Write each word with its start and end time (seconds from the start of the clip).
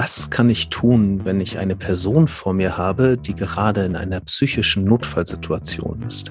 Was 0.00 0.30
kann 0.30 0.48
ich 0.48 0.68
tun, 0.68 1.24
wenn 1.24 1.40
ich 1.40 1.58
eine 1.58 1.74
Person 1.74 2.28
vor 2.28 2.54
mir 2.54 2.76
habe, 2.76 3.18
die 3.18 3.34
gerade 3.34 3.84
in 3.84 3.96
einer 3.96 4.20
psychischen 4.20 4.84
Notfallsituation 4.84 6.02
ist? 6.02 6.30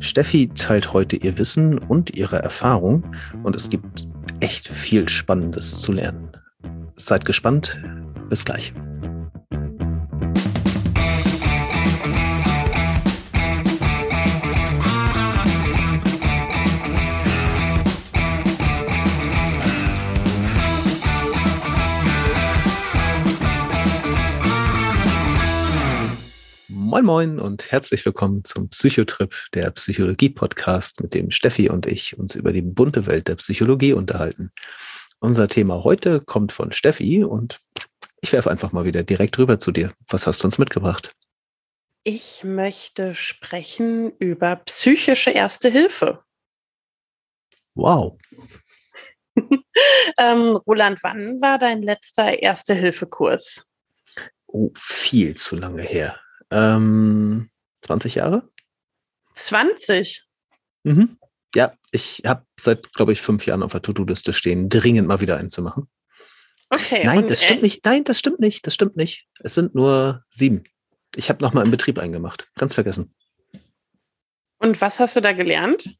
Steffi 0.00 0.50
teilt 0.54 0.92
heute 0.92 1.16
ihr 1.16 1.38
Wissen 1.38 1.78
und 1.78 2.14
ihre 2.14 2.40
Erfahrung 2.40 3.04
und 3.42 3.56
es 3.56 3.70
gibt 3.70 4.06
echt 4.40 4.68
viel 4.68 5.08
Spannendes 5.08 5.78
zu 5.78 5.92
lernen. 5.92 6.30
Seid 6.92 7.24
gespannt. 7.24 7.82
Bis 8.28 8.44
gleich. 8.44 8.74
Moin 27.02 27.36
Moin 27.36 27.40
und 27.40 27.72
herzlich 27.72 28.06
willkommen 28.06 28.44
zum 28.44 28.68
Psychotrip, 28.68 29.34
der 29.54 29.72
Psychologie-Podcast, 29.72 31.00
mit 31.00 31.14
dem 31.14 31.32
Steffi 31.32 31.68
und 31.68 31.86
ich 31.86 32.16
uns 32.16 32.36
über 32.36 32.52
die 32.52 32.62
bunte 32.62 33.06
Welt 33.06 33.26
der 33.26 33.34
Psychologie 33.34 33.92
unterhalten. 33.92 34.52
Unser 35.18 35.48
Thema 35.48 35.82
heute 35.82 36.20
kommt 36.20 36.52
von 36.52 36.70
Steffi 36.70 37.24
und 37.24 37.60
ich 38.20 38.32
werfe 38.32 38.52
einfach 38.52 38.70
mal 38.70 38.84
wieder 38.84 39.02
direkt 39.02 39.36
rüber 39.36 39.58
zu 39.58 39.72
dir. 39.72 39.92
Was 40.06 40.28
hast 40.28 40.42
du 40.42 40.46
uns 40.46 40.58
mitgebracht? 40.58 41.12
Ich 42.04 42.44
möchte 42.44 43.14
sprechen 43.14 44.12
über 44.18 44.54
psychische 44.54 45.32
Erste 45.32 45.70
Hilfe. 45.70 46.22
Wow. 47.74 48.16
ähm, 50.18 50.56
Roland, 50.68 51.02
wann 51.02 51.40
war 51.40 51.58
dein 51.58 51.82
letzter 51.82 52.40
Erste-Hilfe-Kurs? 52.40 53.64
Oh, 54.46 54.70
viel 54.76 55.36
zu 55.36 55.56
lange 55.56 55.82
her. 55.82 56.16
Ähm, 56.52 57.50
20 57.82 58.16
Jahre? 58.16 58.48
20? 59.34 60.24
Mhm. 60.84 61.18
Ja, 61.54 61.74
ich 61.90 62.22
habe 62.26 62.46
seit, 62.58 62.92
glaube 62.92 63.12
ich, 63.12 63.20
fünf 63.20 63.46
Jahren 63.46 63.62
auf 63.62 63.72
der 63.72 63.82
To-Do-Liste 63.82 64.32
stehen, 64.32 64.68
dringend 64.68 65.08
mal 65.08 65.20
wieder 65.20 65.36
einzumachen. 65.36 65.88
Okay. 66.70 67.02
Nein, 67.04 67.26
das 67.26 67.42
stimmt 67.42 67.60
äh, 67.60 67.62
nicht. 67.62 67.84
Nein, 67.84 68.04
das 68.04 68.18
stimmt 68.18 68.40
nicht. 68.40 68.66
Das 68.66 68.74
stimmt 68.74 68.96
nicht. 68.96 69.26
Es 69.40 69.54
sind 69.54 69.74
nur 69.74 70.24
sieben. 70.30 70.64
Ich 71.16 71.28
habe 71.28 71.42
nochmal 71.42 71.64
im 71.64 71.70
Betrieb 71.70 71.98
eingemacht. 71.98 72.48
Ganz 72.56 72.74
vergessen. 72.74 73.14
Und 74.58 74.80
was 74.80 75.00
hast 75.00 75.16
du 75.16 75.20
da 75.20 75.32
gelernt? 75.32 75.96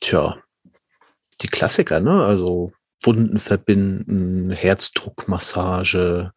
Tja, 0.00 0.42
die 1.40 1.46
Klassiker, 1.46 2.00
ne? 2.00 2.24
Also 2.24 2.72
Wunden 3.02 3.38
verbinden, 3.38 4.50
Herzdruckmassage, 4.50 6.32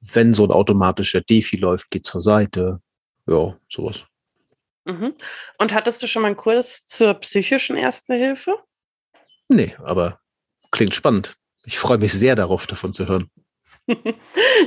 wenn 0.00 0.32
so 0.32 0.44
ein 0.44 0.50
automatischer 0.50 1.20
Defi 1.20 1.56
läuft, 1.56 1.90
geht 1.90 2.06
zur 2.06 2.20
Seite. 2.20 2.80
Ja, 3.26 3.56
sowas. 3.68 4.04
Mhm. 4.84 5.14
Und 5.58 5.74
hattest 5.74 6.02
du 6.02 6.06
schon 6.06 6.22
mal 6.22 6.28
einen 6.28 6.36
Kurs 6.36 6.86
zur 6.86 7.14
psychischen 7.14 7.76
Ersten 7.76 8.14
Hilfe? 8.14 8.56
Nee, 9.48 9.76
aber 9.84 10.20
klingt 10.70 10.94
spannend. 10.94 11.34
Ich 11.64 11.78
freue 11.78 11.98
mich 11.98 12.12
sehr 12.12 12.34
darauf, 12.34 12.66
davon 12.66 12.92
zu 12.92 13.06
hören. 13.06 13.30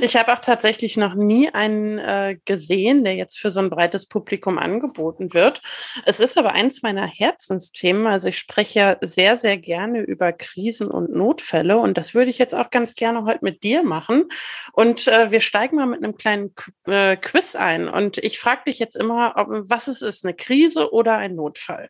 Ich 0.02 0.16
habe 0.16 0.32
auch 0.32 0.38
tatsächlich 0.38 0.96
noch 0.96 1.14
nie 1.14 1.48
einen 1.48 1.98
äh, 1.98 2.36
gesehen, 2.44 3.04
der 3.04 3.14
jetzt 3.14 3.38
für 3.38 3.50
so 3.50 3.60
ein 3.60 3.70
breites 3.70 4.06
Publikum 4.06 4.58
angeboten 4.58 5.32
wird. 5.32 5.62
Es 6.04 6.20
ist 6.20 6.36
aber 6.36 6.52
eins 6.52 6.82
meiner 6.82 7.06
Herzensthemen. 7.06 8.06
Also 8.06 8.28
ich 8.28 8.38
spreche 8.38 8.78
ja 8.78 8.96
sehr, 9.00 9.36
sehr 9.36 9.56
gerne 9.56 10.00
über 10.00 10.32
Krisen 10.32 10.90
und 10.90 11.10
Notfälle 11.10 11.78
und 11.78 11.96
das 11.96 12.14
würde 12.14 12.30
ich 12.30 12.38
jetzt 12.38 12.54
auch 12.54 12.70
ganz 12.70 12.94
gerne 12.94 13.24
heute 13.24 13.40
mit 13.42 13.62
dir 13.62 13.82
machen. 13.82 14.24
Und 14.72 15.06
äh, 15.08 15.30
wir 15.30 15.40
steigen 15.40 15.76
mal 15.76 15.86
mit 15.86 16.02
einem 16.02 16.16
kleinen 16.16 16.54
äh, 16.86 17.16
Quiz 17.16 17.54
ein. 17.54 17.88
Und 17.88 18.18
ich 18.18 18.38
frage 18.38 18.62
dich 18.66 18.78
jetzt 18.78 18.96
immer, 18.96 19.34
ob, 19.36 19.48
was 19.50 19.88
es 19.88 20.02
ist, 20.02 20.24
eine 20.24 20.34
Krise 20.34 20.92
oder 20.92 21.16
ein 21.16 21.34
Notfall? 21.34 21.88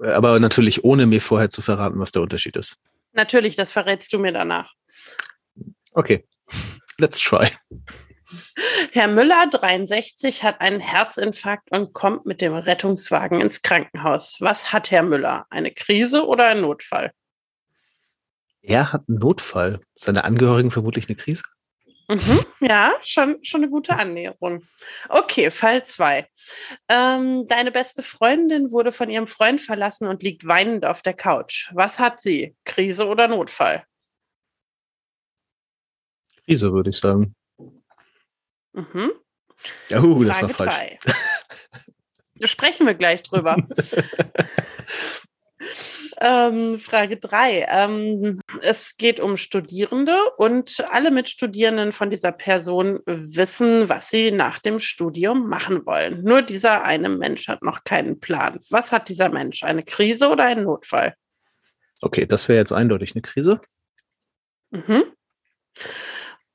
Aber 0.00 0.38
natürlich 0.40 0.84
ohne 0.84 1.06
mir 1.06 1.20
vorher 1.20 1.50
zu 1.50 1.62
verraten, 1.62 1.98
was 1.98 2.12
der 2.12 2.22
Unterschied 2.22 2.56
ist. 2.56 2.76
Natürlich, 3.12 3.54
das 3.54 3.70
verrätst 3.70 4.12
du 4.12 4.18
mir 4.18 4.32
danach. 4.32 4.74
Okay, 5.94 6.26
let's 6.98 7.20
try. 7.20 7.48
Herr 8.92 9.08
Müller, 9.08 9.46
63, 9.50 10.42
hat 10.42 10.60
einen 10.60 10.80
Herzinfarkt 10.80 11.70
und 11.70 11.92
kommt 11.92 12.26
mit 12.26 12.40
dem 12.40 12.54
Rettungswagen 12.54 13.40
ins 13.40 13.62
Krankenhaus. 13.62 14.36
Was 14.40 14.72
hat 14.72 14.90
Herr 14.90 15.02
Müller? 15.02 15.46
Eine 15.50 15.70
Krise 15.70 16.26
oder 16.26 16.48
ein 16.48 16.60
Notfall? 16.60 17.12
Er 18.62 18.92
hat 18.92 19.04
einen 19.08 19.18
Notfall. 19.18 19.80
Seine 19.94 20.24
Angehörigen 20.24 20.70
vermutlich 20.70 21.08
eine 21.08 21.16
Krise? 21.16 21.44
Mhm, 22.08 22.40
ja, 22.60 22.92
schon, 23.02 23.38
schon 23.42 23.62
eine 23.62 23.70
gute 23.70 23.96
Annäherung. 23.96 24.62
Okay, 25.08 25.50
Fall 25.50 25.84
2. 25.84 26.26
Ähm, 26.88 27.46
deine 27.46 27.70
beste 27.70 28.02
Freundin 28.02 28.70
wurde 28.72 28.92
von 28.92 29.10
ihrem 29.10 29.26
Freund 29.26 29.60
verlassen 29.60 30.08
und 30.08 30.22
liegt 30.22 30.46
weinend 30.46 30.84
auf 30.84 31.02
der 31.02 31.14
Couch. 31.14 31.70
Was 31.72 31.98
hat 31.98 32.20
sie? 32.20 32.56
Krise 32.64 33.06
oder 33.06 33.28
Notfall? 33.28 33.84
Krise, 36.46 36.72
würde 36.72 36.90
ich 36.90 36.96
sagen. 36.96 37.34
Mhm. 38.72 39.12
Oh, 39.92 40.24
das 40.24 40.42
war 40.42 40.48
falsch. 40.50 40.74
Drei. 40.74 40.98
Sprechen 42.46 42.86
wir 42.86 42.94
gleich 42.94 43.22
drüber. 43.22 43.56
ähm, 46.20 46.78
Frage 46.78 47.16
3. 47.16 47.66
Ähm, 47.68 48.40
es 48.60 48.96
geht 48.96 49.20
um 49.20 49.36
Studierende 49.36 50.18
und 50.36 50.84
alle 50.90 51.10
Mitstudierenden 51.10 51.92
von 51.92 52.10
dieser 52.10 52.32
Person 52.32 53.00
wissen, 53.06 53.88
was 53.88 54.10
sie 54.10 54.30
nach 54.30 54.58
dem 54.58 54.78
Studium 54.78 55.48
machen 55.48 55.86
wollen. 55.86 56.22
Nur 56.24 56.42
dieser 56.42 56.82
eine 56.84 57.08
Mensch 57.08 57.48
hat 57.48 57.62
noch 57.62 57.84
keinen 57.84 58.20
Plan. 58.20 58.58
Was 58.70 58.92
hat 58.92 59.08
dieser 59.08 59.28
Mensch? 59.28 59.62
Eine 59.62 59.84
Krise 59.84 60.28
oder 60.28 60.44
einen 60.44 60.64
Notfall? 60.64 61.14
Okay, 62.02 62.26
das 62.26 62.48
wäre 62.48 62.58
jetzt 62.58 62.72
eindeutig 62.72 63.14
eine 63.14 63.22
Krise. 63.22 63.60
Mhm. 64.70 65.04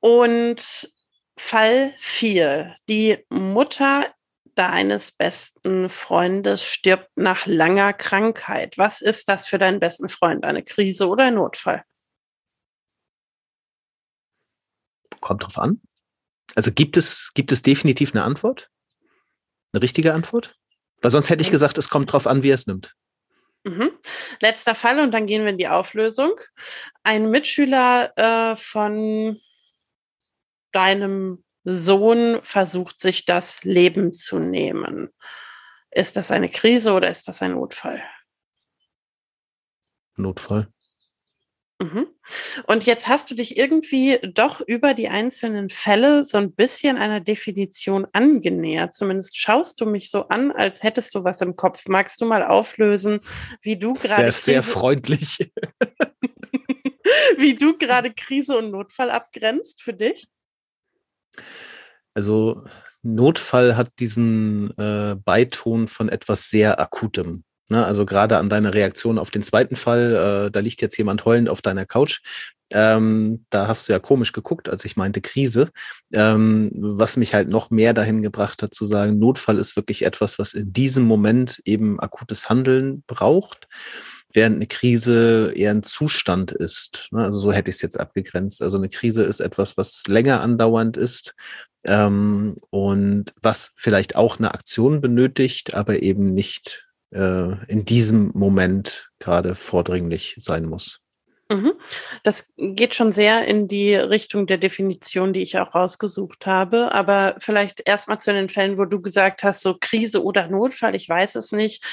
Und 0.00 0.92
Fall 1.36 1.94
4. 1.96 2.76
Die 2.88 3.24
Mutter 3.30 4.06
deines 4.54 5.12
besten 5.12 5.88
Freundes 5.88 6.64
stirbt 6.64 7.10
nach 7.16 7.46
langer 7.46 7.92
Krankheit. 7.92 8.76
Was 8.78 9.00
ist 9.00 9.28
das 9.28 9.46
für 9.46 9.58
deinen 9.58 9.80
besten 9.80 10.08
Freund? 10.08 10.44
Eine 10.44 10.62
Krise 10.62 11.08
oder 11.08 11.24
ein 11.24 11.34
Notfall? 11.34 11.84
Kommt 15.20 15.44
drauf 15.44 15.58
an. 15.58 15.80
Also 16.56 16.72
gibt 16.72 16.96
es, 16.96 17.32
gibt 17.34 17.52
es 17.52 17.62
definitiv 17.62 18.14
eine 18.14 18.24
Antwort? 18.24 18.70
Eine 19.72 19.82
richtige 19.82 20.14
Antwort? 20.14 20.56
Weil 21.00 21.10
sonst 21.10 21.30
hätte 21.30 21.42
ich 21.42 21.50
gesagt, 21.50 21.78
es 21.78 21.88
kommt 21.88 22.12
drauf 22.12 22.26
an, 22.26 22.42
wie 22.42 22.50
er 22.50 22.54
es 22.54 22.66
nimmt. 22.66 22.94
Mhm. 23.64 23.92
Letzter 24.40 24.74
Fall 24.74 25.00
und 25.00 25.12
dann 25.12 25.26
gehen 25.26 25.42
wir 25.42 25.50
in 25.50 25.58
die 25.58 25.68
Auflösung. 25.68 26.32
Ein 27.02 27.30
Mitschüler 27.30 28.12
äh, 28.16 28.56
von 28.56 29.38
deinem 30.72 31.44
Sohn 31.64 32.40
versucht, 32.42 33.00
sich 33.00 33.24
das 33.24 33.64
Leben 33.64 34.12
zu 34.12 34.38
nehmen. 34.38 35.10
Ist 35.90 36.16
das 36.16 36.30
eine 36.30 36.48
Krise 36.48 36.92
oder 36.92 37.10
ist 37.10 37.28
das 37.28 37.42
ein 37.42 37.52
Notfall? 37.52 38.02
Notfall. 40.16 40.68
Mhm. 41.80 42.08
Und 42.66 42.84
jetzt 42.84 43.08
hast 43.08 43.30
du 43.30 43.34
dich 43.34 43.56
irgendwie 43.56 44.18
doch 44.34 44.60
über 44.60 44.92
die 44.92 45.08
einzelnen 45.08 45.70
Fälle 45.70 46.24
so 46.24 46.36
ein 46.36 46.52
bisschen 46.52 46.98
einer 46.98 47.20
Definition 47.20 48.06
angenähert. 48.12 48.94
Zumindest 48.94 49.38
schaust 49.38 49.80
du 49.80 49.86
mich 49.86 50.10
so 50.10 50.28
an, 50.28 50.52
als 50.52 50.82
hättest 50.82 51.14
du 51.14 51.24
was 51.24 51.40
im 51.40 51.56
Kopf. 51.56 51.88
Magst 51.88 52.20
du 52.20 52.26
mal 52.26 52.44
auflösen, 52.44 53.20
wie 53.62 53.78
du 53.78 53.94
gerade. 53.94 54.30
Sehr, 54.30 54.32
sehr 54.32 54.62
freundlich. 54.62 55.50
wie 57.38 57.54
du 57.54 57.78
gerade 57.78 58.12
Krise 58.12 58.58
und 58.58 58.70
Notfall 58.70 59.10
abgrenzt 59.10 59.82
für 59.82 59.94
dich? 59.94 60.28
Also 62.14 62.64
Notfall 63.02 63.76
hat 63.76 63.98
diesen 63.98 64.76
äh, 64.76 65.16
Beiton 65.16 65.88
von 65.88 66.08
etwas 66.08 66.50
sehr 66.50 66.80
Akutem. 66.80 67.44
Ne? 67.70 67.84
Also 67.84 68.04
gerade 68.04 68.38
an 68.38 68.48
deiner 68.48 68.74
Reaktion 68.74 69.18
auf 69.18 69.30
den 69.30 69.42
zweiten 69.42 69.76
Fall, 69.76 70.46
äh, 70.46 70.50
da 70.50 70.60
liegt 70.60 70.82
jetzt 70.82 70.98
jemand 70.98 71.24
heulend 71.24 71.48
auf 71.48 71.62
deiner 71.62 71.86
Couch. 71.86 72.20
Ähm, 72.72 73.46
da 73.50 73.66
hast 73.66 73.88
du 73.88 73.92
ja 73.92 73.98
komisch 73.98 74.32
geguckt, 74.32 74.68
als 74.68 74.84
ich 74.84 74.96
meinte 74.96 75.20
Krise. 75.20 75.70
Ähm, 76.12 76.70
was 76.74 77.16
mich 77.16 77.34
halt 77.34 77.48
noch 77.48 77.70
mehr 77.70 77.94
dahin 77.94 78.22
gebracht 78.22 78.62
hat 78.62 78.74
zu 78.74 78.84
sagen, 78.84 79.18
Notfall 79.18 79.58
ist 79.58 79.76
wirklich 79.76 80.04
etwas, 80.04 80.38
was 80.38 80.52
in 80.54 80.72
diesem 80.72 81.04
Moment 81.04 81.60
eben 81.64 81.98
akutes 81.98 82.48
Handeln 82.48 83.02
braucht 83.06 83.66
während 84.32 84.56
eine 84.56 84.66
Krise 84.66 85.52
eher 85.54 85.70
ein 85.70 85.82
Zustand 85.82 86.52
ist. 86.52 87.08
Ne? 87.10 87.24
Also 87.24 87.38
so 87.38 87.52
hätte 87.52 87.70
ich 87.70 87.76
es 87.76 87.82
jetzt 87.82 87.98
abgegrenzt. 87.98 88.62
Also 88.62 88.76
eine 88.76 88.88
Krise 88.88 89.22
ist 89.22 89.40
etwas, 89.40 89.76
was 89.76 90.04
länger 90.06 90.40
andauernd 90.40 90.96
ist 90.96 91.34
ähm, 91.84 92.56
und 92.70 93.34
was 93.42 93.72
vielleicht 93.76 94.16
auch 94.16 94.38
eine 94.38 94.54
Aktion 94.54 95.00
benötigt, 95.00 95.74
aber 95.74 96.02
eben 96.02 96.32
nicht 96.32 96.88
äh, 97.10 97.64
in 97.66 97.84
diesem 97.84 98.30
Moment 98.34 99.10
gerade 99.18 99.54
vordringlich 99.54 100.36
sein 100.38 100.64
muss. 100.64 101.00
Mhm. 101.50 101.72
Das 102.22 102.52
geht 102.56 102.94
schon 102.94 103.10
sehr 103.10 103.46
in 103.46 103.66
die 103.66 103.96
Richtung 103.96 104.46
der 104.46 104.56
Definition, 104.56 105.32
die 105.32 105.42
ich 105.42 105.58
auch 105.58 105.74
rausgesucht 105.74 106.46
habe. 106.46 106.92
Aber 106.92 107.34
vielleicht 107.38 107.82
erstmal 107.86 108.20
zu 108.20 108.32
den 108.32 108.48
Fällen, 108.48 108.78
wo 108.78 108.84
du 108.84 109.02
gesagt 109.02 109.42
hast, 109.42 109.62
so 109.62 109.76
Krise 109.78 110.22
oder 110.22 110.46
Notfall, 110.46 110.94
ich 110.94 111.08
weiß 111.08 111.34
es 111.34 111.50
nicht. 111.50 111.84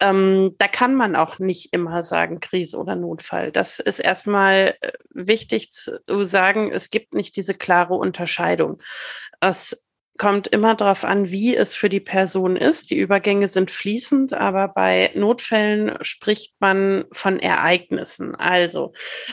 Ähm, 0.00 0.54
da 0.58 0.68
kann 0.68 0.94
man 0.94 1.16
auch 1.16 1.38
nicht 1.38 1.72
immer 1.72 2.02
sagen 2.02 2.40
Krise 2.40 2.76
oder 2.76 2.94
Notfall. 2.94 3.52
Das 3.52 3.78
ist 3.78 4.00
erstmal 4.00 4.74
äh, 4.82 4.92
wichtig 5.08 5.70
zu 5.70 5.98
sagen, 6.24 6.70
es 6.70 6.90
gibt 6.90 7.14
nicht 7.14 7.36
diese 7.36 7.54
klare 7.54 7.94
Unterscheidung. 7.94 8.82
Es 9.40 9.85
kommt 10.18 10.48
immer 10.48 10.74
darauf 10.74 11.04
an, 11.04 11.30
wie 11.30 11.54
es 11.54 11.74
für 11.74 11.88
die 11.88 12.00
Person 12.00 12.56
ist. 12.56 12.90
Die 12.90 12.96
Übergänge 12.96 13.48
sind 13.48 13.70
fließend, 13.70 14.32
aber 14.32 14.68
bei 14.68 15.10
Notfällen 15.14 15.96
spricht 16.02 16.54
man 16.60 17.04
von 17.12 17.38
Ereignissen. 17.38 18.34
Also 18.34 18.92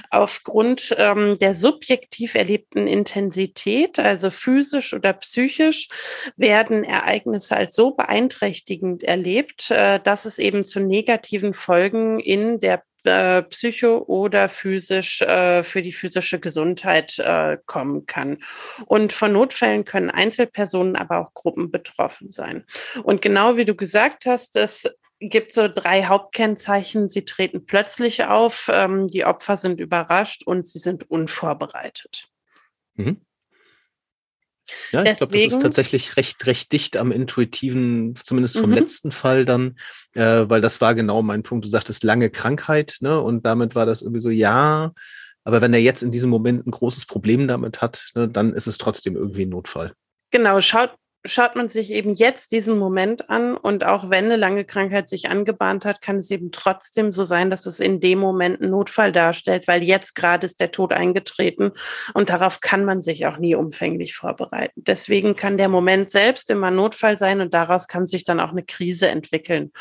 aufgrund 0.09 0.95
ähm, 0.97 1.37
der 1.39 1.55
subjektiv 1.55 2.35
erlebten 2.35 2.87
Intensität, 2.87 3.99
also 3.99 4.29
physisch 4.29 4.93
oder 4.93 5.13
psychisch, 5.13 5.89
werden 6.37 6.83
Ereignisse 6.83 7.55
als 7.55 7.75
so 7.75 7.91
beeinträchtigend 7.91 9.03
erlebt, 9.03 9.71
äh, 9.71 9.99
dass 9.99 10.25
es 10.25 10.39
eben 10.39 10.63
zu 10.63 10.79
negativen 10.79 11.53
Folgen 11.53 12.19
in 12.19 12.59
der 12.59 12.83
äh, 13.05 13.43
psycho 13.43 13.99
oder 14.07 14.49
physisch 14.49 15.21
äh, 15.21 15.63
für 15.63 15.81
die 15.81 15.91
physische 15.91 16.39
Gesundheit 16.39 17.19
äh, 17.19 17.57
kommen 17.65 18.05
kann. 18.05 18.39
Und 18.85 19.13
von 19.13 19.33
Notfällen 19.33 19.85
können 19.85 20.09
Einzelpersonen, 20.09 20.95
aber 20.95 21.19
auch 21.19 21.33
Gruppen 21.33 21.71
betroffen 21.71 22.29
sein. 22.29 22.65
Und 23.03 23.21
genau 23.21 23.57
wie 23.57 23.65
du 23.65 23.75
gesagt 23.75 24.25
hast, 24.25 24.55
es 24.55 24.89
gibt 25.19 25.53
so 25.53 25.67
drei 25.67 26.05
Hauptkennzeichen. 26.05 27.09
Sie 27.09 27.25
treten 27.25 27.65
plötzlich 27.65 28.25
auf, 28.25 28.69
ähm, 28.71 29.07
die 29.07 29.25
Opfer 29.25 29.55
sind 29.55 29.79
überrascht 29.79 30.43
und 30.45 30.67
sie 30.67 30.79
sind 30.79 31.09
unvorbereitet. 31.09 32.29
Mhm. 32.95 33.21
Ja, 34.91 35.03
ich 35.03 35.17
glaube, 35.17 35.33
das 35.33 35.43
ist 35.43 35.61
tatsächlich 35.61 36.15
recht, 36.15 36.45
recht 36.45 36.71
dicht 36.71 36.97
am 36.97 37.11
intuitiven, 37.11 38.15
zumindest 38.15 38.57
vom 38.57 38.69
mhm. 38.69 38.77
letzten 38.77 39.11
Fall 39.11 39.45
dann, 39.45 39.75
äh, 40.13 40.45
weil 40.47 40.61
das 40.61 40.79
war 40.81 40.95
genau 40.95 41.21
mein 41.21 41.43
Punkt. 41.43 41.65
Du 41.65 41.69
sagtest 41.69 42.03
lange 42.03 42.29
Krankheit, 42.29 42.97
ne? 43.01 43.19
Und 43.19 43.45
damit 43.45 43.75
war 43.75 43.85
das 43.85 44.01
irgendwie 44.01 44.21
so, 44.21 44.29
ja, 44.29 44.93
aber 45.43 45.61
wenn 45.61 45.73
er 45.73 45.81
jetzt 45.81 46.03
in 46.03 46.11
diesem 46.11 46.29
Moment 46.29 46.65
ein 46.65 46.71
großes 46.71 47.05
Problem 47.05 47.47
damit 47.47 47.81
hat, 47.81 48.11
ne, 48.15 48.27
dann 48.27 48.53
ist 48.53 48.67
es 48.67 48.77
trotzdem 48.77 49.15
irgendwie 49.15 49.45
ein 49.45 49.49
Notfall. 49.49 49.93
Genau, 50.31 50.61
schaut, 50.61 50.95
schaut 51.25 51.55
man 51.55 51.69
sich 51.69 51.91
eben 51.91 52.13
jetzt 52.13 52.51
diesen 52.51 52.77
Moment 52.77 53.29
an 53.29 53.55
und 53.55 53.85
auch 53.85 54.09
wenn 54.09 54.25
eine 54.25 54.35
lange 54.35 54.65
Krankheit 54.65 55.07
sich 55.07 55.29
angebahnt 55.29 55.85
hat, 55.85 56.01
kann 56.01 56.17
es 56.17 56.29
eben 56.29 56.51
trotzdem 56.51 57.11
so 57.11 57.23
sein, 57.23 57.49
dass 57.49 57.65
es 57.65 57.79
in 57.79 57.99
dem 57.99 58.19
Moment 58.19 58.61
einen 58.61 58.71
Notfall 58.71 59.11
darstellt, 59.11 59.67
weil 59.67 59.83
jetzt 59.83 60.15
gerade 60.15 60.45
ist 60.45 60.59
der 60.59 60.71
Tod 60.71 60.91
eingetreten 60.91 61.71
und 62.13 62.29
darauf 62.29 62.59
kann 62.59 62.83
man 62.83 63.01
sich 63.01 63.25
auch 63.25 63.37
nie 63.37 63.55
umfänglich 63.55 64.15
vorbereiten. 64.15 64.83
Deswegen 64.83 65.35
kann 65.35 65.57
der 65.57 65.69
Moment 65.69 66.11
selbst 66.11 66.49
immer 66.49 66.71
Notfall 66.71 67.17
sein 67.17 67.39
und 67.41 67.53
daraus 67.53 67.87
kann 67.87 68.05
sich 68.05 68.23
dann 68.23 68.39
auch 68.39 68.51
eine 68.51 68.63
Krise 68.63 69.07
entwickeln. 69.07 69.71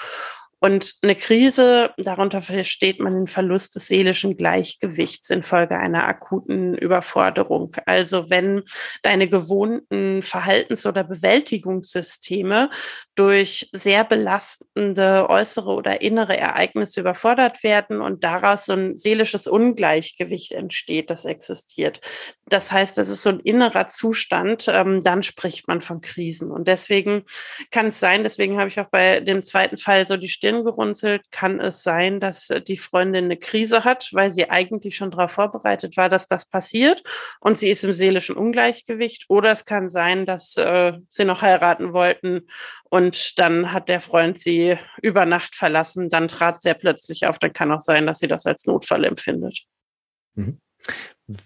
Und 0.65 0.95
eine 1.03 1.17
Krise, 1.17 1.91
darunter 1.97 2.41
versteht 2.41 3.01
man 3.01 3.15
den 3.15 3.27
Verlust 3.27 3.75
des 3.75 3.89
seelischen 3.89 4.37
Gleichgewichts 4.37 5.29
infolge 5.31 5.77
einer 5.77 6.07
akuten 6.07 6.77
Überforderung. 6.77 7.75
Also 7.85 8.31
wenn 8.31 8.63
deine 9.03 9.29
gewohnten 9.29 10.23
Verhaltens- 10.23 10.87
oder 10.87 11.03
Bewältigungssysteme 11.03 12.71
durch 13.17 13.71
sehr 13.73 14.05
belastende 14.05 15.29
äußere 15.29 15.69
oder 15.69 16.01
innere 16.01 16.37
Ereignisse 16.37 17.01
überfordert 17.01 17.65
werden 17.65 18.01
und 18.01 18.23
daraus 18.23 18.67
so 18.67 18.75
ein 18.75 18.97
seelisches 18.97 19.49
Ungleichgewicht 19.49 20.53
entsteht, 20.53 21.11
das 21.11 21.25
existiert. 21.25 22.01
Das 22.47 22.71
heißt, 22.71 22.99
das 22.99 23.09
ist 23.09 23.25
so 23.25 23.31
ein 23.31 23.41
innerer 23.41 23.89
Zustand, 23.89 24.67
ähm, 24.69 25.01
dann 25.01 25.25
spricht 25.25 25.67
man 25.67 25.81
von 25.81 26.03
Krisen. 26.03 26.53
Und 26.53 26.69
deswegen 26.69 27.25
kann 27.73 27.87
es 27.87 27.99
sein, 27.99 28.23
deswegen 28.23 28.59
habe 28.59 28.69
ich 28.69 28.79
auch 28.79 28.91
bei 28.91 29.19
dem 29.19 29.43
zweiten 29.43 29.77
Fall 29.77 30.07
so 30.07 30.17
die 30.17 30.29
Stirn 30.29 30.52
Stirn 30.53 30.65
gerunzelt, 30.65 31.31
kann 31.31 31.61
es 31.61 31.83
sein, 31.83 32.21
dass 32.21 32.49
die 32.67 32.77
Freundin 32.77 33.25
eine 33.25 33.37
Krise 33.37 33.85
hat, 33.85 34.11
weil 34.13 34.31
sie 34.31 34.51
eigentlich 34.51 34.97
schon 34.97 35.11
darauf 35.11 35.33
vorbereitet 35.33 35.97
war, 35.97 36.09
dass 36.09 36.27
das 36.27 36.45
passiert 36.45 37.03
und 37.41 37.57
sie 37.57 37.71
ist 37.71 37.85
im 37.85 37.93
seelischen 37.93 38.37
Ungleichgewicht. 38.37 39.25
Oder 39.29 39.53
es 39.53 39.65
kann 39.65 39.89
sein, 39.89 40.27
dass 40.27 40.57
äh, 40.57 40.93
sie 41.09 41.25
noch 41.25 41.43
heiraten 41.43 41.93
wollten 41.93 42.49
und 42.91 43.39
dann 43.39 43.73
hat 43.73 43.89
der 43.89 44.01
Freund 44.01 44.39
sie 44.39 44.77
über 45.01 45.25
Nacht 45.25 45.55
verlassen. 45.55 46.09
Dann 46.09 46.29
trat 46.29 46.61
sehr 46.61 46.75
plötzlich 46.75 47.27
auf. 47.27 47.39
Dann 47.39 47.53
kann 47.53 47.73
auch 47.73 47.81
sein, 47.81 48.07
dass 48.07 48.19
sie 48.19 48.29
das 48.29 48.45
als 48.45 48.67
Notfall 48.67 49.05
empfindet. 49.05 49.65
Mhm. 50.35 50.61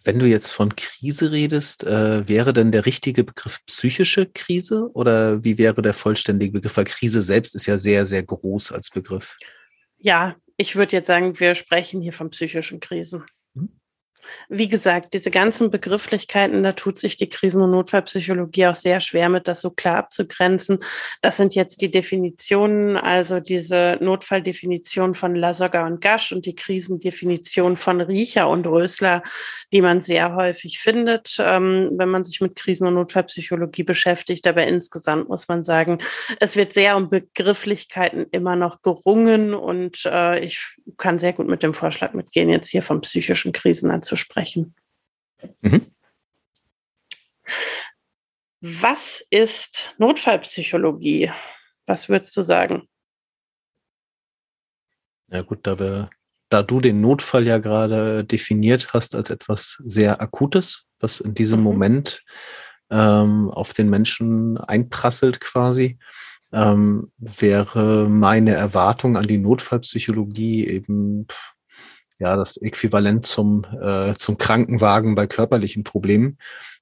Wenn 0.05 0.19
du 0.19 0.27
jetzt 0.27 0.50
von 0.50 0.75
Krise 0.75 1.31
redest, 1.31 1.85
äh, 1.85 2.27
wäre 2.29 2.53
denn 2.53 2.73
der 2.73 2.87
richtige 2.87 3.25
Begriff 3.25 3.61
psychische 3.67 4.27
Krise 4.27 4.91
oder 4.94 5.44
wie 5.44 5.59
wäre 5.59 5.83
der 5.83 5.94
vollständige 5.94 6.53
Begriff? 6.53 6.77
Weil 6.77 6.87
Krise 6.87 7.23
selbst 7.23 7.55
ist 7.55 7.67
ja 7.67 7.77
sehr, 7.77 8.05
sehr 8.05 8.23
groß 8.23 8.73
als 8.73 8.91
Begriff. 8.91 9.37
Ja, 9.99 10.37
ich 10.56 10.77
würde 10.77 10.97
jetzt 10.97 11.06
sagen, 11.06 11.38
wir 11.38 11.55
sprechen 11.55 12.00
hier 12.00 12.12
von 12.12 12.31
psychischen 12.31 12.81
Krisen. 12.81 13.25
Wie 14.49 14.69
gesagt, 14.69 15.15
diese 15.15 15.31
ganzen 15.31 15.71
Begrifflichkeiten, 15.71 16.63
da 16.63 16.73
tut 16.73 16.99
sich 16.99 17.17
die 17.17 17.29
Krisen- 17.29 17.63
und 17.63 17.71
Notfallpsychologie 17.71 18.67
auch 18.67 18.75
sehr 18.75 19.01
schwer 19.01 19.29
mit, 19.29 19.49
das 19.49 19.61
so 19.61 19.71
klar 19.71 19.97
abzugrenzen. 19.97 20.79
Das 21.21 21.37
sind 21.37 21.55
jetzt 21.55 21.81
die 21.81 21.91
Definitionen, 21.91 22.97
also 22.97 23.41
diese 23.41 23.99
Notfalldefinition 24.01 25.15
von 25.15 25.35
Lasogga 25.35 25.87
und 25.87 26.01
Gasch 26.01 26.33
und 26.33 26.47
die 26.47 26.55
Krisendefinition 26.55 27.77
von 27.77 28.01
Riecher 28.01 28.49
und 28.49 28.67
Rösler, 28.67 29.23
die 29.73 29.83
man 29.83 30.01
sehr 30.01 30.35
häufig 30.35 30.79
findet, 30.79 31.37
ähm, 31.41 31.91
wenn 31.97 32.09
man 32.09 32.25
sich 32.25 32.41
mit 32.41 32.57
Krisen- 32.57 32.87
und 32.87 32.95
Notfallpsychologie 32.95 33.83
beschäftigt. 33.83 34.47
Aber 34.47 34.65
insgesamt 34.67 35.29
muss 35.29 35.49
man 35.49 35.65
sagen, 35.65 35.99
es 36.41 36.57
wird 36.57 36.73
sehr 36.73 36.97
um 36.97 37.11
Begrifflichkeiten 37.11 38.27
immer 38.31 38.57
noch 38.57 38.83
gerungen 38.83 39.55
und 39.55 40.05
äh, 40.07 40.45
ich 40.45 40.65
kann 40.97 41.19
sehr 41.19 41.33
gut 41.33 41.49
mit 41.49 41.63
dem 41.63 41.75
Vorschlag 41.75 42.13
mitgehen, 42.13 42.49
jetzt 42.49 42.69
hier 42.69 42.83
von 42.83 43.01
psychischen 43.01 43.53
Krisen 43.53 43.91
anzusprechen 44.06 44.73
sprechen. 44.73 44.75
Mhm. 45.61 45.87
Was 48.61 49.25
ist 49.31 49.94
Notfallpsychologie? 49.99 51.31
Was 51.87 52.08
würdest 52.08 52.37
du 52.37 52.43
sagen? 52.43 52.88
Ja 55.31 55.43
gut, 55.43 55.61
da, 55.67 55.79
wir, 55.79 56.11
da 56.49 56.62
du 56.62 56.81
den 56.81 57.00
Notfall 57.00 57.47
ja 57.47 57.58
gerade 57.58 58.25
definiert 58.25 58.93
hast 58.93 59.15
als 59.15 59.31
etwas 59.31 59.82
sehr 59.84 60.20
Akutes, 60.20 60.86
was 61.01 61.20
in 61.20 61.34
diesem 61.34 61.60
mhm. 61.60 61.65
Moment 61.65 62.25
ähm, 62.91 63.51
auf 63.51 63.72
den 63.72 63.91
Menschen 63.91 64.58
einprasselt 64.58 65.41
quasi, 65.41 65.98
ähm, 66.53 67.13
wäre 67.19 68.08
meine 68.08 68.55
Erwartung 68.55 69.17
an 69.17 69.27
die 69.27 69.39
Notfallpsychologie 69.39 70.67
eben 70.67 71.27
ja 72.19 72.37
das 72.37 72.56
Äquivalent 72.56 73.27
zum, 73.27 73.65
äh, 73.81 74.15
zum 74.15 74.39
Krankenwagen 74.39 75.15
bei 75.15 75.27
körperlichen 75.27 75.85
Problemen, 75.85 76.39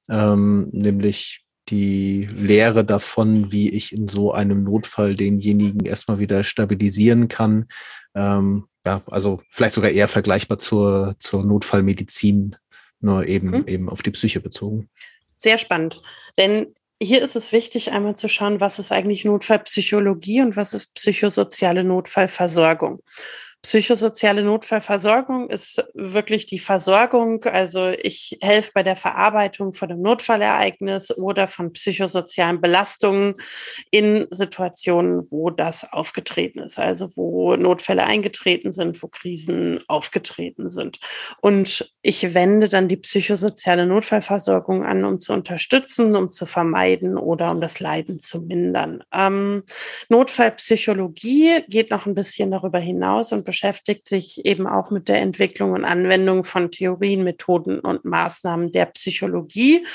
ähm, 0.09 0.69
nämlich 0.73 1.45
die 1.69 2.29
Lehre 2.31 2.85
davon, 2.85 3.51
wie 3.51 3.71
ich 3.71 3.93
in 3.93 4.09
so 4.09 4.33
einem 4.33 4.65
Notfall 4.65 5.17
denjenigen 5.17 5.85
erstmal 5.87 6.19
wieder 6.19 6.45
stabilisieren 6.45 7.29
kann. 7.29 7.67
Ähm, 8.15 8.67
ja, 8.85 9.03
also 9.07 9.41
vielleicht 9.49 9.75
sogar 9.75 9.91
eher 9.91 10.09
vergleichbar 10.09 10.59
zur, 10.59 11.17
zur 11.19 11.45
Notfallmedizin, 11.45 12.57
nur 13.01 13.27
eben, 13.27 13.51
mhm. 13.51 13.65
eben 13.67 13.89
auf 13.89 14.03
die 14.03 14.11
Psyche 14.11 14.41
bezogen. 14.41 14.91
Sehr 15.37 15.57
spannend. 15.57 16.03
Denn 16.37 16.75
hier 17.03 17.23
ist 17.23 17.35
es 17.35 17.53
wichtig, 17.53 17.93
einmal 17.93 18.17
zu 18.17 18.29
schauen, 18.29 18.61
was 18.61 18.79
ist 18.79 18.93
eigentlich 18.93 19.25
Notfallpsychologie 19.25 20.43
und 20.43 20.57
was 20.57 20.75
ist 20.75 20.95
psychosoziale 20.95 21.83
Notfallversorgung. 21.83 23.01
Psychosoziale 23.65 24.43
Notfallversorgung 24.43 25.49
ist 25.49 25.83
wirklich 25.95 26.45
die 26.45 26.59
Versorgung. 26.59 27.45
Also 27.45 27.89
ich 27.89 28.37
helfe 28.43 28.73
bei 28.75 28.83
der 28.83 28.95
Verarbeitung 28.95 29.73
von 29.73 29.91
einem 29.91 30.03
Notfallereignis 30.03 31.17
oder 31.17 31.47
von 31.47 31.73
psychosozialen 31.73 32.61
Belastungen 32.61 33.37
in 33.91 34.27
Situationen, 34.29 35.31
wo 35.31 35.49
das 35.49 35.91
aufgetreten 35.91 36.59
ist. 36.59 36.79
Also 36.79 37.11
wo 37.17 37.57
Notfälle 37.57 38.05
eingetreten 38.05 38.71
sind, 38.71 39.03
wo 39.03 39.09
Krisen 39.09 39.79
aufgetreten 39.89 40.69
sind. 40.69 41.01
Und 41.41 41.91
ich 42.03 42.35
wende 42.35 42.69
dann 42.69 42.89
die 42.89 42.99
psychosoziale 42.99 43.87
Notfallversorgung 43.87 44.85
an, 44.85 45.07
um 45.07 45.21
zu 45.21 45.33
unterstützen, 45.33 46.17
um 46.17 46.31
zu 46.31 46.45
vermeiden 46.45 47.17
oder 47.17 47.51
um 47.51 47.63
das 47.63 47.81
Leiden 47.81 48.19
zu 48.19 48.43
mindern. 48.43 49.03
Ähm, 49.11 49.63
Notfallpsychologie 50.11 51.63
geht 51.67 51.91
noch 51.91 52.05
ein 52.05 52.15
bisschen 52.15 52.51
darüber 52.51 52.79
hinaus 52.79 53.33
und 53.33 53.45
beschäftigt 53.55 54.09
sich 54.09 54.45
eben 54.45 54.67
auch 54.67 54.91
mit 54.91 55.09
der 55.09 55.21
Entwicklung 55.21 55.75
und 55.75 55.85
Anwendung 55.85 56.43
von 56.43 56.73
Theorien, 56.73 57.23
Methoden 57.23 57.79
und 57.79 58.05
Maßnahmen 58.05 58.73
der 58.73 58.87
Psychologie 58.87 59.87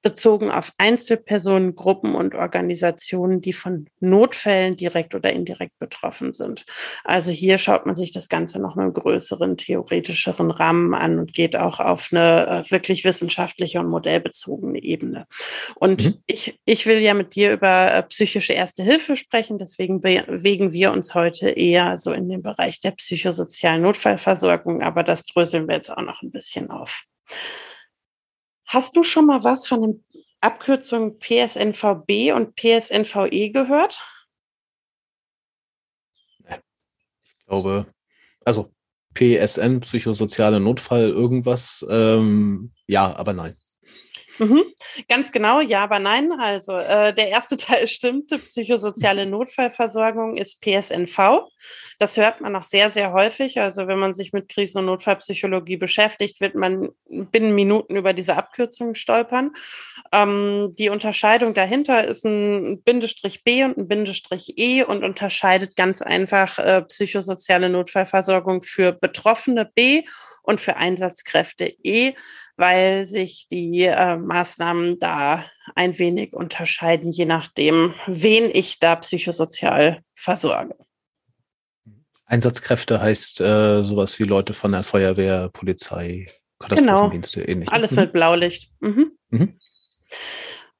bezogen 0.00 0.50
auf 0.50 0.72
Einzelpersonen, 0.78 1.74
Gruppen 1.74 2.14
und 2.14 2.34
Organisationen, 2.34 3.42
die 3.42 3.52
von 3.52 3.84
Notfällen 4.00 4.78
direkt 4.78 5.14
oder 5.14 5.30
indirekt 5.30 5.78
betroffen 5.78 6.32
sind. 6.32 6.64
Also 7.04 7.32
hier 7.32 7.58
schaut 7.58 7.84
man 7.84 7.96
sich 7.96 8.12
das 8.12 8.30
Ganze 8.30 8.58
noch 8.62 8.76
in 8.76 8.82
einem 8.82 8.94
größeren, 8.94 9.58
theoretischeren 9.58 10.50
Rahmen 10.50 10.94
an 10.94 11.18
und 11.18 11.34
geht 11.34 11.54
auch 11.54 11.80
auf 11.80 12.08
eine 12.12 12.64
äh, 12.64 12.70
wirklich 12.70 13.04
wissenschaftliche 13.04 13.78
und 13.78 13.88
modellbezogene 13.88 14.82
Ebene. 14.82 15.26
Und 15.74 16.06
mhm. 16.06 16.22
ich, 16.24 16.58
ich 16.64 16.86
will 16.86 17.00
ja 17.00 17.12
mit 17.12 17.34
dir 17.34 17.52
über 17.52 17.92
äh, 17.92 18.02
psychische 18.04 18.54
Erste 18.54 18.82
Hilfe 18.82 19.16
sprechen, 19.16 19.58
deswegen 19.58 20.00
bewegen 20.00 20.72
wir 20.72 20.92
uns 20.92 21.14
heute 21.14 21.50
eher 21.50 21.98
so 21.98 22.12
in 22.12 22.30
den 22.30 22.40
Bereich 22.40 22.80
der 22.80 22.92
psychosozialen 23.02 23.82
Notfallversorgung, 23.82 24.80
aber 24.82 25.02
das 25.02 25.24
dröseln 25.24 25.66
wir 25.66 25.74
jetzt 25.74 25.90
auch 25.90 26.02
noch 26.02 26.22
ein 26.22 26.30
bisschen 26.30 26.70
auf. 26.70 27.04
Hast 28.64 28.94
du 28.94 29.02
schon 29.02 29.26
mal 29.26 29.42
was 29.42 29.66
von 29.66 29.82
den 29.82 30.04
Abkürzungen 30.40 31.18
PSNVB 31.18 32.32
und 32.32 32.54
PSNVE 32.54 33.50
gehört? 33.50 34.04
Ich 36.48 37.46
glaube, 37.46 37.92
also 38.44 38.72
PSN, 39.14 39.80
psychosoziale 39.80 40.60
Notfall, 40.60 41.08
irgendwas. 41.08 41.84
Ähm, 41.90 42.72
ja, 42.86 43.14
aber 43.16 43.32
nein. 43.32 43.54
Mhm. 44.42 44.64
Ganz 45.08 45.30
genau, 45.30 45.60
ja, 45.60 45.84
aber 45.84 45.98
nein. 45.98 46.32
Also 46.32 46.72
äh, 46.72 47.14
der 47.14 47.28
erste 47.28 47.56
Teil 47.56 47.86
stimmte. 47.86 48.38
Psychosoziale 48.38 49.26
Notfallversorgung 49.26 50.36
ist 50.36 50.60
PSNV. 50.60 51.46
Das 51.98 52.16
hört 52.16 52.40
man 52.40 52.56
auch 52.56 52.64
sehr, 52.64 52.90
sehr 52.90 53.12
häufig. 53.12 53.60
Also 53.60 53.86
wenn 53.86 53.98
man 53.98 54.14
sich 54.14 54.32
mit 54.32 54.48
Krisen- 54.48 54.78
und 54.78 54.86
Notfallpsychologie 54.86 55.76
beschäftigt, 55.76 56.40
wird 56.40 56.56
man 56.56 56.88
binnen 57.08 57.54
Minuten 57.54 57.96
über 57.96 58.12
diese 58.12 58.36
Abkürzungen 58.36 58.96
stolpern. 58.96 59.52
Ähm, 60.10 60.74
die 60.76 60.88
Unterscheidung 60.88 61.54
dahinter 61.54 62.04
ist 62.04 62.24
ein 62.24 62.82
Bindestrich 62.82 63.44
B 63.44 63.62
und 63.64 63.78
ein 63.78 63.88
Bindestrich 63.88 64.54
E 64.58 64.82
und 64.82 65.04
unterscheidet 65.04 65.76
ganz 65.76 66.02
einfach 66.02 66.58
äh, 66.58 66.82
psychosoziale 66.82 67.68
Notfallversorgung 67.68 68.62
für 68.62 68.92
Betroffene 68.92 69.70
B 69.72 70.02
und 70.42 70.60
für 70.60 70.76
Einsatzkräfte 70.76 71.68
E 71.84 72.14
weil 72.62 73.08
sich 73.08 73.48
die 73.50 73.82
äh, 73.82 74.16
Maßnahmen 74.16 74.96
da 75.00 75.44
ein 75.74 75.98
wenig 75.98 76.32
unterscheiden, 76.32 77.10
je 77.10 77.24
nachdem, 77.24 77.92
wen 78.06 78.50
ich 78.54 78.78
da 78.78 78.94
psychosozial 78.94 80.04
versorge. 80.14 80.76
Einsatzkräfte 82.24 83.00
heißt 83.00 83.40
äh, 83.40 83.82
sowas 83.82 84.16
wie 84.20 84.24
Leute 84.24 84.54
von 84.54 84.70
der 84.70 84.84
Feuerwehr, 84.84 85.48
Polizei, 85.52 86.30
Katastrophendienste, 86.60 87.40
genau. 87.40 87.50
ähnlich. 87.50 87.72
Alles 87.72 87.90
mhm. 87.90 87.98
mit 87.98 88.12
Blaulicht. 88.12 88.70
Mhm. 88.78 89.10
Mhm. 89.30 89.58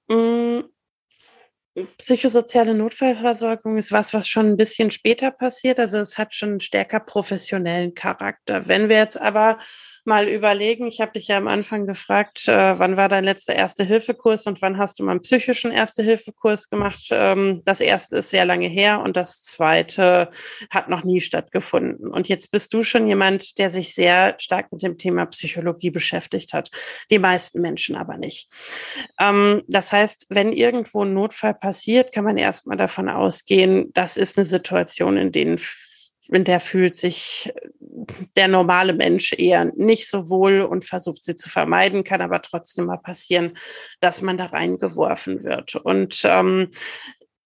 Mm, 0.09 0.61
psychosoziale 1.99 2.75
Notfallversorgung 2.75 3.77
ist 3.77 3.91
was, 3.91 4.15
was 4.15 4.29
schon 4.29 4.51
ein 4.51 4.57
bisschen 4.57 4.93
später 4.93 5.33
passiert. 5.33 5.81
Also 5.81 5.99
es 5.99 6.17
hat 6.17 6.33
schon 6.33 6.51
einen 6.51 6.61
stärker 6.61 7.01
professionellen 7.01 7.95
Charakter. 7.95 8.69
Wenn 8.69 8.89
wir 8.89 8.99
jetzt 8.99 9.21
aber 9.21 9.59
mal 10.05 10.29
überlegen. 10.29 10.87
Ich 10.87 11.01
habe 11.01 11.13
dich 11.13 11.29
ja 11.29 11.39
am 11.39 11.49
Anfang 11.49 11.87
gefragt, 11.87 12.49
äh, 12.49 12.79
wann 12.79 12.97
war 12.97 13.09
dein 13.09 13.25
letzter 13.25 13.55
Erste-Hilfe-Kurs 13.55 14.47
und 14.47 14.63
wann 14.63 14.79
hast 14.79 14.99
du 14.99 15.05
mal 15.05 15.13
einen 15.13 15.23
psychischen 15.23 15.71
Erste-Hilfe-Kurs 15.71 16.71
gemacht? 16.71 17.09
Ähm, 17.11 17.63
das 17.65 17.81
erste 17.81 18.17
ist 18.17 18.31
sehr 18.31 18.45
lange 18.45 18.69
her 18.69 19.01
und 19.01 19.17
das 19.17 19.43
zweite 19.43 20.31
hat 20.71 20.89
noch 20.89 21.05
nie 21.05 21.21
stattgefunden. 21.21 22.09
Und 22.09 22.29
jetzt 22.29 22.51
bist 22.51 22.75
du 22.75 22.83
schon 22.83 23.07
jemand, 23.07 23.59
der 23.59 23.71
sich 23.71 23.95
sehr 23.95 24.35
stark 24.39 24.73
mit 24.73 24.83
dem 24.83 24.99
Thema 24.99 25.27
Psychologie 25.27 25.91
beschäftigt 25.91 26.53
hat. 26.53 26.71
Die 27.11 27.19
meisten 27.19 27.61
Menschen 27.61 27.97
aber 27.97 28.17
nicht. 28.17 28.49
Ähm, 29.21 29.63
das 29.69 29.93
heißt, 29.93 30.27
wenn 30.31 30.53
irgendwo 30.53 31.05
ein 31.05 31.15
Notfall 31.15 31.55
passiert, 31.55 32.13
kann 32.13 32.25
man 32.25 32.39
erstmal 32.39 32.77
davon 32.77 33.09
ausgehen, 33.09 33.93
das 33.93 34.17
ist 34.17 34.37
eine 34.37 34.45
Situation, 34.45 35.17
in 35.17 35.33
denen 35.33 35.59
in 36.29 36.45
der 36.45 36.61
fühlt 36.61 36.97
sich 36.99 37.53
der 38.37 38.49
normale 38.49 38.93
Mensch 38.93 39.33
eher 39.33 39.67
nicht 39.77 40.09
so 40.09 40.29
wohl 40.29 40.63
und 40.63 40.85
versucht 40.85 41.25
sie 41.25 41.35
zu 41.35 41.49
vermeiden, 41.49 42.05
kann 42.05 42.21
aber 42.21 42.41
trotzdem 42.43 42.87
mal 42.87 42.97
passieren, 42.97 43.53
dass 44.01 44.23
man 44.23 44.39
da 44.39 44.47
reingeworfen 44.47 45.45
wird. 45.45 45.77
Und 45.77 46.23
ähm, 46.25 46.71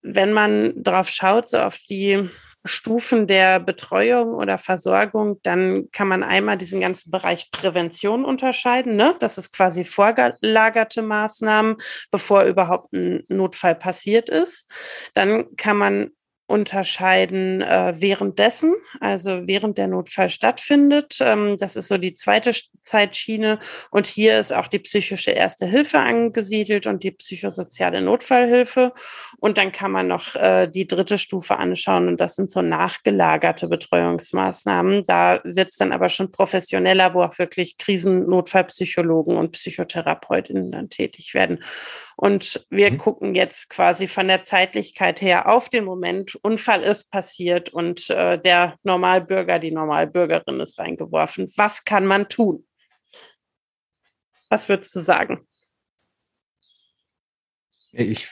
wenn 0.03 0.33
man 0.33 0.73
drauf 0.83 1.09
schaut, 1.09 1.49
so 1.49 1.59
auf 1.59 1.79
die 1.89 2.29
Stufen 2.67 3.27
der 3.27 3.61
Betreuung 3.61 4.35
oder 4.35 4.59
Versorgung, 4.59 5.41
dann 5.43 5.89
kann 5.93 6.09
man 6.09 6.23
einmal 6.23 6.57
diesen 6.57 6.81
ganzen 6.81 7.11
Bereich 7.11 7.51
Prävention 7.51 8.25
unterscheiden. 8.25 8.97
Ne? 8.97 9.15
Das 9.21 9.39
ist 9.39 9.53
quasi 9.53 9.85
vorgelagerte 9.85 11.03
Maßnahmen, 11.03 11.77
bevor 12.11 12.43
überhaupt 12.45 12.93
ein 12.93 13.25
Notfall 13.29 13.75
passiert 13.75 14.29
ist. 14.29 14.69
Dann 15.15 15.57
kann 15.57 15.77
man 15.77 16.11
unterscheiden 16.49 17.61
äh, 17.61 17.95
währenddessen, 17.97 18.75
also 19.01 19.47
während 19.47 19.79
der 19.79 19.89
Notfall 19.89 20.31
stattfindet. 20.31 21.19
Ähm, 21.21 21.57
das 21.59 21.75
ist 21.75 21.89
so 21.89 21.99
die 21.99 22.15
zweite 22.15 22.53
Zeitschiene. 22.83 23.59
Und 23.91 24.07
hier 24.07 24.39
ist 24.39 24.55
auch 24.55 24.69
die 24.69 24.79
psychische 24.79 25.33
Erste 25.33 25.67
Hilfe 25.67 25.99
angesiedelt 25.99 26.87
und 26.87 27.03
die 27.03 27.11
psychosoziale 27.11 28.01
Notfallhilfe. 28.01 28.93
Und 29.39 29.59
dann 29.59 29.73
kann 29.73 29.91
man 29.91 30.07
noch 30.07 30.37
äh, 30.37 30.69
die 30.69 30.87
dritte 30.87 31.19
Stufe 31.19 31.59
anschauen. 31.59 32.07
Und 32.07 32.21
das 32.21 32.37
sind 32.37 32.51
so 32.53 32.63
nachgelagerte 32.63 33.67
Betreuungsmaßnahmen. 33.67 35.03
Da 35.05 35.41
wird 35.43 35.71
es 35.71 35.77
dann 35.77 35.91
aber 35.91 36.09
schon 36.09 36.31
professioneller, 36.31 37.13
wo 37.15 37.23
auch 37.23 37.39
wirklich 37.39 37.77
Krisennotfallpsychologen 37.77 39.37
und 39.37 39.51
Psychotherapeutinnen 39.51 40.71
dann 40.71 40.91
tätig 40.91 41.35
werden. 41.35 41.59
Und 42.17 42.65
wir 42.71 42.91
mhm. 42.91 42.99
gucken 42.99 43.35
jetzt 43.35 43.69
quasi 43.69 44.07
von 44.07 44.29
der 44.29 44.43
Zeitlichkeit 44.43 45.21
her 45.21 45.53
auf 45.53 45.69
den 45.69 45.85
Moment, 45.85 46.36
Unfall 46.43 46.83
ist 46.83 47.11
passiert 47.11 47.71
und 47.71 48.11
äh, 48.11 48.39
der 48.41 48.79
Normalbürger, 48.83 49.59
die 49.59 49.71
Normalbürgerin 49.73 50.61
ist 50.61 50.79
reingeworfen. 50.79 51.53
Was 51.57 51.85
kann 51.85 52.07
man 52.07 52.29
tun? 52.29 52.67
Was 54.49 54.69
würdest 54.69 54.95
du 54.95 55.01
sagen? 55.01 55.47
Ich, 57.93 58.29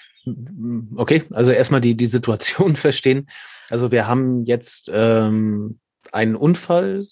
okay, 0.96 1.24
also 1.30 1.50
erstmal 1.50 1.80
die, 1.80 1.96
die 1.96 2.06
Situation 2.06 2.76
verstehen. 2.76 3.28
Also 3.70 3.90
wir 3.90 4.06
haben 4.06 4.44
jetzt 4.44 4.90
ähm, 4.92 5.80
einen 6.12 6.36
Unfall, 6.36 7.06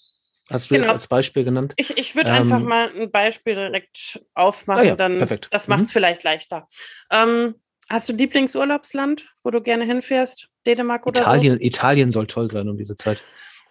Hast 0.49 0.69
du 0.69 0.75
genau. 0.75 0.87
jetzt 0.87 0.93
als 0.93 1.07
Beispiel 1.07 1.43
genannt? 1.45 1.73
Ich, 1.77 1.97
ich 1.97 2.15
würde 2.15 2.29
ähm, 2.29 2.35
einfach 2.35 2.59
mal 2.59 2.91
ein 2.93 3.09
Beispiel 3.09 3.55
direkt 3.55 4.21
aufmachen, 4.33 4.81
ah 4.81 4.85
ja, 4.85 4.95
dann 4.95 5.17
perfekt. 5.17 5.47
das 5.51 5.67
macht 5.67 5.83
es 5.83 5.87
mhm. 5.87 5.93
vielleicht 5.93 6.23
leichter. 6.23 6.67
Ähm, 7.09 7.55
hast 7.89 8.09
du 8.09 8.13
Lieblingsurlaubsland, 8.13 9.33
wo 9.43 9.51
du 9.51 9.61
gerne 9.61 9.85
hinfährst? 9.85 10.49
Dänemark 10.65 11.05
oder 11.05 11.21
Italien, 11.21 11.57
so? 11.57 11.61
Italien 11.61 12.11
soll 12.11 12.27
toll 12.27 12.49
sein 12.51 12.69
um 12.69 12.77
diese 12.77 12.95
Zeit. 12.95 13.23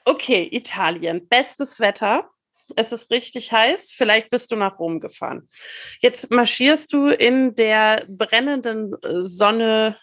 Okay, 0.05 0.49
Italien. 0.51 1.29
Bestes 1.29 1.81
Wetter. 1.81 2.29
Es 2.77 2.93
ist 2.93 3.11
richtig 3.11 3.53
heiß. 3.53 3.93
Vielleicht 3.93 4.31
bist 4.31 4.51
du 4.51 4.57
nach 4.57 4.79
Rom 4.79 5.01
gefahren. 5.01 5.49
Jetzt 6.01 6.31
marschierst 6.31 6.93
du 6.93 7.09
in 7.09 7.55
der 7.55 8.05
brennenden 8.09 8.93
äh, 9.03 9.25
Sonne 9.25 9.97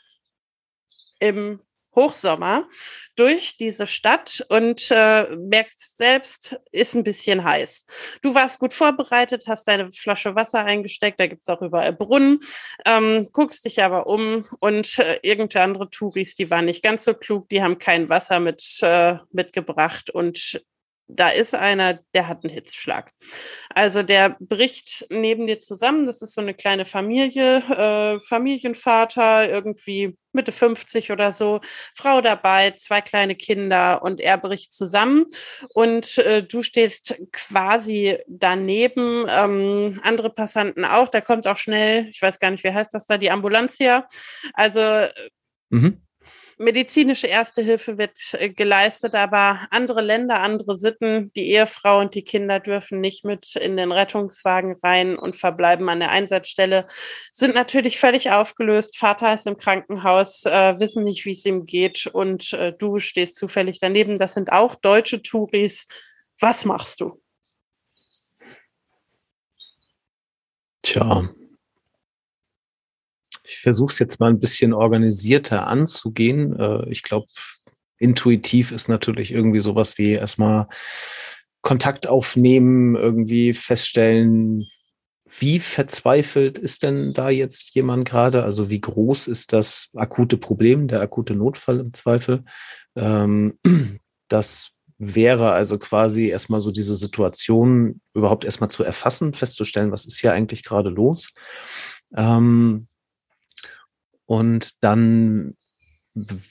im 1.19 1.60
Hochsommer 2.00 2.68
durch 3.15 3.58
diese 3.58 3.86
Stadt 3.86 4.46
und 4.48 4.89
äh, 4.91 5.36
merkst 5.36 5.98
selbst, 5.98 6.58
ist 6.72 6.96
ein 6.96 7.03
bisschen 7.03 7.44
heiß. 7.44 7.86
Du 8.22 8.34
warst 8.34 8.60
gut 8.60 8.74
vorbereitet, 8.74 9.44
hast 9.48 9.68
deine 9.68 9.91
Flasche 9.91 10.36
Wasser 10.36 10.63
eingesteckt, 10.63 11.20
da 11.20 11.27
gibt 11.27 11.41
es 11.41 11.50
auch 11.50 11.62
überall 11.62 11.91
Brunnen, 11.91 12.39
ähm, 12.86 13.27
guckst 13.34 13.65
dich 13.65 13.84
aber 13.84 14.08
um 14.08 14.46
und 14.62 14.98
äh, 15.00 15.20
irgendwelche 15.24 15.62
andere 15.62 15.89
Touris, 15.89 16.36
die 16.36 16.50
waren 16.50 16.65
nicht 16.65 16.82
ganz 16.82 17.03
so 17.03 17.13
klug, 17.13 17.50
die 17.50 17.62
haben 17.62 17.79
kein 17.79 18.08
Wasser 18.08 18.39
mit, 18.39 18.63
äh, 18.82 19.18
mitgebracht 19.32 20.10
und 20.10 20.62
da 21.10 21.30
ist 21.30 21.56
einer, 21.56 22.00
der 22.13 22.28
hat 22.28 22.44
einen 22.44 22.54
Hitzschlag. 22.54 23.12
Also 23.74 24.04
der 24.04 24.38
bricht 24.39 25.08
neben 25.10 25.48
dir 25.48 25.60
zusammen. 25.60 26.06
Das 26.06 26.22
ist 26.22 26.36
so 26.36 26.42
eine 26.42 26.54
kleine 26.54 26.86
Familie, 26.86 27.58
äh, 27.58 28.20
Familienvater, 28.20 29.50
irgendwie 29.50 30.16
Mitte 30.32 30.51
50 30.51 31.12
oder 31.12 31.32
so, 31.32 31.60
Frau 31.96 32.22
dabei, 32.22 32.72
zwei 32.78 33.01
kleine 33.01 33.36
Kinder 33.36 34.04
und 34.04 34.22
er 34.22 34.38
bricht 34.38 34.72
zusammen 34.72 35.25
und 35.74 36.20
äh, 36.20 36.44
du 36.44 36.62
stehst 36.62 37.20
quasi 37.32 38.20
daneben, 38.28 39.25
ähm, 39.28 40.00
andere 40.04 40.30
Passanten 40.30 40.86
auch, 40.86 41.10
da 41.10 41.22
kommt 41.22 41.48
auch 41.48 41.58
schnell, 41.58 42.08
ich 42.10 42.22
weiß 42.22 42.39
gar 42.39 42.51
nicht, 42.51 42.63
wie 42.63 42.72
heißt 42.72 42.94
das 42.94 43.08
da, 43.08 43.18
die 43.18 43.32
Ambulanz 43.32 43.78
hier. 43.78 44.06
Also 44.54 45.08
mhm 45.72 46.04
medizinische 46.60 47.28
Erste 47.28 47.62
Hilfe 47.62 47.98
wird 47.98 48.13
äh, 48.34 48.50
geleistet, 48.50 49.16
aber 49.16 49.68
andere 49.72 50.01
Länder, 50.01 50.42
andere 50.42 50.78
Sitten, 50.78 51.32
die 51.34 51.50
Ehefrau 51.51 52.00
und 52.00 52.13
die 52.13 52.24
Kinder 52.24 52.60
dürfen 52.60 53.00
nicht 53.00 53.25
mit 53.25 53.56
in 53.56 53.78
den 53.78 53.92
Rettungswagen 53.92 54.75
rein 54.84 55.18
und 55.18 55.36
verbleiben 55.36 55.89
an 55.89 56.00
der 56.00 56.12
Einsatzstelle, 56.12 56.86
sind 57.32 57.56
natürlich 57.56 57.98
völlig 57.98 58.30
aufgelöst. 58.32 58.98
Vater 58.98 59.34
ist 59.34 59.48
im 59.48 59.58
Krankenhaus, 59.58 60.46
äh, 60.46 60.80
wissen 60.80 61.06
nicht, 61.06 61.25
wie 61.25 61.32
es 61.32 61.46
ihm 61.46 61.66
geht 61.66 62.06
und 62.08 62.54
äh, 62.54 62.74
du 62.78 63.00
stehst 63.00 63.38
zufällig 63.38 63.80
daneben. 63.80 64.18
Das 64.18 64.34
sind 64.34 64.51
auch 64.51 64.75
deutsche 64.75 65.22
Touris. 65.22 65.88
Was 66.39 66.66
machst 66.66 67.00
du? 67.01 67.22
Tja, 70.82 71.30
ich 73.50 73.60
versuche 73.60 73.91
es 73.91 74.00
jetzt 74.00 74.20
mal 74.20 74.29
ein 74.29 74.39
bisschen 74.39 74.74
organisierter 74.74 75.68
anzugehen. 75.68 76.58
Äh, 76.58 76.89
ich 76.89 77.03
glaube, 77.03 77.27
intuitiv 77.98 78.72
ist 78.72 78.88
natürlich 78.88 79.32
irgendwie 79.32 79.60
sowas 79.60 79.98
wie 79.98 80.13
erstmal 80.13 80.68
Kontakt 81.62 82.08
aufnehmen, 82.08 82.96
irgendwie 82.96 83.53
feststellen, 83.53 84.65
wie 85.39 85.60
verzweifelt 85.60 86.58
ist 86.58 86.84
denn 86.84 87.13
da 87.13 87.29
jetzt 87.29 87.75
jemand 87.75 88.08
gerade? 88.08 88.44
Also 88.44 88.70
wie 88.70 88.82
groß 88.82 89.27
ist 89.27 89.53
das 89.53 89.89
akute 89.96 90.38
Problem, 90.38 90.88
der 90.88 91.01
akute 91.01 91.36
Notfall 91.36 91.79
im 91.79 91.94
Zweifel? 91.94 92.44
Ähm, 92.96 93.58
das 94.27 94.72
wäre 94.98 95.51
also 95.51 95.77
quasi 95.77 96.27
erstmal 96.27 96.62
so 96.62 96.72
diese 96.72 96.96
Situation 96.96 98.01
überhaupt 98.13 98.44
erstmal 98.44 98.72
zu 98.72 98.84
erfassen, 98.84 99.34
festzustellen, 99.34 99.91
was 99.91 100.06
ist 100.06 100.20
hier 100.20 100.34
eigentlich 100.34 100.63
gerade 100.63 100.89
los. 100.89 101.29
Ähm, 102.15 102.88
und 104.29 104.75
dann 104.81 105.57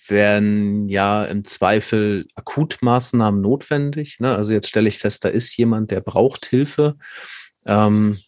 werden 0.09 0.89
ja 0.89 1.25
im 1.27 1.45
Zweifel 1.45 2.27
Akutmaßnahmen 2.35 3.41
notwendig. 3.41 4.19
Ne? 4.19 4.35
Also 4.35 4.53
jetzt 4.53 4.69
stelle 4.69 4.89
ich 4.89 4.99
fest, 4.99 5.25
da 5.25 5.29
ist 5.29 5.57
jemand, 5.57 5.93
der 5.93 6.01
braucht 6.01 6.47
Hilfe. 6.47 6.97
Ähm, 7.67 8.19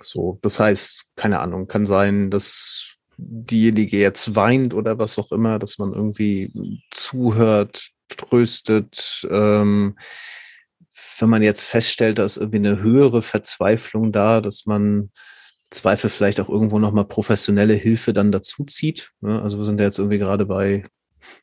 so, 0.00 0.40
das 0.42 0.58
heißt, 0.58 1.04
keine 1.14 1.38
Ahnung, 1.38 1.68
kann 1.68 1.86
sein, 1.86 2.32
dass 2.32 2.96
diejenige 3.16 3.96
jetzt 3.96 4.34
weint 4.34 4.74
oder 4.74 4.98
was 4.98 5.20
auch 5.20 5.30
immer, 5.30 5.60
dass 5.60 5.78
man 5.78 5.92
irgendwie 5.92 6.50
zuhört, 6.90 7.90
tröstet. 8.08 9.24
Ähm, 9.30 9.96
wenn 11.20 11.28
man 11.30 11.42
jetzt 11.42 11.62
feststellt, 11.62 12.18
da 12.18 12.24
ist 12.24 12.38
irgendwie 12.38 12.56
eine 12.56 12.80
höhere 12.80 13.22
Verzweiflung 13.22 14.10
da, 14.10 14.40
dass 14.40 14.66
man 14.66 15.12
Zweifel 15.74 16.10
vielleicht 16.10 16.40
auch 16.40 16.48
irgendwo 16.48 16.78
nochmal 16.78 17.04
professionelle 17.04 17.74
Hilfe 17.74 18.12
dann 18.12 18.32
dazu 18.32 18.64
zieht. 18.64 19.12
Ne? 19.20 19.42
Also 19.42 19.58
wir 19.58 19.64
sind 19.64 19.78
ja 19.78 19.86
jetzt 19.86 19.98
irgendwie 19.98 20.18
gerade 20.18 20.46
bei, 20.46 20.84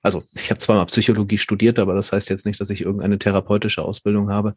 also 0.01 0.23
ich 0.33 0.50
habe 0.50 0.59
zwar 0.59 0.77
mal 0.77 0.85
Psychologie 0.85 1.38
studiert, 1.38 1.79
aber 1.79 1.93
das 1.93 2.11
heißt 2.11 2.29
jetzt 2.29 2.45
nicht, 2.45 2.59
dass 2.59 2.69
ich 2.69 2.81
irgendeine 2.81 3.19
therapeutische 3.19 3.83
Ausbildung 3.83 4.29
habe 4.29 4.55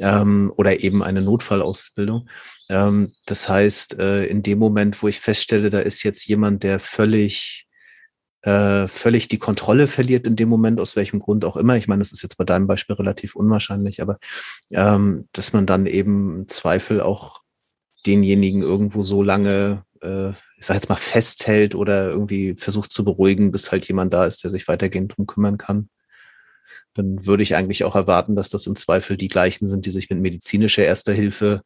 ähm, 0.00 0.52
oder 0.56 0.80
eben 0.80 1.02
eine 1.02 1.22
Notfallausbildung. 1.22 2.28
Ähm, 2.68 3.12
das 3.26 3.48
heißt, 3.48 3.98
äh, 3.98 4.26
in 4.26 4.42
dem 4.42 4.58
Moment, 4.58 5.02
wo 5.02 5.08
ich 5.08 5.20
feststelle, 5.20 5.70
da 5.70 5.80
ist 5.80 6.02
jetzt 6.02 6.26
jemand, 6.26 6.62
der 6.62 6.78
völlig 6.78 7.66
äh, 8.42 8.86
völlig 8.86 9.26
die 9.26 9.38
Kontrolle 9.38 9.88
verliert 9.88 10.24
in 10.24 10.36
dem 10.36 10.48
Moment, 10.48 10.78
aus 10.78 10.94
welchem 10.94 11.18
Grund 11.18 11.44
auch 11.44 11.56
immer. 11.56 11.76
Ich 11.76 11.88
meine, 11.88 11.98
das 11.98 12.12
ist 12.12 12.22
jetzt 12.22 12.36
bei 12.36 12.44
deinem 12.44 12.68
Beispiel 12.68 12.94
relativ 12.94 13.34
unwahrscheinlich, 13.34 14.00
aber 14.00 14.18
ähm, 14.70 15.28
dass 15.32 15.52
man 15.52 15.66
dann 15.66 15.86
eben 15.86 16.46
Zweifel 16.46 17.00
auch 17.00 17.40
denjenigen 18.06 18.62
irgendwo 18.62 19.02
so 19.02 19.22
lange, 19.22 19.84
äh, 20.02 20.30
ich 20.30 20.66
sag 20.66 20.74
jetzt 20.74 20.88
mal, 20.88 20.96
festhält 20.96 21.74
oder 21.74 22.08
irgendwie 22.10 22.54
versucht 22.56 22.92
zu 22.92 23.04
beruhigen, 23.04 23.52
bis 23.52 23.72
halt 23.72 23.86
jemand 23.88 24.14
da 24.14 24.24
ist, 24.26 24.44
der 24.44 24.50
sich 24.50 24.68
weitergehend 24.68 25.16
drum 25.16 25.26
kümmern 25.26 25.58
kann. 25.58 25.88
Dann 26.94 27.26
würde 27.26 27.42
ich 27.42 27.54
eigentlich 27.54 27.84
auch 27.84 27.94
erwarten, 27.94 28.36
dass 28.36 28.48
das 28.48 28.66
im 28.66 28.76
Zweifel 28.76 29.16
die 29.16 29.28
gleichen 29.28 29.66
sind, 29.66 29.84
die 29.84 29.90
sich 29.90 30.08
mit 30.08 30.20
medizinischer 30.20 30.84
Erster 30.84 31.12
Hilfe 31.12 31.62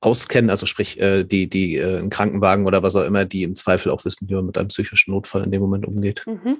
auskennen, 0.00 0.50
also 0.50 0.66
sprich 0.66 1.00
äh, 1.00 1.24
die, 1.24 1.48
die 1.48 1.76
äh, 1.76 1.98
einen 1.98 2.10
Krankenwagen 2.10 2.66
oder 2.66 2.82
was 2.82 2.96
auch 2.96 3.04
immer, 3.04 3.24
die 3.24 3.42
im 3.42 3.54
Zweifel 3.54 3.90
auch 3.90 4.04
wissen, 4.04 4.28
wie 4.28 4.34
man 4.34 4.46
mit 4.46 4.58
einem 4.58 4.68
psychischen 4.68 5.12
Notfall 5.12 5.44
in 5.44 5.50
dem 5.50 5.62
Moment 5.62 5.86
umgeht. 5.86 6.24
Mhm. 6.26 6.58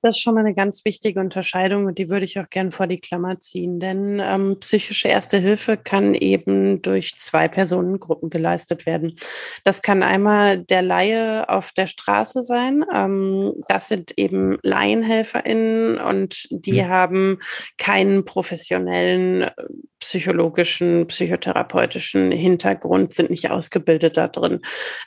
Das 0.00 0.16
ist 0.16 0.22
schon 0.22 0.34
mal 0.34 0.40
eine 0.40 0.54
ganz 0.54 0.84
wichtige 0.84 1.18
Unterscheidung 1.18 1.86
und 1.86 1.98
die 1.98 2.08
würde 2.08 2.24
ich 2.24 2.38
auch 2.38 2.48
gern 2.48 2.70
vor 2.70 2.86
die 2.86 3.00
Klammer 3.00 3.40
ziehen, 3.40 3.80
denn 3.80 4.20
ähm, 4.22 4.58
psychische 4.60 5.08
Erste 5.08 5.38
Hilfe 5.38 5.76
kann 5.76 6.14
eben 6.14 6.82
durch 6.82 7.16
zwei 7.16 7.48
Personengruppen 7.48 8.30
geleistet 8.30 8.86
werden. 8.86 9.16
Das 9.64 9.82
kann 9.82 10.04
einmal 10.04 10.58
der 10.58 10.82
Laie 10.82 11.48
auf 11.48 11.72
der 11.72 11.86
Straße 11.86 12.44
sein. 12.44 12.84
Ähm, 12.94 13.54
das 13.66 13.88
sind 13.88 14.12
eben 14.16 14.58
LaienhelferInnen 14.62 15.98
und 15.98 16.46
die 16.50 16.76
ja. 16.76 16.88
haben 16.88 17.40
keinen 17.76 18.24
professionellen 18.24 19.42
äh, 19.42 19.52
psychologischen, 20.00 21.06
psychotherapeutischen 21.06 22.30
Hintergrund, 22.30 23.14
sind 23.14 23.30
nicht 23.30 23.50
ausgebildet 23.50 24.16
da 24.16 24.28
drin. 24.28 24.60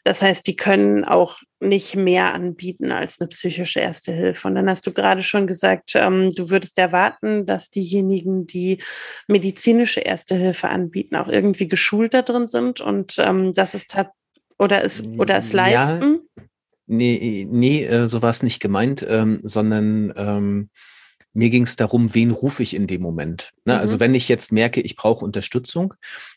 Das 0.04 0.22
heißt, 0.22 0.46
die 0.48 0.56
können 0.56 1.06
auch 1.06 1.40
nicht 1.60 1.96
mehr 1.96 2.34
anbieten 2.34 2.92
als 2.92 3.20
eine 3.20 3.28
psychische 3.28 3.80
Erste 3.80 4.12
Hilfe. 4.12 4.48
Und 4.48 4.56
dann 4.56 4.70
hast 4.70 4.88
du 4.88 4.94
gerade 4.94 5.22
schon 5.22 5.48
gesagt, 5.48 5.92
ähm, 5.96 6.30
du 6.36 6.50
würdest 6.50 6.78
erwarten, 6.78 7.46
dass 7.46 7.70
diejenigen, 7.70 8.48
die 8.48 8.82
medizinische 9.28 10.02
Erste 10.02 10.36
Hilfe 10.36 10.70
anbieten, 10.70 11.16
auch 11.16 11.28
irgendwie 11.28 11.68
geschult 11.68 12.14
da 12.14 12.24
drin 12.24 12.48
sind 12.48 12.82
und 12.82 13.16
ähm, 13.20 13.54
das 13.54 13.76
ist 13.76 13.96
oder 14.58 14.84
es 14.84 15.04
oder 15.18 15.38
es 15.38 15.54
leisten. 15.54 16.20
Ja, 16.38 16.44
nee, 16.88 17.48
nee, 17.50 17.84
äh, 17.84 18.08
so 18.08 18.22
war 18.22 18.30
es 18.30 18.44
nicht 18.44 18.60
gemeint, 18.60 19.06
ähm, 19.08 19.40
sondern 19.44 20.14
ähm, 20.16 20.70
mir 21.34 21.50
ging 21.50 21.64
es 21.64 21.76
darum, 21.76 22.14
wen 22.14 22.32
rufe 22.32 22.62
ich 22.62 22.76
in 22.76 22.88
dem 22.88 23.02
Moment. 23.02 23.52
Ne? 23.66 23.74
Also 23.74 23.80
mhm. 23.80 23.92
Also 23.92 24.00
wenn 24.00 24.16
ich 24.16 24.30
jetzt 24.30 24.54
merke, 24.54 24.80
ich 24.80 24.96
brauche 24.96 25.26
Unterstützung 25.26 25.96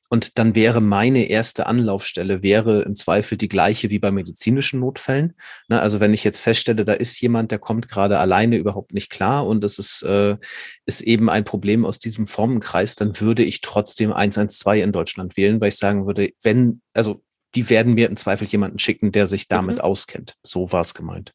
und 0.08 0.38
dann 0.38 0.56
wäre 0.56 0.80
meine 0.80 1.28
erste 1.28 1.66
Anlaufstelle, 1.66 2.42
wäre 2.42 2.82
im 2.82 2.96
Zweifel 2.96 3.38
die 3.38 3.48
gleiche 3.48 3.90
wie 3.90 4.00
bei 4.00 4.10
medizinischen 4.10 4.80
Notfällen. 4.80 5.34
Ne? 5.68 5.80
Also 5.80 6.00
wenn 6.00 6.12
ich 6.12 6.24
jetzt 6.24 6.40
feststelle, 6.40 6.84
da 6.84 6.94
ist 6.94 7.20
jemand, 7.20 7.52
der 7.52 7.60
kommt 7.60 7.88
gerade 7.88 8.18
alleine 8.18 8.56
überhaupt 8.56 8.92
nicht 8.92 9.08
klar 9.08 9.46
und 9.46 9.62
das 9.62 9.78
ist, 9.78 10.02
äh, 10.02 10.36
ist 10.84 11.00
eben 11.02 11.30
ein 11.30 11.44
Problem 11.44 11.86
aus 11.86 12.00
diesem 12.00 12.26
Formenkreis, 12.26 12.96
dann 12.96 13.20
würde 13.20 13.44
ich 13.44 13.60
trotzdem 13.60 14.12
112 14.12 14.82
in 14.82 14.90
Deutschland 14.90 15.36
wählen, 15.36 15.60
weil 15.60 15.68
ich 15.68 15.76
sagen 15.76 16.06
würde, 16.06 16.30
wenn, 16.42 16.80
also 16.92 17.22
die 17.54 17.70
werden 17.70 17.94
mir 17.94 18.08
im 18.08 18.16
Zweifel 18.16 18.48
jemanden 18.48 18.80
schicken, 18.80 19.12
der 19.12 19.28
sich 19.28 19.46
damit 19.46 19.76
mhm. 19.76 19.82
auskennt. 19.84 20.34
So 20.42 20.72
war 20.72 20.80
es 20.80 20.94
gemeint. 20.94 21.32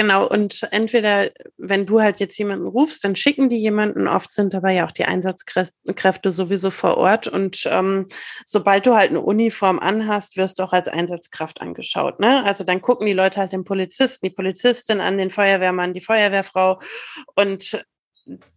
Genau, 0.00 0.26
und 0.26 0.66
entweder, 0.70 1.28
wenn 1.58 1.84
du 1.84 2.00
halt 2.00 2.20
jetzt 2.20 2.38
jemanden 2.38 2.66
rufst, 2.66 3.04
dann 3.04 3.16
schicken 3.16 3.50
die 3.50 3.58
jemanden. 3.58 4.08
Oft 4.08 4.32
sind 4.32 4.54
dabei 4.54 4.72
ja 4.72 4.86
auch 4.86 4.92
die 4.92 5.04
Einsatzkräfte 5.04 6.30
sowieso 6.30 6.70
vor 6.70 6.96
Ort. 6.96 7.28
Und 7.28 7.68
ähm, 7.70 8.06
sobald 8.46 8.86
du 8.86 8.96
halt 8.96 9.10
eine 9.10 9.20
Uniform 9.20 9.78
anhast, 9.78 10.38
wirst 10.38 10.58
du 10.58 10.62
auch 10.62 10.72
als 10.72 10.88
Einsatzkraft 10.88 11.60
angeschaut. 11.60 12.18
Ne? 12.18 12.42
Also 12.46 12.64
dann 12.64 12.80
gucken 12.80 13.06
die 13.06 13.12
Leute 13.12 13.40
halt 13.40 13.52
den 13.52 13.64
Polizisten, 13.64 14.24
die 14.24 14.32
Polizistin 14.32 15.02
an, 15.02 15.18
den 15.18 15.28
Feuerwehrmann, 15.28 15.92
die 15.92 16.00
Feuerwehrfrau. 16.00 16.80
Und 17.34 17.84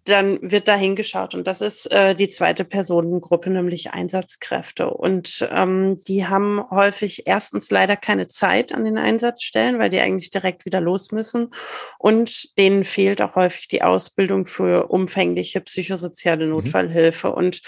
dann 0.05 0.39
wird 0.41 0.67
da 0.67 0.75
hingeschaut. 0.75 1.33
Und 1.33 1.47
das 1.47 1.61
ist 1.61 1.91
äh, 1.91 2.13
die 2.15 2.27
zweite 2.27 2.65
Personengruppe, 2.65 3.49
nämlich 3.49 3.91
Einsatzkräfte. 3.91 4.89
Und 4.89 5.47
ähm, 5.51 5.97
die 6.07 6.27
haben 6.27 6.61
häufig 6.69 7.23
erstens 7.25 7.71
leider 7.71 7.95
keine 7.95 8.27
Zeit 8.27 8.73
an 8.73 8.83
den 8.83 8.97
Einsatzstellen, 8.97 9.79
weil 9.79 9.89
die 9.89 10.01
eigentlich 10.01 10.29
direkt 10.29 10.65
wieder 10.65 10.81
los 10.81 11.11
müssen. 11.11 11.51
Und 11.97 12.57
denen 12.57 12.83
fehlt 12.83 13.21
auch 13.21 13.35
häufig 13.35 13.67
die 13.69 13.81
Ausbildung 13.81 14.45
für 14.45 14.87
umfängliche 14.87 15.61
psychosoziale 15.61 16.45
mhm. 16.45 16.51
Notfallhilfe. 16.51 17.29
Mhm. 17.29 17.33
Und 17.33 17.61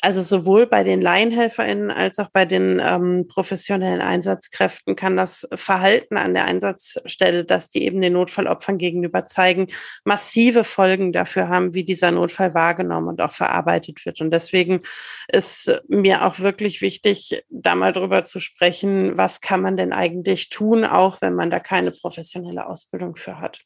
also 0.00 0.22
sowohl 0.22 0.66
bei 0.66 0.84
den 0.84 1.02
LaienhelferInnen 1.02 1.90
als 1.90 2.18
auch 2.18 2.30
bei 2.30 2.46
den 2.46 2.80
ähm, 2.82 3.26
professionellen 3.28 4.00
Einsatzkräften 4.00 4.96
kann 4.96 5.16
das 5.16 5.46
Verhalten 5.54 6.16
an 6.16 6.32
der 6.32 6.44
Einsatzstelle, 6.44 7.44
dass 7.44 7.68
die 7.70 7.84
eben 7.84 8.00
den 8.00 8.14
Notfallopfern 8.14 8.78
gegenüber 8.78 9.24
zeigen, 9.26 9.66
massive 10.04 10.64
Folgen 10.64 11.12
dafür 11.12 11.48
haben, 11.48 11.74
wie 11.74 11.81
dieser 11.84 12.10
Notfall 12.10 12.54
wahrgenommen 12.54 13.08
und 13.08 13.20
auch 13.20 13.32
verarbeitet 13.32 14.04
wird. 14.04 14.20
Und 14.20 14.30
deswegen 14.30 14.82
ist 15.28 15.82
mir 15.88 16.24
auch 16.24 16.38
wirklich 16.38 16.80
wichtig, 16.80 17.44
da 17.50 17.74
mal 17.74 17.92
drüber 17.92 18.24
zu 18.24 18.40
sprechen, 18.40 19.16
was 19.16 19.40
kann 19.40 19.62
man 19.62 19.76
denn 19.76 19.92
eigentlich 19.92 20.48
tun, 20.48 20.84
auch 20.84 21.20
wenn 21.20 21.34
man 21.34 21.50
da 21.50 21.60
keine 21.60 21.92
professionelle 21.92 22.66
Ausbildung 22.66 23.16
für 23.16 23.38
hat. 23.38 23.60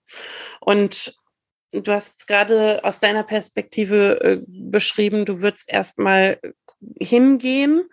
Und 0.60 1.16
Du 1.72 1.92
hast 1.92 2.26
gerade 2.26 2.82
aus 2.84 3.00
deiner 3.00 3.22
Perspektive 3.22 4.20
äh, 4.22 4.40
beschrieben, 4.46 5.26
du 5.26 5.42
würdest 5.42 5.70
erstmal 5.70 6.38
hingehen 6.98 7.88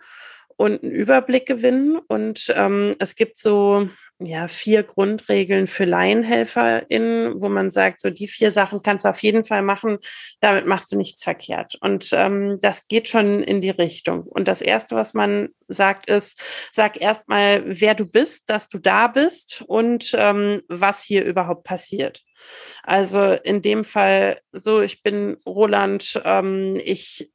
und 0.56 0.82
einen 0.82 0.92
Überblick 0.92 1.46
gewinnen. 1.46 1.98
Und 1.98 2.52
ähm, 2.56 2.94
es 2.98 3.14
gibt 3.14 3.36
so 3.36 3.88
ja, 4.20 4.46
vier 4.46 4.84
Grundregeln 4.84 5.66
für 5.66 5.84
LaienhelferInnen, 5.84 7.40
wo 7.40 7.48
man 7.48 7.70
sagt, 7.70 8.00
so 8.00 8.10
die 8.10 8.28
vier 8.28 8.52
Sachen 8.52 8.82
kannst 8.82 9.04
du 9.04 9.08
auf 9.08 9.22
jeden 9.22 9.44
Fall 9.44 9.62
machen, 9.62 9.98
damit 10.40 10.66
machst 10.66 10.92
du 10.92 10.96
nichts 10.96 11.24
verkehrt. 11.24 11.76
Und 11.80 12.10
ähm, 12.12 12.58
das 12.60 12.86
geht 12.86 13.08
schon 13.08 13.42
in 13.42 13.60
die 13.60 13.70
Richtung. 13.70 14.22
Und 14.22 14.46
das 14.46 14.62
Erste, 14.62 14.94
was 14.94 15.14
man 15.14 15.48
sagt, 15.66 16.08
ist, 16.08 16.40
sag 16.70 17.00
erstmal, 17.00 17.62
wer 17.66 17.94
du 17.94 18.06
bist, 18.06 18.50
dass 18.50 18.68
du 18.68 18.78
da 18.78 19.08
bist 19.08 19.64
und 19.66 20.12
ähm, 20.16 20.60
was 20.68 21.02
hier 21.02 21.24
überhaupt 21.24 21.64
passiert. 21.64 22.22
Also 22.82 23.32
in 23.32 23.62
dem 23.62 23.84
Fall 23.84 24.38
so, 24.52 24.80
ich 24.80 25.02
bin 25.02 25.38
Roland, 25.46 26.20
ähm, 26.24 26.78
ich 26.84 27.30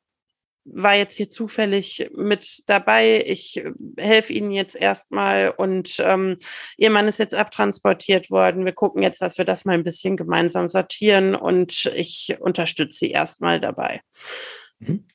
war 0.66 0.96
jetzt 0.96 1.16
hier 1.16 1.30
zufällig 1.30 2.10
mit 2.16 2.64
dabei. 2.68 3.24
Ich 3.26 3.58
äh, 3.58 3.72
helfe 3.98 4.34
Ihnen 4.34 4.52
jetzt 4.52 4.76
erstmal 4.76 5.54
und 5.56 5.96
ähm, 6.00 6.38
Ihr 6.78 6.90
Mann 6.90 7.08
ist 7.08 7.20
jetzt 7.20 7.36
abtransportiert 7.36 8.30
worden. 8.32 8.66
Wir 8.66 8.74
gucken 8.74 9.04
jetzt, 9.04 9.22
dass 9.22 9.38
wir 9.38 9.46
das 9.46 9.66
mal 9.66 9.74
ein 9.74 9.84
bisschen 9.84 10.18
gemeinsam 10.18 10.68
sortieren 10.68 11.36
und 11.36 11.92
ich 11.96 12.38
unterstütze 12.40 13.00
Sie 13.00 13.12
erstmal 13.12 13.60
dabei. 13.60 14.02
Mhm. 14.80 15.08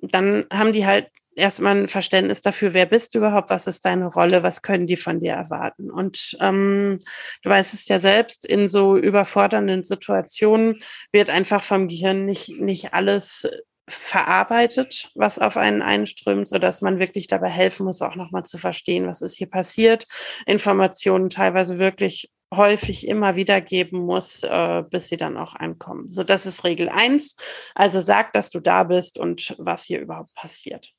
Dann 0.00 0.44
haben 0.52 0.72
die 0.72 0.86
halt 0.86 1.08
erstmal 1.36 1.76
ein 1.76 1.88
Verständnis 1.88 2.40
dafür, 2.40 2.74
wer 2.74 2.86
bist 2.86 3.14
du 3.14 3.18
überhaupt, 3.18 3.50
was 3.50 3.66
ist 3.66 3.84
deine 3.84 4.06
Rolle, 4.06 4.42
was 4.42 4.62
können 4.62 4.86
die 4.86 4.96
von 4.96 5.20
dir 5.20 5.32
erwarten. 5.32 5.90
Und 5.90 6.36
ähm, 6.40 6.98
du 7.42 7.50
weißt 7.50 7.74
es 7.74 7.86
ja 7.88 7.98
selbst, 7.98 8.44
in 8.44 8.68
so 8.68 8.96
überfordernden 8.96 9.84
Situationen 9.84 10.78
wird 11.12 11.30
einfach 11.30 11.62
vom 11.62 11.88
Gehirn 11.88 12.24
nicht, 12.24 12.60
nicht 12.60 12.94
alles 12.94 13.48
verarbeitet, 13.88 15.10
was 15.14 15.38
auf 15.38 15.56
einen 15.56 15.82
einströmt, 15.82 16.48
so 16.48 16.58
dass 16.58 16.82
man 16.82 16.98
wirklich 16.98 17.28
dabei 17.28 17.48
helfen 17.48 17.86
muss, 17.86 18.02
auch 18.02 18.16
nochmal 18.16 18.44
zu 18.44 18.58
verstehen, 18.58 19.06
was 19.06 19.22
ist 19.22 19.36
hier 19.36 19.48
passiert, 19.48 20.06
Informationen 20.44 21.30
teilweise 21.30 21.78
wirklich 21.78 22.30
häufig 22.54 23.06
immer 23.06 23.36
wieder 23.36 23.60
geben 23.60 23.98
muss, 23.98 24.42
äh, 24.42 24.82
bis 24.88 25.08
sie 25.08 25.16
dann 25.16 25.36
auch 25.36 25.54
ankommen. 25.54 26.08
So, 26.08 26.22
das 26.22 26.46
ist 26.46 26.64
Regel 26.64 26.88
eins. 26.88 27.36
Also 27.74 28.00
sag, 28.00 28.32
dass 28.32 28.50
du 28.50 28.60
da 28.60 28.84
bist 28.84 29.18
und 29.18 29.54
was 29.58 29.82
hier 29.82 30.00
überhaupt 30.00 30.34
passiert. 30.34 30.92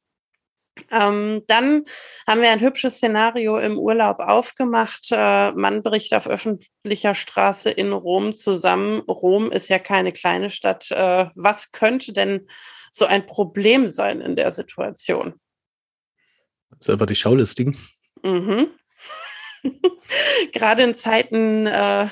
Ähm, 0.91 1.43
dann 1.47 1.83
haben 2.27 2.41
wir 2.41 2.51
ein 2.51 2.59
hübsches 2.59 2.97
Szenario 2.97 3.57
im 3.57 3.79
Urlaub 3.79 4.19
aufgemacht. 4.19 5.07
Äh, 5.11 5.51
man 5.53 5.81
bricht 5.83 6.13
auf 6.13 6.27
öffentlicher 6.27 7.15
Straße 7.15 7.69
in 7.71 7.93
Rom 7.93 8.35
zusammen. 8.35 8.99
Rom 9.01 9.51
ist 9.51 9.69
ja 9.69 9.79
keine 9.79 10.11
kleine 10.11 10.49
Stadt. 10.49 10.91
Äh, 10.91 11.29
was 11.35 11.71
könnte 11.71 12.13
denn 12.13 12.47
so 12.97 13.05
ein 13.05 13.25
Problem 13.25 13.89
sein 13.89 14.21
in 14.21 14.35
der 14.35 14.51
Situation? 14.51 15.39
Selber 16.79 17.05
die 17.05 17.15
Schaulistigen. 17.15 17.77
Mhm. 18.23 18.67
Gerade 20.53 20.83
in 20.83 20.95
Zeiten 20.95 21.67
äh, 21.67 22.07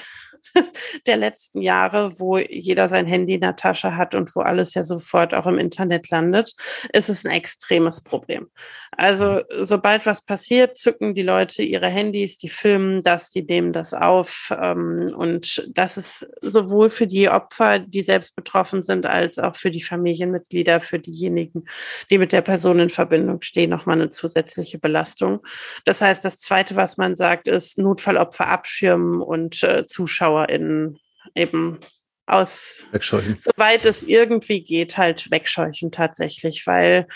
der 1.08 1.18
letzten 1.18 1.62
Jahre, 1.62 2.20
wo 2.20 2.38
jeder 2.38 2.90
sein 2.90 3.06
Handy 3.06 3.36
in 3.36 3.42
der 3.42 3.56
Tasche 3.56 3.96
hat 3.96 4.16
und 4.16 4.36
wo 4.36 4.42
alles 4.42 4.74
ja 4.74 4.84
sofort 4.84 5.34
auch 5.34 5.48
im 5.48 5.58
Internet 5.58 6.10
landet, 6.10 6.54
ist 6.94 7.10
es 7.10 7.26
ein 7.26 7.32
extremes 7.32 8.04
Problem. 8.04 8.48
Also 8.92 9.42
sobald 9.62 10.06
was 10.06 10.22
passiert, 10.22 10.78
zücken 10.78 11.16
die 11.16 11.22
Leute 11.22 11.64
ihre 11.64 11.88
Handys, 11.88 12.38
die 12.38 12.50
filmen 12.50 13.02
das, 13.02 13.30
die 13.30 13.44
nehmen 13.44 13.74
das 13.74 13.94
auf. 13.94 14.54
Ähm, 14.60 15.12
und 15.16 15.70
das 15.74 15.98
ist 15.98 16.28
sowohl 16.42 16.90
für 16.90 17.08
die 17.08 17.30
Opfer, 17.30 17.80
die 17.80 18.02
selbst 18.02 18.36
betroffen 18.36 18.82
sind, 18.82 19.06
als 19.06 19.40
auch 19.40 19.56
für 19.56 19.72
die 19.72 19.84
Familienmitglieder, 19.84 20.80
für 20.80 21.00
diejenigen, 21.00 21.66
die 22.10 22.18
mit 22.18 22.32
der 22.32 22.42
Person 22.42 22.80
in 22.80 22.90
Verbindung 22.90 23.42
stehen, 23.42 23.70
nochmal 23.70 24.00
eine 24.00 24.10
zusätzliche 24.10 24.78
Belastung. 24.78 25.42
Das 25.84 26.02
heißt, 26.02 26.24
das 26.24 26.40
Zweite, 26.40 26.76
was 26.76 26.98
man 26.98 27.16
sagt, 27.16 27.48
ist 27.48 27.78
Notfallopfer 27.78 28.48
abschirmen 28.48 29.22
und 29.22 29.64
äh, 29.64 29.86
Zuschauer 29.86 30.45
ZuschauerInnen 30.46 31.00
eben 31.34 31.80
aus, 32.28 32.88
wegscheuchen. 32.92 33.38
soweit 33.40 33.86
es 33.86 34.04
irgendwie 34.04 34.64
geht, 34.64 34.98
halt 34.98 35.30
wegscheuchen 35.32 35.92
tatsächlich, 35.92 36.66
weil 36.66 37.08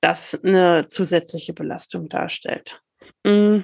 das 0.00 0.42
eine 0.42 0.86
zusätzliche 0.88 1.52
Belastung 1.52 2.08
darstellt. 2.08 2.80
Mm. 3.24 3.60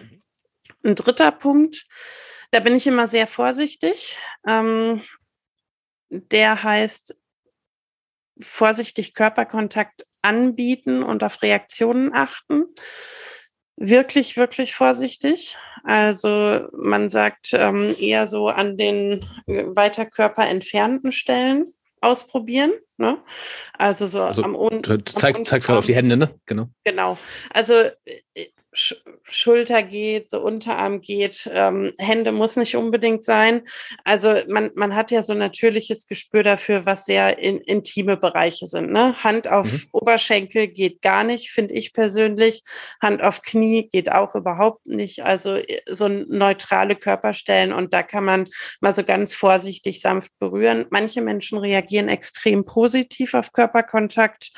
Ein 0.85 0.95
dritter 0.97 1.33
Punkt, 1.33 1.87
da 2.51 2.61
bin 2.61 2.77
ich 2.77 2.87
immer 2.87 3.09
sehr 3.09 3.27
vorsichtig. 3.27 4.19
Ähm, 4.47 5.03
der 6.11 6.63
heißt, 6.63 7.17
vorsichtig 8.39 9.15
Körperkontakt 9.15 10.07
anbieten 10.21 11.03
und 11.03 11.25
auf 11.25 11.43
Reaktionen 11.43 12.13
achten 12.13 12.67
wirklich, 13.77 14.37
wirklich 14.37 14.75
vorsichtig. 14.75 15.57
Also 15.85 16.69
man 16.73 17.09
sagt 17.09 17.51
ähm, 17.53 17.95
eher 17.99 18.27
so 18.27 18.49
an 18.49 18.77
den 18.77 19.21
weiter 19.47 20.07
körperentfernten 20.07 21.13
Stellen 21.13 21.67
ausprobieren. 22.01 22.73
Ne? 22.97 23.19
Also 23.77 24.07
so 24.07 24.23
also, 24.23 24.43
am 24.43 24.55
Unterarm. 24.55 25.05
Du 25.05 25.13
zeigst, 25.13 25.45
zeigst 25.45 25.69
halt 25.69 25.79
auf 25.79 25.87
die 25.87 25.95
Hände, 25.95 26.17
ne? 26.17 26.31
Genau. 26.47 26.69
Genau. 26.85 27.19
Also 27.53 27.75
äh, 28.35 28.47
Sch 28.75 28.95
Schulter 29.23 29.83
geht, 29.83 30.31
so 30.31 30.41
Unterarm 30.41 31.01
geht, 31.01 31.51
ähm, 31.53 31.93
Hände 31.99 32.31
muss 32.31 32.57
nicht 32.57 32.77
unbedingt 32.77 33.25
sein. 33.25 33.63
Also 34.05 34.35
man, 34.49 34.71
man 34.75 34.95
hat 34.95 35.11
ja 35.11 35.23
so 35.23 35.33
ein 35.33 35.39
natürliches 35.39 36.07
Gespür 36.07 36.43
dafür, 36.43 36.85
was 36.85 37.07
sehr 37.07 37.39
in, 37.39 37.59
intime 37.61 38.19
Bereiche 38.19 38.67
sind. 38.67 38.93
Ne? 38.93 39.15
Hand 39.25 39.49
auf 39.49 39.73
mhm. 39.73 39.89
Oberschenkel 39.93 40.69
geht 40.69 41.01
gar 41.01 41.25
nicht, 41.25 41.51
finde 41.51 41.73
ich 41.73 41.95
persönlich. 41.95 42.63
Hand 43.01 43.23
auf 43.23 43.41
Knie 43.41 43.89
geht 43.89 44.13
auch 44.13 44.35
überhaupt 44.35 44.85
nicht. 44.85 45.25
Also 45.25 45.55
äh, 45.57 45.81
so 45.87 46.09
neutrale 46.09 46.97
Körperstellen 46.97 47.73
und 47.73 47.95
da 47.95 48.03
kann 48.03 48.25
man 48.25 48.45
mal 48.81 48.93
so 48.93 49.05
ganz 49.05 49.35
vorsichtig 49.35 50.03
sanft 50.03 50.33
berühren. 50.39 50.85
Manche 50.91 51.23
Menschen 51.23 51.59
reagieren 51.59 52.09
extrem 52.09 52.67
positiv 52.67 53.33
auf 53.35 53.53
Körperkontakt. 53.53 54.51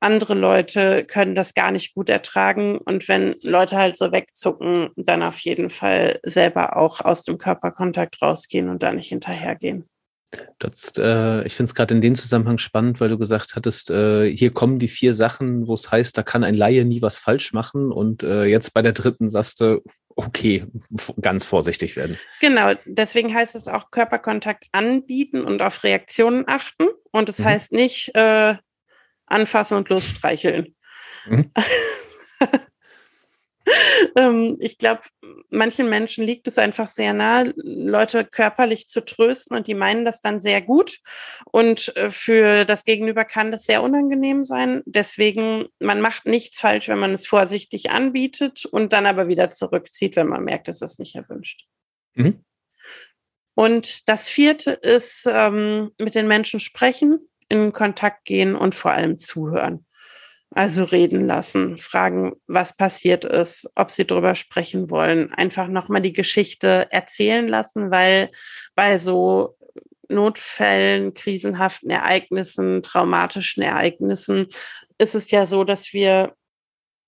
Andere 0.00 0.34
Leute 0.34 1.04
können 1.04 1.34
das 1.34 1.54
gar 1.54 1.70
nicht 1.70 1.94
gut 1.94 2.08
ertragen. 2.08 2.78
Und 2.78 3.06
wenn 3.06 3.36
Leute 3.50 3.76
halt 3.76 3.96
so 3.96 4.12
wegzucken, 4.12 4.90
dann 4.96 5.22
auf 5.22 5.40
jeden 5.40 5.70
Fall 5.70 6.18
selber 6.22 6.76
auch 6.76 7.00
aus 7.00 7.22
dem 7.22 7.38
Körperkontakt 7.38 8.22
rausgehen 8.22 8.68
und 8.68 8.82
da 8.82 8.92
nicht 8.92 9.08
hinterhergehen. 9.08 9.88
Das, 10.60 10.92
äh, 10.96 11.44
ich 11.44 11.56
finde 11.56 11.70
es 11.70 11.74
gerade 11.74 11.94
in 11.94 12.02
dem 12.02 12.14
Zusammenhang 12.14 12.58
spannend, 12.58 13.00
weil 13.00 13.08
du 13.08 13.18
gesagt 13.18 13.56
hattest, 13.56 13.90
äh, 13.90 14.30
hier 14.30 14.52
kommen 14.52 14.78
die 14.78 14.88
vier 14.88 15.12
Sachen, 15.12 15.66
wo 15.66 15.74
es 15.74 15.90
heißt, 15.90 16.16
da 16.16 16.22
kann 16.22 16.44
ein 16.44 16.54
Laie 16.54 16.84
nie 16.84 17.02
was 17.02 17.18
falsch 17.18 17.52
machen. 17.52 17.90
Und 17.90 18.22
äh, 18.22 18.44
jetzt 18.44 18.72
bei 18.72 18.82
der 18.82 18.92
dritten 18.92 19.28
sagst 19.28 19.60
du, 19.60 19.82
okay, 20.14 20.64
ganz 21.20 21.44
vorsichtig 21.44 21.96
werden. 21.96 22.16
Genau, 22.40 22.74
deswegen 22.84 23.34
heißt 23.34 23.56
es 23.56 23.66
auch 23.66 23.90
Körperkontakt 23.90 24.66
anbieten 24.72 25.44
und 25.44 25.62
auf 25.62 25.82
Reaktionen 25.82 26.44
achten. 26.46 26.86
Und 27.10 27.28
es 27.28 27.40
mhm. 27.40 27.44
heißt 27.44 27.72
nicht 27.72 28.14
äh, 28.14 28.54
anfassen 29.26 29.78
und 29.78 29.88
losstreicheln. 29.88 30.76
Mhm. 31.26 31.50
ähm, 34.16 34.56
ich 34.60 34.78
glaube, 34.78 35.02
manchen 35.50 35.88
Menschen 35.88 36.24
liegt 36.24 36.46
es 36.46 36.58
einfach 36.58 36.88
sehr 36.88 37.12
nahe, 37.12 37.52
Leute 37.56 38.24
körperlich 38.24 38.88
zu 38.88 39.04
trösten 39.04 39.56
und 39.56 39.66
die 39.66 39.74
meinen 39.74 40.04
das 40.04 40.20
dann 40.20 40.40
sehr 40.40 40.62
gut. 40.62 40.98
Und 41.50 41.94
äh, 41.96 42.10
für 42.10 42.64
das 42.64 42.84
Gegenüber 42.84 43.24
kann 43.24 43.50
das 43.50 43.64
sehr 43.64 43.82
unangenehm 43.82 44.44
sein. 44.44 44.82
Deswegen, 44.86 45.66
man 45.78 46.00
macht 46.00 46.26
nichts 46.26 46.60
falsch, 46.60 46.88
wenn 46.88 46.98
man 46.98 47.12
es 47.12 47.26
vorsichtig 47.26 47.90
anbietet 47.90 48.64
und 48.64 48.92
dann 48.92 49.06
aber 49.06 49.28
wieder 49.28 49.50
zurückzieht, 49.50 50.16
wenn 50.16 50.28
man 50.28 50.44
merkt, 50.44 50.68
es 50.68 50.82
ist 50.82 50.98
nicht 50.98 51.14
erwünscht. 51.14 51.66
Mhm. 52.14 52.44
Und 53.54 54.08
das 54.08 54.28
vierte 54.28 54.70
ist, 54.70 55.28
ähm, 55.30 55.90
mit 55.98 56.14
den 56.14 56.26
Menschen 56.26 56.60
sprechen, 56.60 57.28
in 57.48 57.72
Kontakt 57.72 58.24
gehen 58.24 58.54
und 58.54 58.74
vor 58.74 58.92
allem 58.92 59.18
zuhören. 59.18 59.84
Also 60.52 60.82
reden 60.84 61.26
lassen, 61.26 61.78
fragen, 61.78 62.32
was 62.48 62.76
passiert 62.76 63.24
ist, 63.24 63.70
ob 63.76 63.92
sie 63.92 64.04
drüber 64.04 64.34
sprechen 64.34 64.90
wollen, 64.90 65.32
einfach 65.32 65.68
nochmal 65.68 66.02
die 66.02 66.12
Geschichte 66.12 66.88
erzählen 66.90 67.46
lassen, 67.46 67.92
weil 67.92 68.30
bei 68.74 68.96
so 68.96 69.56
Notfällen, 70.08 71.14
krisenhaften 71.14 71.90
Ereignissen, 71.90 72.82
traumatischen 72.82 73.62
Ereignissen 73.62 74.48
ist 74.98 75.14
es 75.14 75.30
ja 75.30 75.46
so, 75.46 75.62
dass 75.62 75.92
wir 75.92 76.34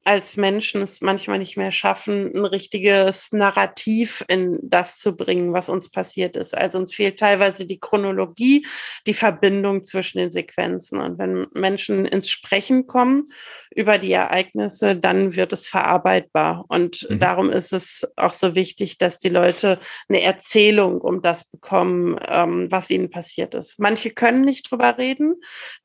als 0.05 0.37
Menschen 0.37 0.83
es 0.83 1.01
manchmal 1.01 1.39
nicht 1.39 1.57
mehr 1.57 1.71
schaffen, 1.71 2.35
ein 2.35 2.45
richtiges 2.45 3.33
Narrativ 3.33 4.25
in 4.27 4.59
das 4.63 4.99
zu 4.99 5.15
bringen, 5.15 5.53
was 5.53 5.69
uns 5.69 5.91
passiert 5.91 6.35
ist. 6.37 6.57
Also 6.57 6.79
uns 6.79 6.95
fehlt 6.95 7.21
teilweise 7.21 7.67
die 7.67 7.79
Chronologie, 7.79 8.67
die 9.07 9.15
Verbindung 9.15 9.85
zwischen 9.85 10.19
den 10.19 10.31
Sequenzen. 10.31 11.01
Und 11.01 11.19
wenn 11.19 11.47
Menschen 11.55 12.05
ins 12.05 12.31
Sprechen 12.31 12.87
kommen 12.87 13.27
über 13.75 13.99
die 13.99 14.13
Ereignisse, 14.13 14.97
dann 14.97 15.37
wird 15.37 15.53
es 15.53 15.69
verarbeitbar. 15.69 16.65
Und 16.69 17.07
mhm. 17.09 17.19
darum 17.21 17.51
ist 17.51 17.73
es 17.73 18.07
auch 18.17 18.33
so 18.33 18.55
wichtig, 18.55 18.99
dass 18.99 19.21
die 19.21 19.29
Leute 19.29 19.79
eine 20.09 20.23
Erzählung 20.23 21.01
um 21.01 21.23
das 21.23 21.45
bekommen, 21.45 22.19
ähm, 22.29 22.67
was 22.71 22.91
ihnen 22.91 23.11
passiert 23.11 23.55
ist. 23.55 23.79
Manche 23.79 24.11
können 24.11 24.41
nicht 24.41 24.71
drüber 24.71 24.99
reden, 24.99 25.37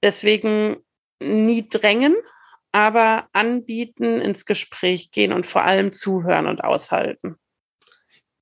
deswegen 0.02 0.78
nie 1.22 1.68
drängen, 1.68 2.16
aber 2.78 3.28
anbieten, 3.34 4.22
ins 4.22 4.46
Gespräch 4.46 5.10
gehen 5.10 5.34
und 5.34 5.48
vor 5.48 5.66
allem 5.66 5.92
zuhören 5.92 6.46
und 6.46 6.64
aushalten. 6.64 7.38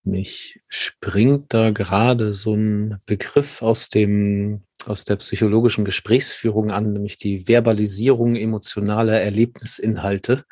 Mich 0.04 0.60
springt 0.68 1.54
da 1.54 1.72
gerade 1.72 2.34
so 2.34 2.54
ein 2.54 3.00
Begriff 3.06 3.62
aus 3.62 3.88
dem 3.88 4.66
aus 4.86 5.06
der 5.06 5.16
psychologischen 5.16 5.86
Gesprächsführung 5.86 6.70
an, 6.70 6.92
nämlich 6.92 7.18
die 7.18 7.48
Verbalisierung 7.48 8.36
emotionaler 8.36 9.20
Erlebnisinhalte. 9.22 10.44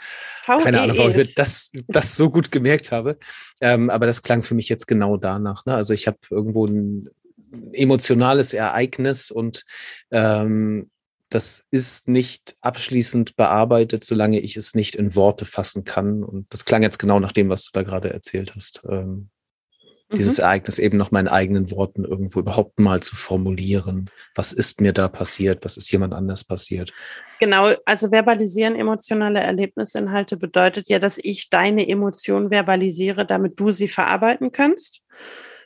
VES. 0.43 0.63
Keine 0.63 0.81
Ahnung, 0.81 0.97
warum 0.97 1.19
ich 1.19 1.35
das, 1.35 1.69
das 1.89 2.15
so 2.15 2.31
gut 2.31 2.51
gemerkt 2.51 2.91
habe. 2.91 3.19
Ähm, 3.61 3.91
aber 3.91 4.07
das 4.07 4.23
klang 4.23 4.41
für 4.41 4.55
mich 4.55 4.69
jetzt 4.69 4.87
genau 4.87 5.17
danach. 5.17 5.67
Ne? 5.67 5.75
Also 5.75 5.93
ich 5.93 6.07
habe 6.07 6.17
irgendwo 6.31 6.65
ein 6.65 7.09
emotionales 7.73 8.53
Ereignis 8.53 9.29
und 9.29 9.65
ähm, 10.09 10.89
das 11.33 11.65
ist 11.71 12.07
nicht 12.07 12.55
abschließend 12.61 13.35
bearbeitet, 13.35 14.03
solange 14.03 14.39
ich 14.39 14.55
es 14.55 14.75
nicht 14.75 14.93
in 14.93 15.15
Worte 15.15 15.45
fassen 15.45 15.83
kann. 15.83 16.23
Und 16.23 16.45
das 16.53 16.63
klang 16.63 16.83
jetzt 16.83 16.99
genau 16.99 17.19
nach 17.19 17.31
dem, 17.31 17.49
was 17.49 17.63
du 17.63 17.71
da 17.73 17.81
gerade 17.81 18.13
erzählt 18.13 18.53
hast. 18.55 18.83
Ähm, 18.87 19.29
mhm. 20.09 20.15
Dieses 20.15 20.37
Ereignis 20.37 20.77
eben 20.77 20.97
noch 20.97 21.11
in 21.11 21.27
eigenen 21.27 21.71
Worten 21.71 22.05
irgendwo 22.05 22.39
überhaupt 22.39 22.79
mal 22.79 23.01
zu 23.01 23.15
formulieren. 23.15 24.11
Was 24.35 24.53
ist 24.53 24.79
mir 24.79 24.93
da 24.93 25.07
passiert? 25.07 25.65
Was 25.65 25.75
ist 25.75 25.91
jemand 25.91 26.13
anders 26.13 26.43
passiert? 26.43 26.93
Genau, 27.39 27.71
also 27.85 28.09
verbalisieren 28.09 28.75
emotionale 28.75 29.39
Erlebnisinhalte 29.39 30.37
bedeutet 30.37 30.87
ja, 30.87 30.99
dass 30.99 31.17
ich 31.17 31.49
deine 31.49 31.89
Emotionen 31.89 32.51
verbalisiere, 32.51 33.25
damit 33.25 33.59
du 33.59 33.71
sie 33.71 33.87
verarbeiten 33.87 34.51
kannst. 34.51 35.01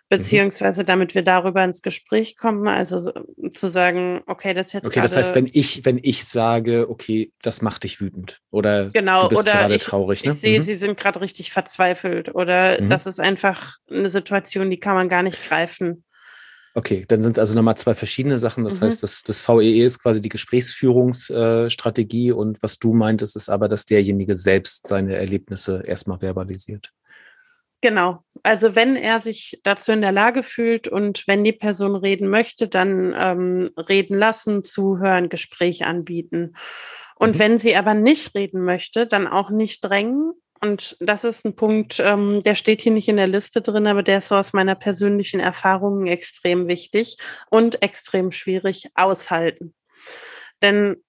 Mhm. 0.09 0.17
beziehungsweise 0.17 0.83
damit 0.83 1.15
wir 1.15 1.21
darüber 1.21 1.63
ins 1.63 1.81
Gespräch 1.81 2.37
kommen, 2.37 2.67
also 2.67 3.11
zu 3.53 3.67
sagen, 3.67 4.21
okay, 4.25 4.53
das 4.53 4.73
jetzt 4.73 4.87
Okay, 4.87 5.01
das 5.01 5.17
heißt, 5.17 5.35
wenn 5.35 5.49
ich 5.51 5.85
wenn 5.85 5.99
ich 6.01 6.25
sage, 6.25 6.89
okay, 6.89 7.31
das 7.41 7.61
macht 7.61 7.83
dich 7.83 7.99
wütend 7.99 8.41
oder 8.49 8.89
genau, 8.89 9.23
du 9.23 9.29
bist 9.29 9.43
oder 9.43 9.53
gerade 9.53 9.75
ich, 9.75 9.83
traurig, 9.83 10.23
ne? 10.23 10.31
Ich 10.31 10.39
sehe, 10.39 10.59
mhm. 10.59 10.63
sie 10.63 10.75
sind 10.75 10.97
gerade 10.97 11.19
richtig 11.19 11.51
verzweifelt 11.51 12.33
oder 12.33 12.81
mhm. 12.81 12.89
das 12.89 13.05
ist 13.05 13.19
einfach 13.19 13.77
eine 13.89 14.09
Situation, 14.09 14.69
die 14.69 14.79
kann 14.79 14.95
man 14.95 15.09
gar 15.09 15.23
nicht 15.23 15.43
greifen. 15.43 16.03
Okay, 16.73 17.05
dann 17.07 17.23
sind 17.23 17.31
es 17.31 17.39
also 17.39 17.55
nochmal 17.55 17.75
zwei 17.75 17.95
verschiedene 17.95 18.37
Sachen. 18.37 18.63
Das 18.63 18.79
mhm. 18.79 18.85
heißt, 18.85 19.01
das, 19.01 19.23
das 19.23 19.47
VEE 19.47 19.83
ist 19.83 19.99
quasi 19.99 20.21
die 20.21 20.29
Gesprächsführungsstrategie 20.29 22.31
und 22.31 22.61
was 22.61 22.77
du 22.77 22.93
meintest, 22.93 23.35
ist 23.35 23.49
aber, 23.49 23.67
dass 23.67 23.87
derjenige 23.87 24.35
selbst 24.35 24.85
seine 24.85 25.15
Erlebnisse 25.15 25.83
erstmal 25.87 26.19
verbalisiert. 26.19 26.93
Genau. 27.81 28.23
Also 28.43 28.75
wenn 28.75 28.95
er 28.95 29.19
sich 29.19 29.59
dazu 29.63 29.91
in 29.91 30.01
der 30.01 30.11
Lage 30.11 30.43
fühlt 30.43 30.87
und 30.87 31.27
wenn 31.27 31.43
die 31.43 31.53
Person 31.53 31.95
reden 31.95 32.29
möchte, 32.29 32.67
dann 32.67 33.13
ähm, 33.17 33.71
reden 33.77 34.17
lassen, 34.17 34.63
zuhören, 34.63 35.29
Gespräch 35.29 35.85
anbieten. 35.85 36.53
Und 37.15 37.35
mhm. 37.35 37.39
wenn 37.39 37.57
sie 37.57 37.75
aber 37.75 37.93
nicht 37.93 38.35
reden 38.35 38.63
möchte, 38.63 39.07
dann 39.07 39.27
auch 39.27 39.49
nicht 39.49 39.81
drängen. 39.81 40.33
Und 40.61 40.97
das 40.99 41.23
ist 41.23 41.45
ein 41.45 41.55
Punkt, 41.55 41.99
ähm, 41.99 42.39
der 42.41 42.55
steht 42.55 42.81
hier 42.81 42.91
nicht 42.91 43.07
in 43.07 43.17
der 43.17 43.27
Liste 43.27 43.61
drin, 43.61 43.87
aber 43.87 44.03
der 44.03 44.19
ist 44.19 44.29
so 44.29 44.35
aus 44.35 44.53
meiner 44.53 44.75
persönlichen 44.75 45.39
Erfahrung 45.39 46.07
extrem 46.07 46.67
wichtig 46.67 47.17
und 47.49 47.81
extrem 47.83 48.31
schwierig 48.31 48.87
aushalten. 48.95 49.75
Denn 50.61 51.03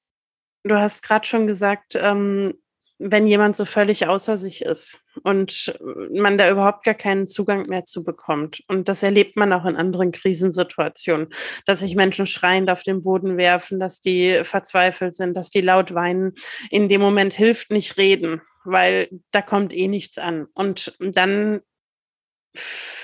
du 0.65 0.77
hast 0.77 1.03
gerade 1.03 1.27
schon 1.27 1.47
gesagt, 1.47 1.95
ähm, 1.97 2.55
wenn 2.99 3.27
jemand 3.27 3.55
so 3.55 3.65
völlig 3.65 4.07
außer 4.07 4.37
sich 4.37 4.63
ist 4.63 4.99
und 5.23 5.75
man 6.13 6.37
da 6.37 6.51
überhaupt 6.51 6.85
gar 6.85 6.95
keinen 6.95 7.27
Zugang 7.27 7.67
mehr 7.69 7.85
zu 7.85 8.03
bekommt. 8.03 8.63
Und 8.67 8.89
das 8.89 9.03
erlebt 9.03 9.37
man 9.37 9.53
auch 9.53 9.65
in 9.65 9.77
anderen 9.77 10.13
Krisensituationen, 10.13 11.29
dass 11.65 11.81
sich 11.81 11.95
Menschen 11.95 12.27
schreiend 12.27 12.71
auf 12.71 12.83
den 12.83 13.03
Boden 13.03 13.37
werfen, 13.37 13.79
dass 13.79 14.01
die 14.01 14.41
verzweifelt 14.43 15.15
sind, 15.15 15.35
dass 15.35 15.51
die 15.51 15.61
laut 15.61 15.95
weinen. 15.95 16.35
In 16.71 16.89
dem 16.89 17.01
Moment 17.01 17.33
hilft 17.33 17.71
nicht 17.71 17.97
reden, 17.97 18.43
weil 18.65 19.09
da 19.31 19.43
kommt 19.43 19.73
eh 19.73 19.89
nichts 19.89 20.19
an. 20.19 20.47
Und 20.55 20.97
dann 20.99 21.61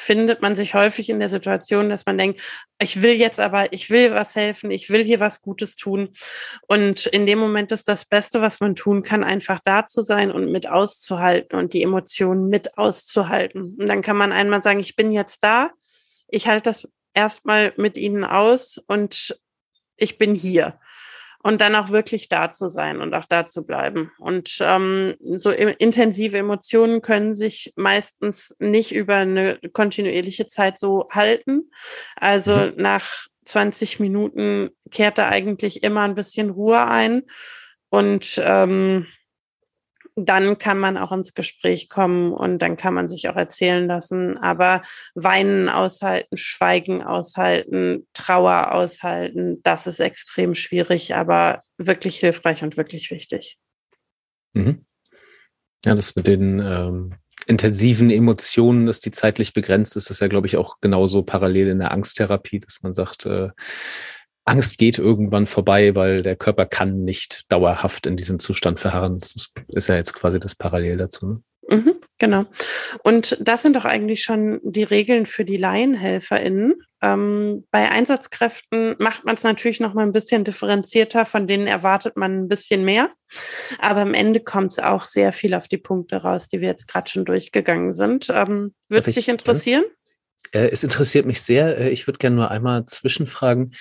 findet 0.05 0.43
man 0.43 0.55
sich 0.55 0.75
häufig 0.75 1.09
in 1.09 1.19
der 1.19 1.29
Situation, 1.29 1.89
dass 1.89 2.05
man 2.05 2.19
denkt, 2.19 2.41
ich 2.79 3.03
will 3.03 3.15
jetzt 3.15 3.41
aber, 3.41 3.73
ich 3.73 3.89
will 3.89 4.13
was 4.13 4.37
helfen, 4.37 4.71
ich 4.71 4.91
will 4.91 5.03
hier 5.03 5.19
was 5.19 5.41
Gutes 5.41 5.77
tun. 5.77 6.11
Und 6.69 7.07
in 7.07 7.25
dem 7.25 7.39
Moment 7.39 7.73
ist 7.73 7.89
das 7.89 8.05
Beste, 8.05 8.43
was 8.43 8.61
man 8.61 8.77
tun 8.77 9.03
kann, 9.03 9.25
einfach 9.25 9.61
da 9.65 9.87
zu 9.87 10.03
sein 10.03 10.31
und 10.31 10.53
mit 10.53 10.69
auszuhalten 10.69 11.59
und 11.59 11.73
die 11.73 11.83
Emotionen 11.83 12.49
mit 12.49 12.77
auszuhalten. 12.77 13.77
Und 13.79 13.87
dann 13.87 14.03
kann 14.03 14.17
man 14.17 14.33
einmal 14.33 14.63
sagen, 14.63 14.81
ich 14.81 14.95
bin 14.95 15.11
jetzt 15.11 15.43
da, 15.43 15.71
ich 16.29 16.49
halte 16.49 16.65
das 16.65 16.87
erstmal 17.15 17.73
mit 17.77 17.97
Ihnen 17.97 18.25
aus 18.25 18.79
und 18.87 19.39
ich 19.97 20.19
bin 20.19 20.35
hier 20.35 20.79
und 21.45 21.61
dann 21.61 21.75
auch 21.75 21.91
wirklich 21.91 22.31
da 22.31 22.51
zu 22.51 22.69
sein 22.69 23.03
und 23.03 23.13
auch 23.13 23.27
da 23.27 23.45
zu 23.45 23.67
bleiben. 23.67 24.11
Und 24.19 24.57
ähm, 24.63 25.15
so 25.21 25.51
intensive 25.51 26.39
Emotionen 26.39 27.03
können 27.03 27.35
sich 27.35 27.75
meistens 27.77 28.57
nicht 28.61 28.95
über 28.95 29.17
eine 29.17 29.59
kontinuierliche 29.75 30.47
Zeit 30.47 30.79
so 30.79 31.07
halten. 31.11 31.71
Also 32.17 32.57
mhm. 32.57 32.73
nach 32.77 33.27
20 33.45 34.01
Minuten 34.01 34.71
kehrt 34.91 35.19
da 35.19 35.29
eigentlich 35.29 35.83
immer 35.83 36.01
ein 36.01 36.15
bisschen 36.15 36.49
Ruhe 36.49 36.87
ein. 36.87 37.25
Und 37.91 38.41
ähm, 38.43 39.07
dann 40.17 40.59
kann 40.59 40.79
man 40.79 40.97
auch 40.97 41.13
ins 41.13 41.35
Gespräch 41.35 41.89
kommen 41.89 42.33
und 42.33 42.61
dann 42.61 42.77
kann 42.77 42.95
man 42.95 43.09
sich 43.09 43.29
auch 43.29 43.37
erzählen 43.37 43.87
lassen. 43.87 44.39
Aber 44.39 44.83
Weinen 45.15 45.69
aushalten, 45.69 46.37
Schweigen 46.37 47.03
aushalten, 47.03 48.07
Trauer 48.13 48.73
aushalten, 48.73 49.61
das 49.63 49.87
ist 49.87 50.01
extrem 50.01 50.55
schwierig, 50.55 51.15
aber 51.15 51.63
wirklich 51.79 52.19
hilfreich 52.19 52.63
und 52.63 52.77
wirklich 52.77 53.11
wichtig. 53.11 53.59
Mhm. 54.53 54.85
Ja, 55.85 55.95
das 55.95 56.17
mit 56.17 56.27
den 56.27 56.61
ähm, 56.61 57.17
intensiven 57.47 58.11
Emotionen, 58.11 58.87
dass 58.87 59.01
die 59.01 59.11
zeitlich 59.11 59.53
begrenzt 59.53 59.97
ist, 59.97 60.11
ist 60.11 60.21
ja, 60.21 60.29
glaube 60.29 60.47
ich, 60.47 60.57
auch 60.57 60.81
genauso 60.81 61.23
parallel 61.23 61.69
in 61.69 61.79
der 61.79 61.91
Angsttherapie, 61.91 62.61
dass 62.61 62.83
man 62.83 62.95
sagt, 62.95 63.27
äh, 63.27 63.51
Angst 64.45 64.79
geht 64.79 64.99
irgendwann 64.99 65.47
vorbei, 65.47 65.95
weil 65.95 66.23
der 66.23 66.37
Körper 66.37 66.67
kann 66.67 66.99
nicht 66.99 67.43
dauerhaft 67.51 68.07
in 68.07 68.17
diesem 68.17 68.39
Zustand 68.39 68.81
verharren. 68.81 69.19
Das 69.19 69.51
ist 69.69 69.89
ja 69.89 69.97
jetzt 69.97 70.13
quasi 70.13 70.39
das 70.39 70.55
Parallel 70.55 70.99
dazu. 70.99 71.27
Ne? 71.27 71.43
Mhm, 71.69 71.95
genau. 72.19 72.45
Und 73.03 73.39
das 73.41 73.63
sind 73.63 73.75
doch 73.75 73.85
eigentlich 73.85 74.23
schon 74.23 74.61
die 74.63 74.83
Regeln 74.83 75.27
für 75.27 75.45
die 75.45 75.57
LaienhelferInnen. 75.57 76.75
Ähm, 77.03 77.67
bei 77.71 77.91
Einsatzkräften 77.91 78.97
macht 78.99 79.25
man 79.25 79.35
es 79.35 79.43
natürlich 79.43 79.81
noch 79.81 79.95
mal 79.95 80.03
ein 80.03 80.13
bisschen 80.13 80.45
differenzierter, 80.45 81.25
von 81.25 81.47
denen 81.47 81.67
erwartet 81.67 82.17
man 82.17 82.45
ein 82.45 82.49
bisschen 82.49 82.85
mehr. 82.85 83.11
Aber 83.79 84.03
am 84.03 84.15
Ende 84.15 84.41
kommt 84.41 84.73
es 84.73 84.79
auch 84.79 85.05
sehr 85.05 85.33
viel 85.33 85.55
auf 85.55 85.69
die 85.69 85.79
Punkte 85.79 86.17
raus, 86.17 86.49
die 86.49 86.61
wir 86.61 86.69
jetzt 86.69 86.89
gerade 86.89 87.11
schon 87.11 87.25
durchgegangen 87.25 87.93
sind. 87.93 88.29
Ähm, 88.31 88.75
Würde 88.89 89.09
es 89.09 89.15
dich 89.15 89.29
interessieren? 89.29 89.85
Äh, 90.53 90.69
es 90.69 90.85
interessiert 90.85 91.27
mich 91.27 91.43
sehr. 91.43 91.79
Äh, 91.79 91.91
ich 91.91 92.07
würde 92.07 92.19
gerne 92.19 92.37
nur 92.37 92.51
einmal 92.51 92.87
zwischenfragen. 92.87 93.75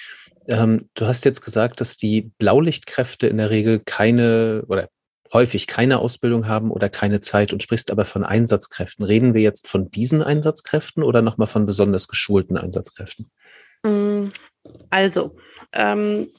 Ähm, 0.48 0.90
du 0.94 1.08
hast 1.08 1.26
jetzt 1.26 1.42
gesagt, 1.42 1.82
dass 1.82 1.98
die 1.98 2.32
Blaulichtkräfte 2.38 3.28
in 3.28 3.38
der 3.38 3.50
Regel 3.50 3.80
keine 3.80 4.64
oder 4.68 4.90
häufig 5.34 5.68
keine 5.68 6.00
Ausbildung 6.00 6.48
haben 6.48 6.72
oder 6.72 6.90
keine 6.90 7.20
Zeit 7.20 7.54
und 7.54 7.64
sprichst 7.64 7.92
aber 7.92 8.06
von 8.06 8.24
Einsatzkräften. 8.24 9.04
Reden 9.04 9.34
wir 9.34 9.42
jetzt 9.42 9.68
von 9.68 9.90
diesen 9.90 10.22
Einsatzkräften 10.22 11.04
oder 11.04 11.22
nochmal 11.22 11.48
von 11.48 11.66
besonders 11.66 12.08
geschulten 12.08 12.56
Einsatzkräften? 12.56 13.32
Mm, 13.84 14.28
also, 14.92 15.36
ähm, 15.74 16.30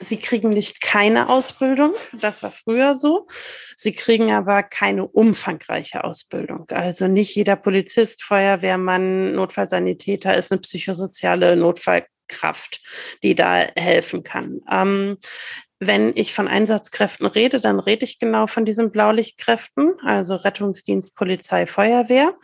sie 0.00 0.18
kriegen 0.18 0.50
nicht 0.50 0.82
keine 0.82 1.30
Ausbildung, 1.30 1.94
das 2.20 2.42
war 2.42 2.50
früher 2.50 2.94
so. 2.94 3.26
Sie 3.74 3.92
kriegen 3.92 4.30
aber 4.32 4.62
keine 4.62 5.06
umfangreiche 5.06 6.04
Ausbildung. 6.04 6.66
Also 6.68 7.08
nicht 7.08 7.34
jeder 7.34 7.56
Polizist, 7.56 8.22
Feuerwehrmann, 8.22 9.32
Notfallsanitäter 9.32 10.36
ist 10.36 10.52
eine 10.52 10.60
psychosoziale 10.60 11.56
Notfall 11.56 12.04
Kraft, 12.28 12.80
die 13.22 13.34
da 13.34 13.66
helfen 13.76 14.22
kann. 14.22 14.60
Ähm, 14.70 15.18
wenn 15.84 16.12
ich 16.14 16.32
von 16.32 16.46
Einsatzkräften 16.46 17.26
rede, 17.26 17.58
dann 17.58 17.80
rede 17.80 18.04
ich 18.04 18.20
genau 18.20 18.46
von 18.46 18.64
diesen 18.64 18.92
Blaulichtkräften, 18.92 19.94
also 20.04 20.36
Rettungsdienst, 20.36 21.14
Polizei, 21.16 21.66
Feuerwehr. 21.66 22.34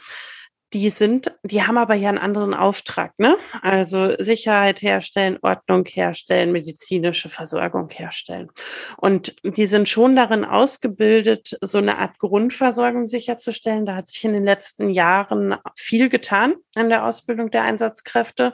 Die 0.72 0.90
sind, 0.90 1.34
die 1.44 1.62
haben 1.62 1.78
aber 1.78 1.94
ja 1.94 2.10
einen 2.10 2.18
anderen 2.18 2.52
Auftrag, 2.52 3.12
ne? 3.16 3.38
Also 3.62 4.14
Sicherheit 4.18 4.82
herstellen, 4.82 5.38
Ordnung 5.40 5.86
herstellen, 5.86 6.52
medizinische 6.52 7.30
Versorgung 7.30 7.88
herstellen. 7.90 8.50
Und 8.96 9.36
die 9.44 9.66
sind 9.66 9.88
schon 9.88 10.16
darin 10.16 10.44
ausgebildet, 10.44 11.56
so 11.62 11.78
eine 11.78 11.96
Art 11.98 12.18
Grundversorgung 12.18 13.06
sicherzustellen. 13.06 13.86
Da 13.86 13.94
hat 13.94 14.08
sich 14.08 14.24
in 14.24 14.34
den 14.34 14.44
letzten 14.44 14.90
Jahren 14.90 15.56
viel 15.76 16.10
getan 16.10 16.56
in 16.76 16.90
der 16.90 17.06
Ausbildung 17.06 17.50
der 17.50 17.62
Einsatzkräfte. 17.62 18.52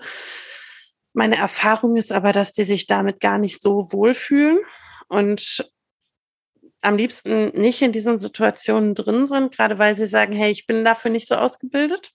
Meine 1.15 1.37
Erfahrung 1.37 1.97
ist 1.97 2.13
aber, 2.13 2.33
dass 2.33 2.53
die 2.53 2.65
sich 2.65 2.87
damit 2.87 3.21
gar 3.21 3.39
nicht 3.39 3.63
so 3.63 3.93
wohlfühlen. 3.93 4.59
Und 5.09 5.71
am 6.85 6.97
liebsten 6.97 7.49
nicht 7.59 7.83
in 7.83 7.93
diesen 7.93 8.19
Situationen 8.19 8.95
drin 8.95 9.27
sind, 9.27 9.57
gerade 9.57 9.79
weil 9.79 9.97
sie 9.97 10.07
sagen, 10.07 10.33
hey, 10.33 10.51
ich 10.51 10.67
bin 10.67 10.85
dafür 10.85 11.11
nicht 11.11 11.27
so 11.27 11.37
ausgebildet. 11.37 12.13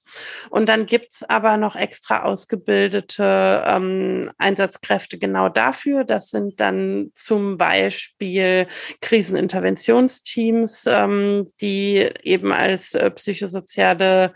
Und 0.49 0.69
dann 0.69 0.85
gibt's 0.85 1.23
aber 1.23 1.57
noch 1.57 1.75
extra 1.75 2.23
ausgebildete 2.23 3.63
ähm, 3.65 4.31
Einsatzkräfte 4.37 5.17
genau 5.17 5.49
dafür. 5.49 6.03
Das 6.03 6.29
sind 6.29 6.59
dann 6.59 7.11
zum 7.13 7.57
Beispiel 7.57 8.67
Kriseninterventionsteams, 9.01 10.85
ähm, 10.87 11.47
die 11.61 12.07
eben 12.23 12.51
als 12.51 12.93
äh, 12.93 13.09
psychosoziale 13.11 14.33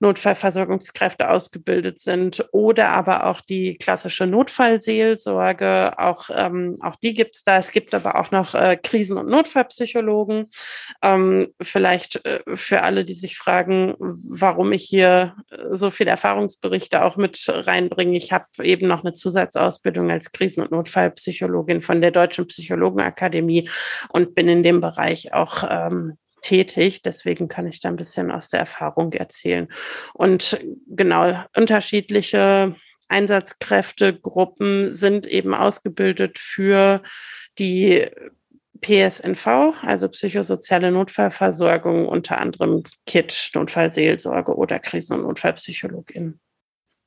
Notfallversorgungskräfte 0.00 1.30
ausgebildet 1.30 2.00
sind 2.00 2.44
oder 2.52 2.88
aber 2.88 3.26
auch 3.26 3.40
die 3.40 3.76
klassische 3.76 4.26
Notfallseelsorge. 4.26 5.98
Auch, 5.98 6.30
ähm, 6.34 6.76
auch 6.80 6.96
die 6.96 7.14
gibt 7.14 7.36
es 7.36 7.44
da. 7.44 7.58
Es 7.58 7.70
gibt 7.70 7.94
aber 7.94 8.20
auch 8.20 8.30
noch 8.30 8.54
äh, 8.54 8.76
Krisen- 8.76 9.18
und 9.18 9.28
Notfallpsychologen. 9.28 9.73
Ähm, 11.02 11.48
vielleicht 11.60 12.24
äh, 12.26 12.40
für 12.54 12.82
alle, 12.82 13.04
die 13.04 13.14
sich 13.14 13.36
fragen, 13.36 13.94
warum 13.98 14.72
ich 14.72 14.84
hier 14.84 15.36
äh, 15.50 15.76
so 15.76 15.90
viele 15.90 16.10
Erfahrungsberichte 16.10 17.04
auch 17.04 17.16
mit 17.16 17.44
reinbringe. 17.48 18.16
Ich 18.16 18.32
habe 18.32 18.46
eben 18.62 18.86
noch 18.86 19.04
eine 19.04 19.12
Zusatzausbildung 19.12 20.10
als 20.10 20.32
Krisen- 20.32 20.62
und 20.62 20.70
Notfallpsychologin 20.70 21.80
von 21.80 22.00
der 22.00 22.10
Deutschen 22.10 22.46
Psychologenakademie 22.46 23.68
und 24.10 24.34
bin 24.34 24.48
in 24.48 24.62
dem 24.62 24.80
Bereich 24.80 25.32
auch 25.32 25.64
ähm, 25.68 26.18
tätig. 26.44 27.02
Deswegen 27.02 27.48
kann 27.48 27.66
ich 27.66 27.80
da 27.80 27.88
ein 27.88 27.96
bisschen 27.96 28.30
aus 28.30 28.48
der 28.48 28.60
Erfahrung 28.60 29.12
erzählen. 29.12 29.68
Und 30.12 30.58
genau, 30.86 31.42
unterschiedliche 31.56 32.76
Einsatzkräftegruppen 33.08 34.90
sind 34.90 35.26
eben 35.26 35.54
ausgebildet 35.54 36.38
für 36.38 37.02
die 37.58 38.06
PSNV, 38.84 39.46
also 39.82 40.08
psychosoziale 40.08 40.92
Notfallversorgung, 40.92 42.06
unter 42.06 42.38
anderem 42.38 42.82
KIT, 43.06 43.52
Notfallseelsorge 43.54 44.54
oder 44.54 44.78
Krisen- 44.78 45.20
und 45.20 45.22
Notfallpsychologin. 45.22 46.38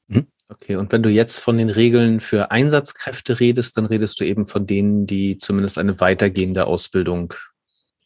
Mhm. 0.08 0.28
Okay, 0.50 0.78
und 0.78 0.92
wenn 0.92 1.04
du 1.04 1.10
jetzt 1.10 1.40
von 1.40 1.58
den 1.58 1.70
Regeln 1.70 2.20
für 2.20 2.52
Einsatzkräfte 2.52 3.40
redest, 3.40 3.78
dann 3.78 3.86
redest 3.86 4.20
du 4.20 4.24
eben 4.24 4.48
von 4.48 4.66
denen, 4.66 5.06
die 5.06 5.38
zumindest 5.38 5.78
eine 5.78 6.00
weitergehende 6.00 6.66
Ausbildung 6.66 7.34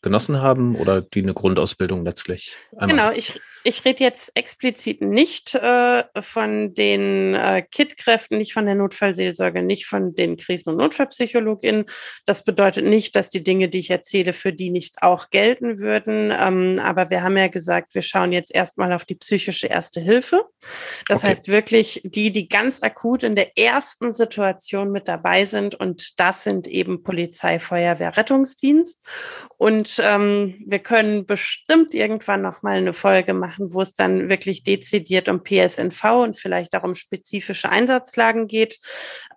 genossen 0.02 0.42
haben 0.42 0.76
oder 0.76 1.02
die 1.02 1.22
eine 1.22 1.34
Grundausbildung 1.34 2.04
letztlich? 2.04 2.56
Einmal. 2.72 2.88
Genau, 2.90 3.12
ich, 3.12 3.40
ich 3.64 3.86
rede 3.86 4.04
jetzt 4.04 4.36
explizit 4.36 5.02
nicht 5.02 5.56
äh, 5.56 6.04
von 6.20 6.74
den 6.74 7.36
äh, 7.36 7.62
KIT-Kräften, 7.62 8.38
nicht 8.38 8.54
von 8.54 8.66
der 8.66 8.76
Notfallseelsorge, 8.76 9.62
nicht 9.62 9.86
von 9.86 10.16
den 10.16 10.38
Krisen- 10.38 10.70
und 10.70 10.78
Notfallpsychologinnen. 10.78 11.86
Das 12.26 12.44
bedeutet 12.44 12.86
nicht, 12.86 13.16
dass 13.16 13.30
die 13.30 13.44
Dinge, 13.44 13.70
die 13.70 13.80
ich 13.80 13.92
erzähle, 13.92 14.34
für 14.34 14.54
die 14.54 14.70
nicht 14.70 15.04
auch 15.04 15.30
gelten 15.30 15.80
würden. 15.80 16.34
Ähm, 16.38 16.80
aber 16.82 17.10
wir 17.10 17.24
haben 17.24 17.38
ja 17.38 17.48
gesagt, 17.48 17.94
wir 17.94 18.02
schauen 18.02 18.32
jetzt 18.32 18.54
erstmal 18.54 18.94
auf 18.94 19.06
die 19.06 19.16
psychische 19.16 19.68
Erste 19.68 20.00
Hilfe. 20.00 20.46
Das 21.08 21.20
okay. 21.20 21.30
heißt 21.30 21.48
wirklich 21.50 22.02
die, 22.04 22.32
die 22.32 22.50
ganz 22.50 22.82
akut 22.82 23.24
in 23.24 23.36
der 23.36 23.58
ersten 23.58 24.12
Situation 24.12 24.92
mit 24.92 25.08
dabei 25.08 25.46
sind. 25.46 25.76
Und 25.76 26.20
das 26.20 26.44
sind 26.44 26.68
eben 26.68 27.04
Polizei, 27.04 27.60
Feuerwehr, 27.60 28.18
Rettungsdienst. 28.18 29.00
Und 29.58 30.02
ähm, 30.04 30.56
wir 30.66 30.80
können 30.80 31.26
bestimmt 31.26 31.94
irgendwann 31.94 32.42
noch 32.42 32.64
mal 32.64 32.78
eine 32.78 32.94
Folge 32.94 33.34
machen 33.34 33.51
machen, 33.52 33.74
wo 33.74 33.82
es 33.82 33.94
dann 33.94 34.30
wirklich 34.30 34.64
dezidiert 34.64 35.28
um 35.28 35.44
PSNV 35.44 36.04
und 36.24 36.38
vielleicht 36.38 36.76
auch 36.76 36.84
um 36.84 36.96
spezifische 36.96 37.70
Einsatzlagen 37.70 38.48
geht. 38.48 38.80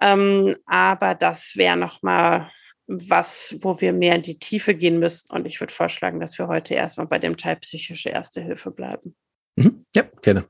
Ähm, 0.01 0.57
aber 0.67 1.15
das 1.15 1.57
wäre 1.57 1.77
nochmal 1.77 2.51
was, 2.87 3.57
wo 3.61 3.81
wir 3.81 3.93
mehr 3.93 4.15
in 4.15 4.23
die 4.23 4.39
Tiefe 4.39 4.75
gehen 4.75 4.99
müssten. 4.99 5.35
Und 5.35 5.47
ich 5.47 5.61
würde 5.61 5.73
vorschlagen, 5.73 6.21
dass 6.21 6.39
wir 6.39 6.49
heute 6.49 6.75
erstmal 6.75 7.07
bei 7.07 7.19
dem 7.19 7.37
Teil 7.37 7.57
psychische 7.57 8.11
Erste 8.11 8.41
Hilfe 8.41 8.71
bleiben. 8.71 9.17
Mhm. 9.57 9.85
Ja, 9.95 10.05
gerne. 10.23 10.45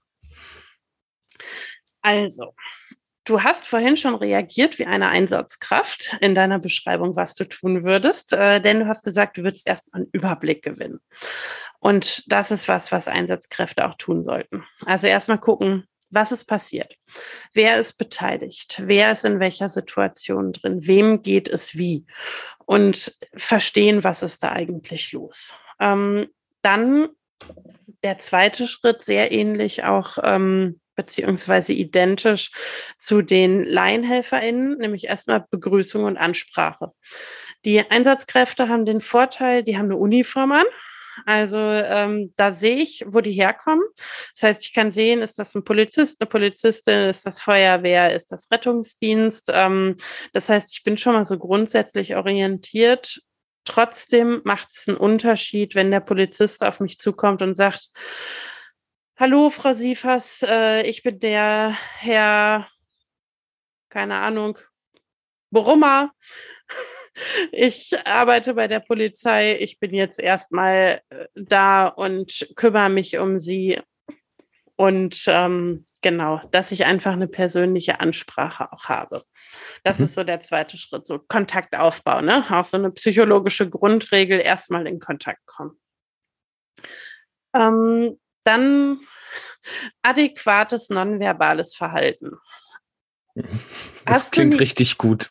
Also, 2.03 2.55
Du 3.24 3.42
hast 3.42 3.66
vorhin 3.66 3.96
schon 3.96 4.14
reagiert 4.14 4.78
wie 4.78 4.84
eine 4.84 5.08
Einsatzkraft 5.08 6.16
in 6.20 6.34
deiner 6.34 6.58
Beschreibung, 6.58 7.16
was 7.16 7.34
du 7.34 7.44
tun 7.44 7.82
würdest, 7.82 8.34
äh, 8.34 8.60
denn 8.60 8.80
du 8.80 8.87
hast 8.87 9.02
gesagt, 9.02 9.38
du 9.38 9.42
würdest 9.42 9.66
erstmal 9.66 10.02
einen 10.02 10.10
Überblick 10.12 10.62
gewinnen. 10.62 11.00
Und 11.80 12.30
das 12.30 12.50
ist 12.50 12.68
was, 12.68 12.92
was 12.92 13.08
Einsatzkräfte 13.08 13.88
auch 13.88 13.94
tun 13.94 14.22
sollten. 14.22 14.64
Also 14.84 15.06
erstmal 15.06 15.38
gucken, 15.38 15.87
was 16.10 16.32
ist 16.32 16.44
passiert? 16.44 16.96
Wer 17.54 17.78
ist 17.78 17.94
beteiligt? 17.94 18.82
Wer 18.84 19.10
ist 19.10 19.24
in 19.24 19.40
welcher 19.40 19.68
Situation 19.68 20.52
drin? 20.52 20.87
Wem 20.87 21.22
geht 21.22 21.48
es 21.48 21.76
wie? 21.76 22.04
Und 22.66 23.16
verstehen, 23.34 24.04
was 24.04 24.22
ist 24.22 24.42
da 24.42 24.52
eigentlich 24.52 25.12
los? 25.12 25.54
Ähm, 25.80 26.28
dann 26.62 27.08
der 28.02 28.18
zweite 28.18 28.66
Schritt, 28.66 29.02
sehr 29.02 29.32
ähnlich 29.32 29.84
auch 29.84 30.18
ähm, 30.22 30.80
beziehungsweise 30.94 31.72
identisch 31.72 32.50
zu 32.98 33.22
den 33.22 33.64
LaienhelferInnen, 33.64 34.78
nämlich 34.78 35.07
erstmal 35.07 35.44
Begrüßung 35.50 36.04
und 36.04 36.16
Ansprache. 36.16 36.92
Die 37.64 37.80
Einsatzkräfte 37.90 38.68
haben 38.68 38.85
den 38.85 39.00
Vorteil, 39.00 39.62
die 39.62 39.78
haben 39.78 39.87
eine 39.87 39.96
Uniform 39.96 40.52
an. 40.52 40.66
Also 41.26 41.59
ähm, 41.59 42.33
da 42.37 42.52
sehe 42.52 42.76
ich, 42.76 43.04
wo 43.07 43.20
die 43.20 43.33
herkommen. 43.33 43.85
Das 44.33 44.42
heißt, 44.42 44.66
ich 44.66 44.72
kann 44.72 44.90
sehen, 44.90 45.22
ist 45.22 45.38
das 45.38 45.54
ein 45.54 45.64
Polizist, 45.64 46.20
eine 46.20 46.28
Polizistin, 46.28 47.09
ist 47.09 47.24
das 47.24 47.40
Feuerwehr, 47.40 48.14
ist 48.14 48.33
das 48.33 48.50
Rettungsdienst. 48.50 49.50
Ähm, 49.52 49.96
das 50.33 50.48
heißt, 50.48 50.72
ich 50.72 50.83
bin 50.83 50.96
schon 50.96 51.14
mal 51.14 51.24
so 51.24 51.38
grundsätzlich 51.38 52.16
orientiert. 52.16 53.20
Trotzdem 53.64 54.42
macht 54.44 54.68
es 54.72 54.88
einen 54.88 54.96
Unterschied, 54.96 55.74
wenn 55.74 55.90
der 55.90 56.00
Polizist 56.00 56.64
auf 56.64 56.80
mich 56.80 56.98
zukommt 56.98 57.42
und 57.42 57.54
sagt, 57.54 57.90
Hallo, 59.16 59.48
Frau 59.48 59.72
Siefers, 59.72 60.42
äh, 60.42 60.83
ich 60.88 61.05
bin 61.05 61.20
der 61.20 61.77
Herr, 62.00 62.68
keine 63.88 64.16
Ahnung, 64.16 64.59
Brummer. 65.50 66.12
Ich 67.53 67.92
arbeite 68.07 68.55
bei 68.55 68.66
der 68.66 68.81
Polizei. 68.81 69.57
Ich 69.61 69.79
bin 69.79 69.94
jetzt 69.94 70.18
erstmal 70.18 71.00
äh, 71.11 71.27
da 71.37 71.87
und 71.87 72.48
kümmere 72.57 72.88
mich 72.88 73.18
um 73.18 73.38
Sie. 73.38 73.81
Und 74.74 75.22
ähm, 75.29 75.87
genau, 76.03 76.40
dass 76.50 76.72
ich 76.72 76.87
einfach 76.87 77.12
eine 77.12 77.29
persönliche 77.29 78.00
Ansprache 78.00 78.72
auch 78.72 78.87
habe. 78.87 79.22
Das 79.85 80.00
mhm. 80.00 80.07
ist 80.07 80.14
so 80.14 80.24
der 80.24 80.40
zweite 80.40 80.77
Schritt, 80.77 81.07
so 81.07 81.20
Kontaktaufbau, 81.20 82.20
ne? 82.20 82.44
Auch 82.50 82.64
so 82.64 82.79
eine 82.79 82.90
psychologische 82.90 83.70
Grundregel, 83.70 84.40
erstmal 84.40 84.88
in 84.88 84.98
Kontakt 84.98 85.46
kommen. 85.46 85.81
Ähm, 87.55 88.18
dann 88.44 89.00
adäquates 90.02 90.90
nonverbales 90.90 91.74
Verhalten. 91.74 92.37
Das 93.35 93.46
hast 94.07 94.33
klingt 94.33 94.61
richtig 94.61 94.96
gut. 94.98 95.30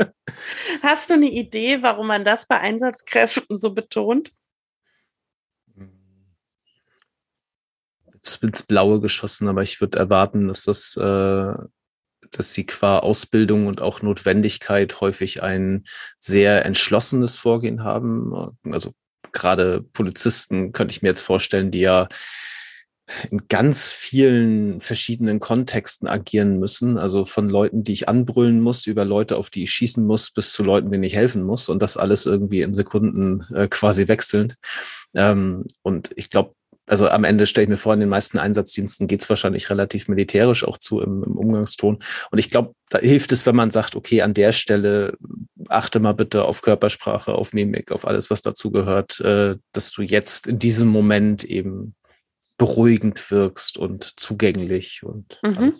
hast 0.82 1.10
du 1.10 1.14
eine 1.14 1.30
Idee, 1.30 1.82
warum 1.82 2.06
man 2.06 2.24
das 2.24 2.46
bei 2.46 2.60
Einsatzkräften 2.60 3.58
so 3.58 3.72
betont? 3.72 4.30
Jetzt 8.14 8.42
ins 8.42 8.62
Blaue 8.62 9.00
geschossen, 9.00 9.48
aber 9.48 9.62
ich 9.62 9.80
würde 9.80 9.98
erwarten, 9.98 10.46
dass 10.46 10.64
das, 10.64 10.96
äh, 10.96 11.54
dass 12.30 12.54
sie 12.54 12.64
qua 12.64 13.00
Ausbildung 13.00 13.66
und 13.66 13.82
auch 13.82 14.02
Notwendigkeit 14.02 15.00
häufig 15.00 15.42
ein 15.42 15.84
sehr 16.20 16.64
entschlossenes 16.64 17.34
Vorgehen 17.36 17.82
haben. 17.82 18.56
Also 18.70 18.94
gerade 19.32 19.82
Polizisten 19.92 20.72
könnte 20.72 20.92
ich 20.92 21.02
mir 21.02 21.08
jetzt 21.08 21.22
vorstellen, 21.22 21.70
die 21.70 21.80
ja 21.80 22.08
in 23.30 23.42
ganz 23.48 23.88
vielen 23.88 24.80
verschiedenen 24.80 25.40
Kontexten 25.40 26.08
agieren 26.08 26.58
müssen. 26.58 26.98
Also 26.98 27.24
von 27.24 27.48
Leuten, 27.48 27.84
die 27.84 27.92
ich 27.92 28.08
anbrüllen 28.08 28.60
muss, 28.60 28.86
über 28.86 29.04
Leute, 29.04 29.36
auf 29.36 29.50
die 29.50 29.64
ich 29.64 29.72
schießen 29.72 30.04
muss, 30.06 30.30
bis 30.30 30.52
zu 30.52 30.62
Leuten, 30.62 30.90
denen 30.90 31.02
ich 31.02 31.14
helfen 31.14 31.42
muss. 31.42 31.68
Und 31.68 31.82
das 31.82 31.96
alles 31.96 32.26
irgendwie 32.26 32.62
in 32.62 32.74
Sekunden 32.74 33.44
äh, 33.54 33.68
quasi 33.68 34.08
wechselnd. 34.08 34.56
Ähm, 35.14 35.66
und 35.82 36.10
ich 36.16 36.30
glaube, 36.30 36.54
also 36.92 37.08
am 37.08 37.24
Ende 37.24 37.46
stelle 37.46 37.64
ich 37.64 37.70
mir 37.70 37.78
vor, 37.78 37.94
in 37.94 38.00
den 38.00 38.10
meisten 38.10 38.38
Einsatzdiensten 38.38 39.08
geht 39.08 39.22
es 39.22 39.30
wahrscheinlich 39.30 39.70
relativ 39.70 40.08
militärisch 40.08 40.62
auch 40.62 40.76
zu 40.76 41.00
im, 41.00 41.24
im 41.24 41.38
Umgangston. 41.38 42.04
Und 42.30 42.38
ich 42.38 42.50
glaube, 42.50 42.74
da 42.90 42.98
hilft 42.98 43.32
es, 43.32 43.46
wenn 43.46 43.56
man 43.56 43.70
sagt, 43.70 43.96
okay, 43.96 44.20
an 44.20 44.34
der 44.34 44.52
Stelle 44.52 45.16
achte 45.68 46.00
mal 46.00 46.12
bitte 46.12 46.44
auf 46.44 46.60
Körpersprache, 46.60 47.32
auf 47.32 47.54
Mimik, 47.54 47.92
auf 47.92 48.06
alles, 48.06 48.28
was 48.28 48.42
dazu 48.42 48.70
gehört, 48.70 49.20
äh, 49.20 49.56
dass 49.72 49.90
du 49.92 50.02
jetzt 50.02 50.46
in 50.46 50.58
diesem 50.58 50.88
Moment 50.88 51.44
eben 51.44 51.94
beruhigend 52.58 53.30
wirkst 53.30 53.78
und 53.78 54.20
zugänglich 54.20 55.02
und 55.02 55.40
mhm. 55.42 55.72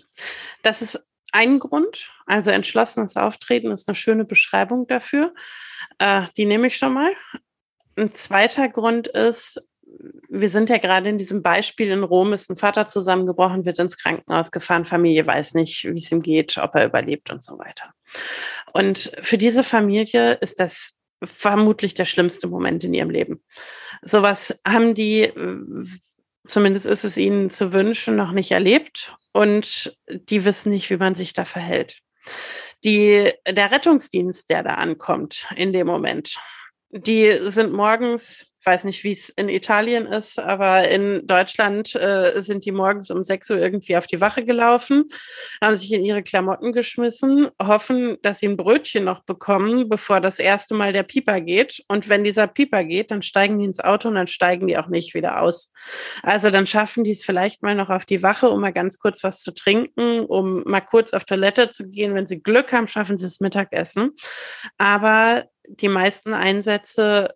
Das 0.63 0.81
ist 0.81 1.07
ein 1.33 1.59
Grund. 1.59 2.11
Also 2.25 2.51
entschlossenes 2.51 3.19
Auftreten 3.19 3.71
ist 3.71 3.87
eine 3.87 3.97
schöne 3.97 4.25
Beschreibung 4.25 4.87
dafür. 4.87 5.35
Äh, 5.99 6.23
die 6.39 6.47
nehme 6.47 6.69
ich 6.69 6.79
schon 6.79 6.95
mal. 6.95 7.13
Ein 7.97 8.15
zweiter 8.15 8.71
Grund 8.71 9.09
ist, 9.09 9.61
wir 10.29 10.49
sind 10.49 10.71
ja 10.71 10.79
gerade 10.79 11.09
in 11.09 11.19
diesem 11.19 11.43
Beispiel 11.43 11.91
in 11.91 12.03
Rom, 12.03 12.33
ist 12.33 12.51
ein 12.51 12.57
Vater 12.57 12.87
zusammengebrochen, 12.87 13.65
wird 13.65 13.79
ins 13.79 13.97
Krankenhaus 13.97 14.51
gefahren, 14.51 14.85
Familie 14.85 15.27
weiß 15.27 15.55
nicht, 15.55 15.85
wie 15.85 15.99
es 15.99 16.11
ihm 16.11 16.23
geht, 16.23 16.59
ob 16.59 16.75
er 16.75 16.87
überlebt 16.87 17.31
und 17.31 17.43
so 17.43 17.59
weiter. 17.59 17.93
Und 18.73 19.13
für 19.23 19.39
diese 19.39 19.63
Familie 19.63 20.35
ist 20.35 20.61
das 20.61 20.99
vermutlich 21.23 21.95
der 21.95 22.05
schlimmste 22.05 22.49
Moment 22.49 22.83
in 22.85 22.95
ihrem 22.95 23.11
Leben. 23.11 23.43
Sowas 24.03 24.59
haben 24.67 24.95
die, 24.95 25.31
zumindest 26.47 26.87
ist 26.87 27.05
es 27.05 27.17
ihnen 27.17 27.51
zu 27.51 27.73
wünschen, 27.73 28.17
noch 28.17 28.33
nicht 28.33 28.51
erlebt 28.51 29.15
und 29.33 29.97
die 30.09 30.45
wissen 30.45 30.71
nicht, 30.71 30.91
wie 30.91 30.97
man 30.97 31.15
sich 31.15 31.33
da 31.33 31.45
verhält. 31.45 32.01
Die, 32.85 33.31
der 33.49 33.71
Rettungsdienst, 33.71 34.51
der 34.51 34.65
da 34.65 34.75
ankommt 34.75 35.47
in 35.55 35.73
dem 35.73 35.87
Moment, 35.87 36.39
die 36.91 37.33
sind 37.33 37.73
morgens 37.73 38.52
ich 38.63 38.67
weiß 38.67 38.85
nicht, 38.85 39.03
wie 39.03 39.11
es 39.11 39.29
in 39.29 39.49
Italien 39.49 40.07
ist, 40.07 40.39
aber 40.39 40.89
in 40.89 41.27
Deutschland 41.27 41.97
äh, 41.97 42.41
sind 42.41 42.65
die 42.65 42.71
morgens 42.71 43.11
um 43.11 43.25
6 43.25 43.51
Uhr 43.51 43.59
irgendwie 43.59 43.97
auf 43.97 44.07
die 44.07 44.21
Wache 44.21 44.45
gelaufen, 44.45 45.09
haben 45.61 45.77
sich 45.77 45.93
in 45.93 46.05
ihre 46.05 46.23
Klamotten 46.23 46.73
geschmissen, 46.73 47.49
hoffen, 47.61 48.19
dass 48.23 48.39
sie 48.39 48.47
ein 48.47 48.57
Brötchen 48.57 49.03
noch 49.03 49.25
bekommen, 49.25 49.89
bevor 49.89 50.21
das 50.21 50.39
erste 50.39 50.75
Mal 50.75 50.93
der 50.93 51.03
Pieper 51.03 51.41
geht. 51.41 51.83
Und 51.89 52.09
wenn 52.09 52.23
dieser 52.23 52.47
Pieper 52.47 52.85
geht, 52.85 53.11
dann 53.11 53.23
steigen 53.23 53.59
die 53.59 53.65
ins 53.65 53.81
Auto 53.81 54.07
und 54.07 54.15
dann 54.15 54.29
steigen 54.29 54.69
die 54.69 54.79
auch 54.79 54.87
nicht 54.87 55.13
wieder 55.15 55.43
aus. 55.43 55.73
Also 56.23 56.51
dann 56.51 56.69
schaffen 56.69 57.03
die 57.03 57.11
es 57.11 57.25
vielleicht 57.25 57.65
mal 57.65 57.75
noch 57.75 57.91
auf 57.91 58.05
die 58.05 58.23
Wache, 58.23 58.49
um 58.49 58.61
mal 58.61 58.73
ganz 58.73 59.01
kurz 59.01 59.25
was 59.25 59.41
zu 59.41 59.53
trinken, 59.53 60.21
um 60.21 60.63
mal 60.67 60.83
kurz 60.83 61.15
auf 61.15 61.25
Toilette 61.25 61.71
zu 61.71 61.89
gehen. 61.89 62.15
Wenn 62.15 62.29
sie 62.29 62.41
Glück 62.41 62.73
haben, 62.73 62.87
schaffen 62.87 63.19
sie 63.19 63.27
das 63.27 63.41
Mittagessen. 63.41 64.13
Aber 64.79 65.47
die 65.67 65.89
meisten 65.89 66.33
Einsätze 66.33 67.35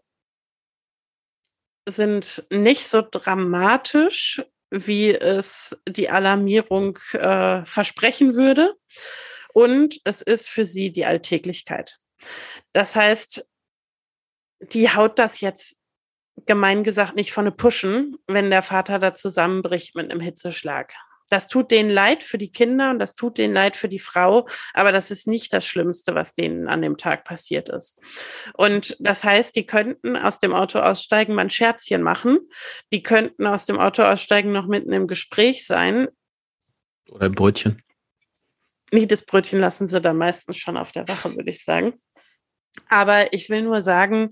sind 1.87 2.45
nicht 2.51 2.87
so 2.89 3.03
dramatisch, 3.09 4.43
wie 4.71 5.11
es 5.11 5.81
die 5.89 6.11
Alarmierung 6.11 6.99
äh, 7.13 7.65
versprechen 7.65 8.35
würde. 8.35 8.75
Und 9.55 10.01
es 10.05 10.21
ist 10.23 10.49
für 10.49 10.65
sie 10.65 10.93
die 10.93 11.07
Alltäglichkeit. 11.07 11.99
Das 12.73 12.97
heißt, 12.97 13.49
die 14.61 14.91
haut 14.91 15.19
das 15.19 15.41
jetzt 15.41 15.77
gemein 16.45 16.85
gesagt 16.85 17.15
nicht 17.17 17.33
von 17.33 17.47
ne 17.47 17.53
Pushen, 17.53 18.17
wenn 18.27 18.51
der 18.51 18.63
Vater 18.63 18.99
da 18.99 19.15
zusammenbricht 19.15 19.95
mit 19.95 20.11
einem 20.11 20.21
Hitzeschlag. 20.21 20.95
Das 21.29 21.49
tut 21.49 21.71
denen 21.71 21.91
leid 21.91 22.23
für 22.23 22.39
die 22.39 22.53
Kinder 22.53 22.91
und 22.91 22.99
das 22.99 23.15
tut 23.15 23.39
denen 23.39 23.55
leid 23.55 23.77
für 23.77 23.89
die 23.89 23.99
Frau, 23.99 24.49
aber 24.75 24.93
das 24.93 25.11
ist 25.11 25.27
nicht 25.27 25.53
das 25.53 25.67
Schlimmste, 25.67 26.15
was 26.15 26.35
denen 26.35 26.69
an 26.69 26.83
dem 26.83 26.97
Tag 26.97 27.25
passiert 27.25 27.69
ist. 27.69 28.01
Und 28.55 28.97
das 29.01 29.25
heißt, 29.25 29.57
die 29.57 29.67
könnten 29.67 30.17
aus 30.17 30.39
dem 30.39 30.55
Auto 30.55 30.79
aussteigen, 30.79 31.35
mal 31.35 31.43
ein 31.43 31.51
Scherzchen 31.51 32.03
machen. 32.03 32.39
Die 32.93 33.03
könnten 33.03 33.47
aus 33.47 33.67
dem 33.67 33.79
Auto 33.79 34.03
aussteigen, 34.03 34.53
noch 34.53 34.67
mitten 34.67 34.93
im 34.93 35.09
Gespräch 35.09 35.67
sein. 35.67 36.09
Oder 37.11 37.27
ein 37.27 37.35
Brötchen. 37.35 37.83
Nee, 38.93 39.07
das 39.07 39.23
Brötchen 39.23 39.59
lassen 39.59 39.89
sie 39.89 40.01
dann 40.01 40.17
meistens 40.17 40.59
schon 40.59 40.77
auf 40.77 40.93
der 40.93 41.09
Wache, 41.09 41.35
würde 41.35 41.51
ich 41.51 41.65
sagen. 41.65 42.01
Aber 42.89 43.33
ich 43.33 43.49
will 43.51 43.63
nur 43.63 43.83
sagen, 43.83 44.31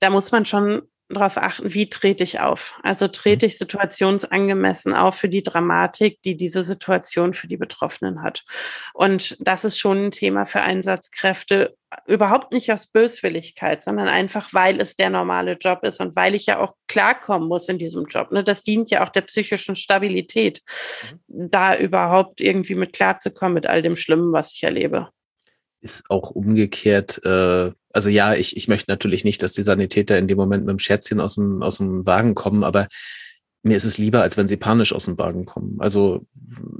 da 0.00 0.10
muss 0.10 0.32
man 0.32 0.44
schon 0.44 0.82
darauf 1.08 1.36
achten, 1.36 1.74
wie 1.74 1.88
trete 1.88 2.24
ich 2.24 2.40
auf. 2.40 2.74
Also 2.82 3.08
trete 3.08 3.46
mhm. 3.46 3.48
ich 3.48 3.58
situationsangemessen 3.58 4.94
auf 4.94 5.16
für 5.16 5.28
die 5.28 5.42
Dramatik, 5.42 6.22
die 6.22 6.36
diese 6.36 6.64
Situation 6.64 7.34
für 7.34 7.46
die 7.46 7.56
Betroffenen 7.56 8.22
hat. 8.22 8.44
Und 8.94 9.36
das 9.40 9.64
ist 9.64 9.78
schon 9.78 10.06
ein 10.06 10.10
Thema 10.10 10.46
für 10.46 10.62
Einsatzkräfte, 10.62 11.76
überhaupt 12.06 12.52
nicht 12.52 12.72
aus 12.72 12.86
Böswilligkeit, 12.86 13.82
sondern 13.82 14.08
einfach, 14.08 14.52
weil 14.52 14.80
es 14.80 14.96
der 14.96 15.10
normale 15.10 15.52
Job 15.52 15.80
ist 15.82 16.00
und 16.00 16.16
weil 16.16 16.34
ich 16.34 16.46
ja 16.46 16.58
auch 16.58 16.74
klarkommen 16.88 17.48
muss 17.48 17.68
in 17.68 17.78
diesem 17.78 18.06
Job. 18.06 18.32
Ne? 18.32 18.42
Das 18.42 18.62
dient 18.62 18.90
ja 18.90 19.04
auch 19.04 19.10
der 19.10 19.22
psychischen 19.22 19.76
Stabilität, 19.76 20.62
mhm. 21.28 21.50
da 21.50 21.76
überhaupt 21.76 22.40
irgendwie 22.40 22.74
mit 22.74 22.94
klarzukommen 22.94 23.54
mit 23.54 23.66
all 23.66 23.82
dem 23.82 23.96
Schlimmen, 23.96 24.32
was 24.32 24.52
ich 24.54 24.62
erlebe. 24.62 25.10
Ist 25.80 26.10
auch 26.10 26.30
umgekehrt 26.30 27.20
äh 27.24 27.72
also 27.94 28.08
ja, 28.08 28.34
ich, 28.34 28.56
ich 28.56 28.68
möchte 28.68 28.90
natürlich 28.90 29.24
nicht, 29.24 29.42
dass 29.42 29.52
die 29.52 29.62
Sanitäter 29.62 30.18
in 30.18 30.28
dem 30.28 30.36
Moment 30.36 30.64
mit 30.64 30.72
dem 30.72 30.78
Scherzchen 30.78 31.20
aus 31.20 31.36
dem, 31.36 31.62
aus 31.62 31.78
dem 31.78 32.04
Wagen 32.06 32.34
kommen, 32.34 32.64
aber 32.64 32.88
mir 33.64 33.78
ist 33.78 33.84
es 33.84 33.96
lieber, 33.96 34.20
als 34.20 34.36
wenn 34.36 34.46
sie 34.46 34.58
panisch 34.58 34.92
aus 34.92 35.06
dem 35.06 35.16
Wagen 35.16 35.46
kommen. 35.46 35.78
Also 35.80 36.26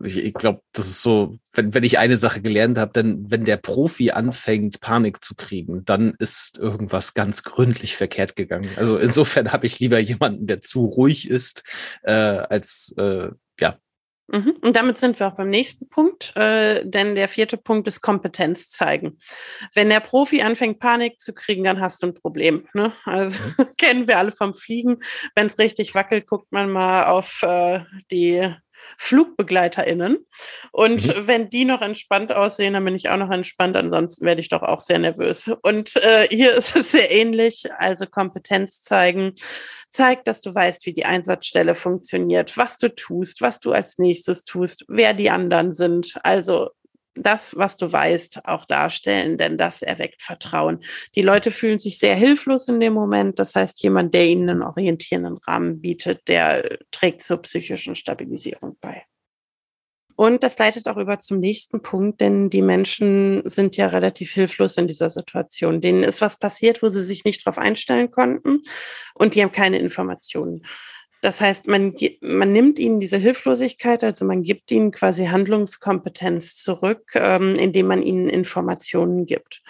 ich, 0.03 0.23
ich 0.23 0.35
glaube, 0.35 0.61
das 0.73 0.87
ist 0.87 1.01
so, 1.01 1.39
wenn, 1.55 1.73
wenn 1.73 1.83
ich 1.83 1.99
eine 1.99 2.17
Sache 2.17 2.43
gelernt 2.43 2.77
habe, 2.77 2.93
dann, 2.93 3.31
wenn 3.31 3.47
der 3.47 3.57
Profi 3.57 4.11
anfängt, 4.11 4.81
Panik 4.81 5.25
zu 5.25 5.35
kriegen, 5.35 5.87
dann 5.87 6.15
ist 6.19 6.59
irgendwas 6.59 7.15
ganz 7.15 7.43
gründlich 7.43 7.97
verkehrt 7.97 8.37
gegangen. 8.37 8.69
Also 8.77 8.99
insofern 8.99 9.51
habe 9.51 9.65
ich 9.65 9.81
lieber 9.81 9.99
jemanden, 9.99 10.47
der 10.47 10.61
zu 10.61 10.85
ruhig 10.85 11.29
ist, 11.31 11.63
äh, 12.03 12.13
als 12.13 12.95
äh, 12.99 13.31
ja. 13.59 13.79
Und 14.27 14.75
damit 14.75 14.97
sind 14.99 15.21
wir 15.21 15.29
auch 15.29 15.37
beim 15.37 15.51
nächsten 15.51 15.89
Punkt, 15.89 16.35
äh, 16.35 16.83
denn 16.85 17.15
der 17.15 17.29
vierte 17.29 17.59
Punkt 17.59 17.87
ist 17.87 18.01
Kompetenz 18.01 18.71
zeigen. 18.71 19.19
Wenn 19.75 19.91
der 19.91 20.01
Profi 20.01 20.41
anfängt, 20.41 20.79
Panik 20.79 21.21
zu 21.21 21.35
kriegen, 21.35 21.65
dann 21.65 21.81
hast 21.81 22.03
du 22.03 22.07
ein 22.07 22.15
Problem. 22.15 22.67
Ne? 22.73 22.93
Also 23.05 23.43
mhm. 23.59 23.67
kennen 23.79 24.09
wir 24.09 24.19
alle 24.19 24.33
vom 24.33 24.55
Fliegen. 24.55 24.99
Wenn 25.35 25.49
es 25.49 25.59
richtig 25.59 25.95
wackelt, 25.95 26.27
guckt 26.27 26.51
man 26.53 26.71
mal 26.71 27.05
auf 27.05 27.43
äh, 27.43 27.81
die 28.11 28.55
FlugbegleiterInnen. 28.99 30.19
Und 30.73 31.07
mhm. 31.07 31.27
wenn 31.27 31.51
die 31.51 31.65
noch 31.65 31.83
entspannt 31.83 32.33
aussehen, 32.33 32.75
dann 32.75 32.85
bin 32.85 32.95
ich 32.95 33.11
auch 33.11 33.17
noch 33.17 33.31
entspannt. 33.31 33.77
Ansonsten 33.77 34.25
werde 34.25 34.41
ich 34.41 34.49
doch 34.49 34.63
auch 34.63 34.81
sehr 34.81 34.99
nervös. 34.99 35.51
Und 35.63 35.97
äh, 35.97 36.27
hier 36.31 36.53
ist 36.53 36.77
es 36.77 36.93
sehr 36.93 37.11
ähnlich. 37.11 37.65
Also 37.79 38.07
Kompetenz 38.07 38.83
zeigen. 38.83 39.35
Zeig, 39.91 40.25
dass 40.25 40.41
du 40.43 40.55
weißt, 40.55 40.87
wie 40.87 40.93
die 40.93 41.05
Einsatzstelle 41.05 41.75
funktioniert, 41.75 42.57
was 42.57 42.79
du 42.79 42.95
tust, 42.95 43.41
was 43.43 43.61
du 43.61 43.73
als 43.73 43.99
nächstes 43.99 44.45
tust, 44.45 44.85
wer 44.89 45.15
die 45.15 45.31
anderen 45.31 45.73
sind. 45.73 46.15
Also 46.25 46.71
das, 47.15 47.57
was 47.57 47.77
du 47.77 47.91
weißt, 47.91 48.47
auch 48.47 48.65
darstellen, 48.65 49.39
denn 49.39 49.57
das 49.57 49.83
erweckt 49.83 50.23
Vertrauen. 50.23 50.81
Die 51.15 51.23
Leute 51.23 51.51
fühlen 51.51 51.79
sich 51.79 51.99
sehr 51.99 52.17
hilflos 52.17 52.69
in 52.69 52.81
dem 52.81 52.93
Moment. 52.93 53.39
Das 53.39 53.55
heißt, 53.55 53.83
jemand, 53.83 54.15
der 54.15 54.27
ihnen 54.27 54.51
einen 54.51 54.63
orientierenden 54.63 55.39
Rahmen 55.39 55.81
bietet, 55.81 56.29
der 56.29 56.79
trägt 56.91 57.23
zur 57.23 57.39
psychischen 57.43 57.95
Stabilisierung 57.95 58.77
bei. 58.81 59.05
Und 60.17 60.45
das 60.45 60.59
leitet 60.59 60.87
auch 60.87 60.97
über 60.97 61.19
zum 61.19 61.41
nächsten 61.41 61.83
Punkt, 61.83 62.21
denn 62.21 62.49
die 62.49 62.63
Menschen 62.63 63.43
sind 63.49 63.77
ja 63.77 63.89
relativ 63.89 64.33
hilflos 64.33 64.77
in 64.77 64.87
dieser 64.87 65.11
Situation. 65.11 65.81
Denen 65.81 66.05
ist 66.05 66.21
was 66.21 66.39
passiert, 66.39 66.83
wo 66.83 66.89
sie 66.89 67.03
sich 67.03 67.25
nicht 67.25 67.45
darauf 67.45 67.59
einstellen 67.59 68.11
konnten 68.13 68.61
und 69.15 69.35
die 69.35 69.43
haben 69.43 69.51
keine 69.51 69.79
Informationen. 69.79 70.65
Das 71.25 71.41
heißt, 71.41 71.69
man, 71.69 71.95
man 72.21 72.53
nimmt 72.53 72.79
ihnen 72.79 73.01
diese 73.01 73.17
Hilflosigkeit, 73.17 74.05
also 74.05 74.27
man 74.27 74.43
gibt 74.43 74.71
ihnen 74.71 74.91
quasi 74.91 75.25
Handlungskompetenz 75.25 76.57
zurück, 76.63 77.13
ähm, 77.15 77.55
indem 77.55 77.87
man 77.87 78.03
ihnen 78.03 78.29
Informationen 78.29 79.25
gibt. 79.25 79.63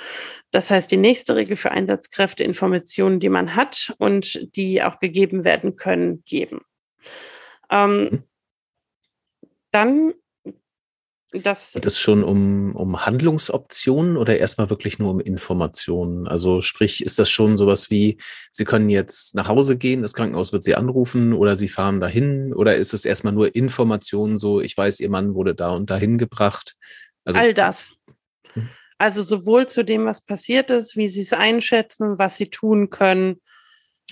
Das 0.51 0.73
heißt, 0.73 0.91
die 0.91 0.97
nächste 0.97 1.37
Regel 1.37 1.55
für 1.55 1.71
Einsatzkräfte, 1.71 2.43
Informationen, 2.43 3.21
die 3.21 3.29
man 3.29 3.55
hat 3.55 3.95
und 3.99 4.57
die 4.57 4.83
auch 4.83 4.99
gegeben 4.99 5.45
werden 5.45 5.77
können, 5.77 6.25
geben. 6.25 6.63
Ähm, 7.71 8.01
mhm. 8.01 8.23
dann 9.71 10.15
das 11.43 11.73
Geht 11.73 11.87
es 11.87 11.99
schon 11.99 12.23
um, 12.23 12.75
um 12.77 13.05
Handlungsoptionen 13.05 14.17
oder 14.17 14.39
erstmal 14.39 14.71
wirklich 14.71 14.99
nur 14.99 15.11
um 15.11 15.21
Informationen? 15.21 16.29
Also 16.29 16.63
sprich, 16.63 17.05
ist 17.05 17.19
das 17.19 17.31
schon 17.31 17.57
sowas 17.57 17.91
wie, 17.91 18.19
Sie 18.51 18.65
können 18.65 18.89
jetzt 18.89 19.35
nach 19.35 19.49
Hause 19.49 19.77
gehen, 19.77 20.03
das 20.03 20.15
Krankenhaus 20.15 20.53
wird 20.53 20.65
Sie 20.65 20.75
anrufen 20.75 21.33
oder 21.33 21.57
Sie 21.57 21.69
fahren 21.69 22.01
dahin 22.01 22.53
oder 22.55 22.77
ist 22.77 22.95
es 22.95 23.05
erstmal 23.05 23.33
nur 23.33 23.55
Informationen 23.55 24.39
so, 24.39 24.61
ich 24.61 24.77
weiß, 24.77 25.01
Ihr 25.01 25.11
Mann 25.11 25.35
wurde 25.35 25.55
da 25.55 25.71
und 25.71 25.91
dahin 25.91 26.19
gebracht? 26.19 26.77
Also, 27.25 27.39
All 27.39 27.55
das. 27.55 27.95
Hm. 28.53 28.69
Also 28.99 29.23
sowohl 29.23 29.67
zu 29.67 29.85
dem, 29.85 30.07
was 30.07 30.21
passiert 30.21 30.71
ist, 30.71 30.97
wie 30.97 31.09
Sie 31.09 31.23
es 31.23 31.33
einschätzen, 31.33 32.19
was 32.19 32.37
Sie 32.37 32.47
tun 32.47 32.91
können, 32.91 33.41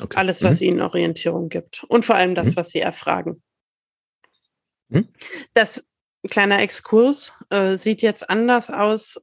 okay. 0.01 0.18
alles, 0.18 0.43
was 0.43 0.61
mhm. 0.61 0.66
Ihnen 0.66 0.81
Orientierung 0.83 1.49
gibt 1.49 1.85
und 1.85 2.05
vor 2.05 2.16
allem 2.16 2.35
das, 2.35 2.51
mhm. 2.51 2.57
was 2.57 2.70
Sie 2.70 2.81
erfragen. 2.81 3.43
Mhm. 4.89 5.09
Das 5.55 5.85
kleiner 6.31 6.61
Exkurs, 6.61 7.33
äh, 7.51 7.77
sieht 7.77 8.03
jetzt 8.03 8.29
anders 8.31 8.70
aus, 8.70 9.20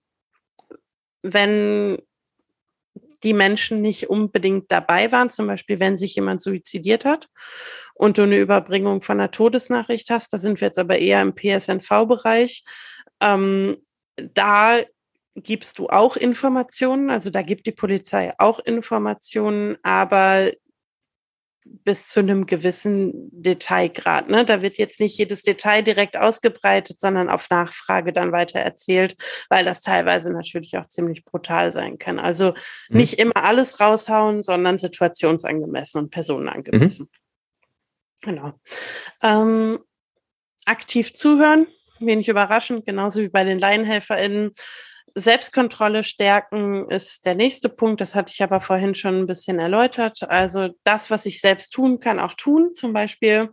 wenn 1.22 1.98
die 3.24 3.34
Menschen 3.34 3.82
nicht 3.82 4.10
unbedingt 4.10 4.72
dabei 4.72 5.12
waren, 5.12 5.30
zum 5.30 5.48
Beispiel 5.48 5.80
wenn 5.80 5.98
sich 5.98 6.16
jemand 6.16 6.42
suizidiert 6.42 7.06
hat 7.06 7.28
und 7.94 8.18
du 8.18 8.24
eine 8.24 8.38
Überbringung 8.38 9.02
von 9.02 9.20
einer 9.20 9.32
Todesnachricht 9.32 10.10
hast, 10.10 10.32
da 10.32 10.38
sind 10.38 10.62
wir 10.62 10.68
jetzt 10.68 10.80
aber 10.80 11.00
eher 11.00 11.22
im 11.22 11.36
PSNV-Bereich, 11.36 12.64
ähm, 13.22 13.78
da 14.16 14.80
gibst 15.36 15.80
du 15.80 15.88
auch 15.88 16.16
Informationen, 16.16 17.10
also 17.10 17.30
da 17.30 17.42
gibt 17.42 17.68
die 17.68 17.72
Polizei 17.72 18.34
auch 18.38 18.60
Informationen, 18.60 19.78
aber 19.84 20.52
bis 21.84 22.08
zu 22.08 22.20
einem 22.20 22.46
gewissen 22.46 23.30
Detailgrad. 23.32 24.30
Ne? 24.30 24.46
Da 24.46 24.62
wird 24.62 24.78
jetzt 24.78 25.00
nicht 25.00 25.18
jedes 25.18 25.44
Detail 25.44 25.82
direkt 25.82 26.18
ausgebreitet, 26.18 27.00
sondern 27.00 27.30
auf 27.30 27.50
Nachfrage 27.50 28.14
dann 28.14 28.32
weiter 28.32 28.60
erzählt, 28.60 29.16
weil 29.50 29.66
das 29.66 29.82
teilweise 29.82 30.32
natürlich 30.32 30.78
auch 30.78 30.88
ziemlich 30.88 31.26
brutal 31.26 31.72
sein 31.72 31.98
kann. 31.98 32.20
Also 32.20 32.54
mhm. 32.90 32.98
nicht 32.98 33.20
immer 33.20 33.38
alles 33.38 33.80
raushauen, 33.80 34.44
sondern 34.44 34.78
situationsangemessen 34.78 36.02
und 36.02 36.10
personenangemessen. 36.10 37.08
Mhm. 37.12 38.30
Genau. 38.30 38.54
Ähm, 39.24 39.80
aktiv 40.66 41.14
zuhören, 41.14 41.68
wenig 42.00 42.28
überraschend, 42.28 42.86
genauso 42.86 43.22
wie 43.22 43.30
bei 43.30 43.44
den 43.44 43.60
LaienhelferInnen 43.60 44.52
Selbstkontrolle 45.20 46.04
stärken 46.04 46.90
ist 46.90 47.26
der 47.26 47.36
nächste 47.36 47.70
Punkt. 47.70 48.02
Das 48.02 48.16
hatte 48.16 48.32
ich 48.34 48.44
aber 48.44 48.60
vorhin 48.60 48.96
schon 48.96 49.20
ein 49.20 49.28
bisschen 49.28 49.60
erläutert. 49.60 50.24
Also 50.24 50.70
das, 50.84 51.12
was 51.12 51.26
ich 51.26 51.42
selbst 51.42 51.72
tun 51.72 52.00
kann, 52.00 52.20
auch 52.20 52.34
tun. 52.34 52.74
Zum 52.74 52.94
Beispiel 52.94 53.50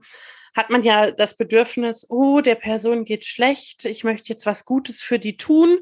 hat 0.54 0.70
man 0.70 0.82
ja 0.82 1.10
das 1.10 1.36
Bedürfnis, 1.36 2.06
oh, 2.08 2.40
der 2.40 2.54
Person 2.54 3.04
geht 3.04 3.26
schlecht, 3.26 3.84
ich 3.84 4.04
möchte 4.04 4.30
jetzt 4.30 4.46
was 4.46 4.64
Gutes 4.64 5.02
für 5.02 5.18
die 5.18 5.36
tun 5.36 5.80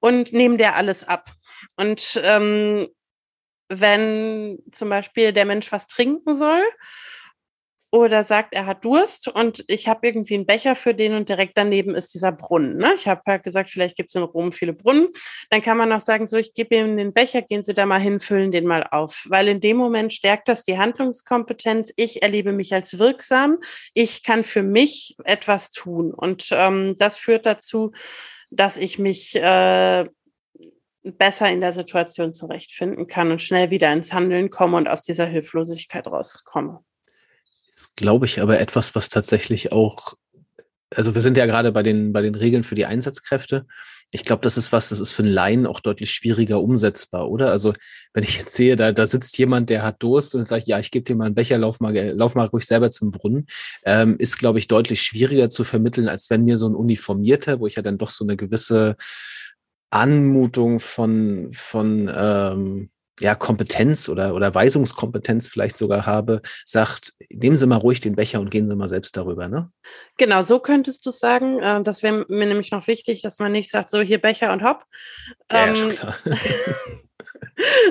und 0.00 0.32
nehme 0.32 0.56
der 0.56 0.74
alles 0.74 1.06
ab. 1.06 1.30
Und 1.76 2.20
ähm, 2.24 2.88
wenn 3.68 4.58
zum 4.72 4.88
Beispiel 4.88 5.32
der 5.32 5.44
Mensch 5.44 5.70
was 5.70 5.86
trinken 5.86 6.36
soll 6.36 6.62
oder 7.92 8.24
sagt, 8.24 8.52
er 8.52 8.66
hat 8.66 8.84
Durst 8.84 9.28
und 9.28 9.64
ich 9.68 9.86
habe 9.86 10.06
irgendwie 10.06 10.34
einen 10.34 10.46
Becher 10.46 10.74
für 10.74 10.92
den 10.92 11.14
und 11.14 11.28
direkt 11.28 11.56
daneben 11.56 11.94
ist 11.94 12.14
dieser 12.14 12.32
Brunnen. 12.32 12.76
Ne? 12.76 12.92
Ich 12.96 13.06
habe 13.06 13.22
halt 13.26 13.44
gesagt, 13.44 13.70
vielleicht 13.70 13.96
gibt 13.96 14.10
es 14.10 14.14
in 14.16 14.22
Rom 14.22 14.52
viele 14.52 14.72
Brunnen. 14.72 15.08
Dann 15.50 15.62
kann 15.62 15.76
man 15.76 15.92
auch 15.92 16.00
sagen, 16.00 16.26
so, 16.26 16.36
ich 16.36 16.52
gebe 16.52 16.76
ihm 16.76 16.96
den 16.96 17.12
Becher, 17.12 17.42
gehen 17.42 17.62
Sie 17.62 17.74
da 17.74 17.86
mal 17.86 18.00
hin, 18.00 18.18
füllen 18.18 18.50
den 18.50 18.66
mal 18.66 18.86
auf. 18.90 19.26
Weil 19.28 19.48
in 19.48 19.60
dem 19.60 19.76
Moment 19.76 20.12
stärkt 20.12 20.48
das 20.48 20.64
die 20.64 20.78
Handlungskompetenz. 20.78 21.92
Ich 21.96 22.22
erlebe 22.22 22.52
mich 22.52 22.74
als 22.74 22.98
wirksam. 22.98 23.58
Ich 23.94 24.24
kann 24.24 24.42
für 24.42 24.62
mich 24.62 25.16
etwas 25.24 25.70
tun. 25.70 26.12
Und 26.12 26.48
ähm, 26.50 26.96
das 26.98 27.16
führt 27.16 27.46
dazu, 27.46 27.92
dass 28.50 28.78
ich 28.78 28.98
mich 28.98 29.36
äh, 29.36 30.06
besser 31.04 31.50
in 31.50 31.60
der 31.60 31.72
Situation 31.72 32.34
zurechtfinden 32.34 33.06
kann 33.06 33.30
und 33.30 33.40
schnell 33.40 33.70
wieder 33.70 33.92
ins 33.92 34.12
Handeln 34.12 34.50
komme 34.50 34.76
und 34.76 34.88
aus 34.88 35.02
dieser 35.02 35.26
Hilflosigkeit 35.26 36.08
rauskomme 36.08 36.80
ist, 37.76 37.96
glaube 37.96 38.26
ich, 38.26 38.40
aber 38.40 38.58
etwas, 38.58 38.94
was 38.94 39.08
tatsächlich 39.08 39.72
auch, 39.72 40.14
also 40.94 41.14
wir 41.14 41.22
sind 41.22 41.36
ja 41.36 41.46
gerade 41.46 41.72
bei 41.72 41.82
den, 41.82 42.12
bei 42.12 42.22
den 42.22 42.34
Regeln 42.34 42.64
für 42.64 42.74
die 42.74 42.86
Einsatzkräfte. 42.86 43.66
Ich 44.12 44.24
glaube, 44.24 44.42
das 44.42 44.56
ist 44.56 44.72
was, 44.72 44.88
das 44.88 45.00
ist 45.00 45.12
für 45.12 45.24
einen 45.24 45.32
Laien 45.32 45.66
auch 45.66 45.80
deutlich 45.80 46.12
schwieriger 46.12 46.62
umsetzbar, 46.62 47.28
oder? 47.28 47.50
Also, 47.50 47.74
wenn 48.14 48.22
ich 48.22 48.38
jetzt 48.38 48.54
sehe, 48.54 48.76
da, 48.76 48.92
da 48.92 49.06
sitzt 49.06 49.36
jemand, 49.36 49.68
der 49.68 49.82
hat 49.82 50.02
Durst 50.02 50.34
und 50.34 50.46
sagt, 50.46 50.68
ja, 50.68 50.78
ich 50.78 50.92
gebe 50.92 51.04
dir 51.04 51.16
mal 51.16 51.26
einen 51.26 51.34
Becher, 51.34 51.58
lauf 51.58 51.80
mal, 51.80 51.92
lauf 52.10 52.34
mal 52.36 52.46
ruhig 52.46 52.64
selber 52.64 52.90
zum 52.90 53.10
Brunnen, 53.10 53.46
ähm, 53.84 54.16
ist, 54.18 54.38
glaube 54.38 54.60
ich, 54.60 54.68
deutlich 54.68 55.02
schwieriger 55.02 55.50
zu 55.50 55.64
vermitteln, 55.64 56.08
als 56.08 56.30
wenn 56.30 56.44
mir 56.44 56.56
so 56.56 56.68
ein 56.68 56.76
Uniformierter, 56.76 57.58
wo 57.58 57.66
ich 57.66 57.74
ja 57.74 57.82
dann 57.82 57.98
doch 57.98 58.10
so 58.10 58.24
eine 58.24 58.36
gewisse 58.36 58.96
Anmutung 59.90 60.78
von, 60.78 61.50
von 61.52 62.10
ähm, 62.14 62.90
ja, 63.20 63.34
Kompetenz 63.34 64.08
oder, 64.08 64.34
oder 64.34 64.54
Weisungskompetenz 64.54 65.48
vielleicht 65.48 65.76
sogar 65.76 66.06
habe, 66.06 66.42
sagt, 66.64 67.14
nehmen 67.30 67.56
Sie 67.56 67.66
mal 67.66 67.76
ruhig 67.76 68.00
den 68.00 68.14
Becher 68.14 68.40
und 68.40 68.50
gehen 68.50 68.68
Sie 68.68 68.76
mal 68.76 68.88
selbst 68.88 69.16
darüber, 69.16 69.48
ne? 69.48 69.70
Genau, 70.18 70.42
so 70.42 70.58
könntest 70.58 71.06
du 71.06 71.10
sagen. 71.10 71.60
Äh, 71.60 71.82
das 71.82 72.02
wäre 72.02 72.26
mir 72.28 72.46
nämlich 72.46 72.70
noch 72.70 72.86
wichtig, 72.86 73.22
dass 73.22 73.38
man 73.38 73.52
nicht 73.52 73.70
sagt, 73.70 73.90
so 73.90 74.00
hier 74.00 74.20
Becher 74.20 74.52
und 74.52 74.62
hopp. 74.62 74.84
Ja, 75.50 75.66
ähm, 75.66 75.96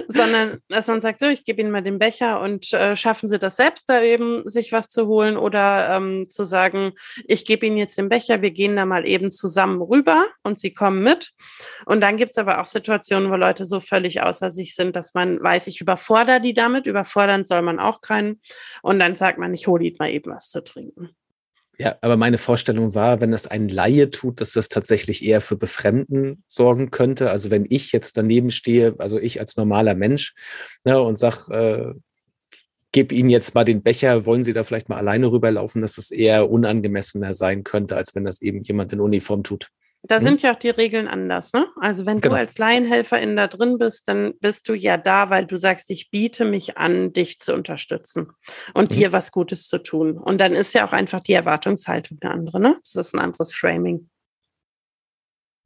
sondern 0.07 0.59
dass 0.69 0.87
man 0.87 1.01
sagt, 1.01 1.19
so, 1.19 1.27
ich 1.27 1.43
gebe 1.43 1.61
Ihnen 1.61 1.71
mal 1.71 1.81
den 1.81 1.99
Becher 1.99 2.41
und 2.41 2.73
äh, 2.73 2.95
schaffen 2.95 3.27
Sie 3.27 3.39
das 3.39 3.55
selbst, 3.55 3.89
da 3.89 4.01
eben 4.01 4.47
sich 4.47 4.71
was 4.71 4.89
zu 4.89 5.07
holen 5.07 5.37
oder 5.37 5.95
ähm, 5.95 6.25
zu 6.27 6.45
sagen, 6.45 6.93
ich 7.27 7.45
gebe 7.45 7.65
Ihnen 7.65 7.77
jetzt 7.77 7.97
den 7.97 8.09
Becher, 8.09 8.41
wir 8.41 8.51
gehen 8.51 8.75
da 8.75 8.85
mal 8.85 9.07
eben 9.07 9.31
zusammen 9.31 9.81
rüber 9.81 10.25
und 10.43 10.59
Sie 10.59 10.73
kommen 10.73 11.03
mit. 11.03 11.31
Und 11.85 12.01
dann 12.01 12.17
gibt 12.17 12.31
es 12.31 12.37
aber 12.37 12.61
auch 12.61 12.65
Situationen, 12.65 13.31
wo 13.31 13.35
Leute 13.35 13.65
so 13.65 13.79
völlig 13.79 14.21
außer 14.21 14.51
sich 14.51 14.75
sind, 14.75 14.95
dass 14.95 15.13
man 15.13 15.41
weiß, 15.41 15.67
ich 15.67 15.81
überfordere 15.81 16.41
die 16.41 16.53
damit, 16.53 16.87
überfordern 16.87 17.43
soll 17.43 17.61
man 17.61 17.79
auch 17.79 18.01
keinen. 18.01 18.39
Und 18.81 18.99
dann 18.99 19.15
sagt 19.15 19.39
man, 19.39 19.53
ich 19.53 19.67
hole 19.67 19.83
Ihnen 19.83 19.95
mal 19.99 20.09
eben 20.09 20.31
was 20.31 20.49
zu 20.49 20.63
trinken. 20.63 21.15
Ja, 21.77 21.95
aber 22.01 22.15
meine 22.15 22.37
Vorstellung 22.37 22.95
war, 22.95 23.19
wenn 23.19 23.31
das 23.31 23.47
ein 23.47 23.67
Laie 23.67 24.09
tut, 24.09 24.39
dass 24.39 24.53
das 24.53 24.69
tatsächlich 24.69 25.25
eher 25.25 25.41
für 25.41 25.57
Befremden 25.57 26.43
sorgen 26.47 26.89
könnte. 26.89 27.29
Also 27.31 27.51
wenn 27.51 27.65
ich 27.69 27.91
jetzt 27.91 28.15
daneben 28.17 28.51
stehe, 28.51 28.95
also 28.97 29.19
ich 29.19 29.39
als 29.41 29.57
normaler 29.57 29.93
Mensch, 29.93 30.33
ne, 30.85 31.01
und 31.01 31.19
sag, 31.19 31.49
äh, 31.49 31.93
gebe 32.93 33.13
Ihnen 33.13 33.29
jetzt 33.29 33.55
mal 33.55 33.65
den 33.65 33.83
Becher, 33.83 34.25
wollen 34.25 34.43
Sie 34.43 34.53
da 34.53 34.63
vielleicht 34.63 34.87
mal 34.87 34.97
alleine 34.97 35.29
rüberlaufen, 35.29 35.81
dass 35.81 35.95
das 35.95 36.11
eher 36.11 36.49
unangemessener 36.49 37.33
sein 37.33 37.65
könnte, 37.65 37.97
als 37.97 38.15
wenn 38.15 38.23
das 38.23 38.41
eben 38.41 38.61
jemand 38.63 38.93
in 38.93 39.01
Uniform 39.01 39.43
tut. 39.43 39.69
Da 40.07 40.17
hm? 40.17 40.21
sind 40.21 40.41
ja 40.41 40.53
auch 40.53 40.59
die 40.59 40.69
Regeln 40.69 41.07
anders, 41.07 41.53
ne? 41.53 41.67
Also 41.79 42.05
wenn 42.05 42.21
genau. 42.21 42.35
du 42.35 42.41
als 42.41 42.57
Laienhelferin 42.57 43.35
da 43.35 43.47
drin 43.47 43.77
bist, 43.77 44.07
dann 44.07 44.33
bist 44.39 44.69
du 44.69 44.73
ja 44.73 44.97
da, 44.97 45.29
weil 45.29 45.45
du 45.45 45.57
sagst, 45.57 45.89
ich 45.89 46.11
biete 46.11 46.45
mich 46.45 46.77
an, 46.77 47.13
dich 47.13 47.39
zu 47.39 47.53
unterstützen 47.53 48.31
und 48.73 48.91
mhm. 48.91 48.95
dir 48.95 49.11
was 49.11 49.31
Gutes 49.31 49.67
zu 49.67 49.79
tun. 49.79 50.17
Und 50.17 50.39
dann 50.39 50.53
ist 50.53 50.73
ja 50.73 50.87
auch 50.87 50.93
einfach 50.93 51.21
die 51.21 51.33
Erwartungshaltung 51.33 52.17
eine 52.21 52.31
andere, 52.31 52.59
ne? 52.59 52.77
Das 52.83 52.95
ist 52.95 53.13
ein 53.13 53.19
anderes 53.19 53.53
Framing. 53.53 54.09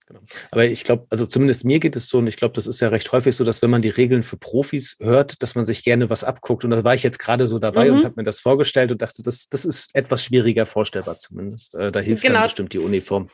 Genau. 0.09 0.21
Aber 0.49 0.65
ich 0.65 0.83
glaube, 0.83 1.05
also 1.11 1.27
zumindest 1.27 1.65
mir 1.65 1.79
geht 1.79 1.95
es 1.95 2.09
so, 2.09 2.17
und 2.17 2.25
ich 2.25 2.35
glaube, 2.35 2.55
das 2.55 2.65
ist 2.65 2.79
ja 2.79 2.87
recht 2.87 3.11
häufig 3.11 3.35
so, 3.35 3.43
dass 3.43 3.61
wenn 3.61 3.69
man 3.69 3.83
die 3.83 3.89
Regeln 3.89 4.23
für 4.23 4.37
Profis 4.37 4.97
hört, 4.99 5.43
dass 5.43 5.53
man 5.53 5.67
sich 5.67 5.83
gerne 5.83 6.09
was 6.09 6.23
abguckt. 6.23 6.65
Und 6.65 6.71
da 6.71 6.83
war 6.83 6.95
ich 6.95 7.03
jetzt 7.03 7.19
gerade 7.19 7.45
so 7.45 7.59
dabei 7.59 7.89
mhm. 7.89 7.97
und 7.97 8.05
habe 8.05 8.15
mir 8.17 8.23
das 8.23 8.39
vorgestellt 8.39 8.91
und 8.91 9.01
dachte, 9.03 9.21
das, 9.21 9.49
das 9.49 9.65
ist 9.65 9.95
etwas 9.95 10.23
schwieriger 10.23 10.65
vorstellbar 10.65 11.19
zumindest. 11.19 11.75
Äh, 11.75 11.91
da 11.91 11.99
hilft 11.99 12.23
genau. 12.23 12.35
dann 12.35 12.43
bestimmt 12.43 12.73
die 12.73 12.79
Uniform. 12.79 13.29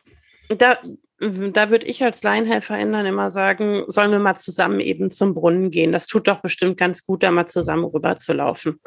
Da, 0.50 0.78
da 1.20 1.70
würde 1.70 1.88
ich 1.88 2.04
als 2.04 2.24
Laienhelferin 2.24 2.94
immer 2.94 3.30
sagen, 3.30 3.84
sollen 3.88 4.12
wir 4.12 4.20
mal 4.20 4.36
zusammen 4.36 4.80
eben 4.80 5.10
zum 5.10 5.34
Brunnen 5.34 5.72
gehen. 5.72 5.92
Das 5.92 6.08
tut 6.08 6.28
doch 6.28 6.42
bestimmt 6.42 6.78
ganz 6.78 7.06
gut, 7.06 7.24
da 7.24 7.32
mal 7.32 7.48
zusammen 7.48 7.86
rüber 7.86 8.18
zu 8.18 8.34
laufen. 8.34 8.80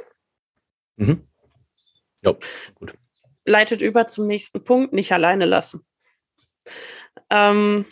Mhm. 0.97 1.27
Ja, 2.23 2.35
gut. 2.75 2.95
Leitet 3.45 3.81
über 3.81 4.07
zum 4.09 4.27
nächsten 4.27 4.63
Punkt, 4.63 4.93
nicht 4.93 5.13
alleine 5.13 5.47
lassen. 5.47 5.87
Ähm, 7.31 7.87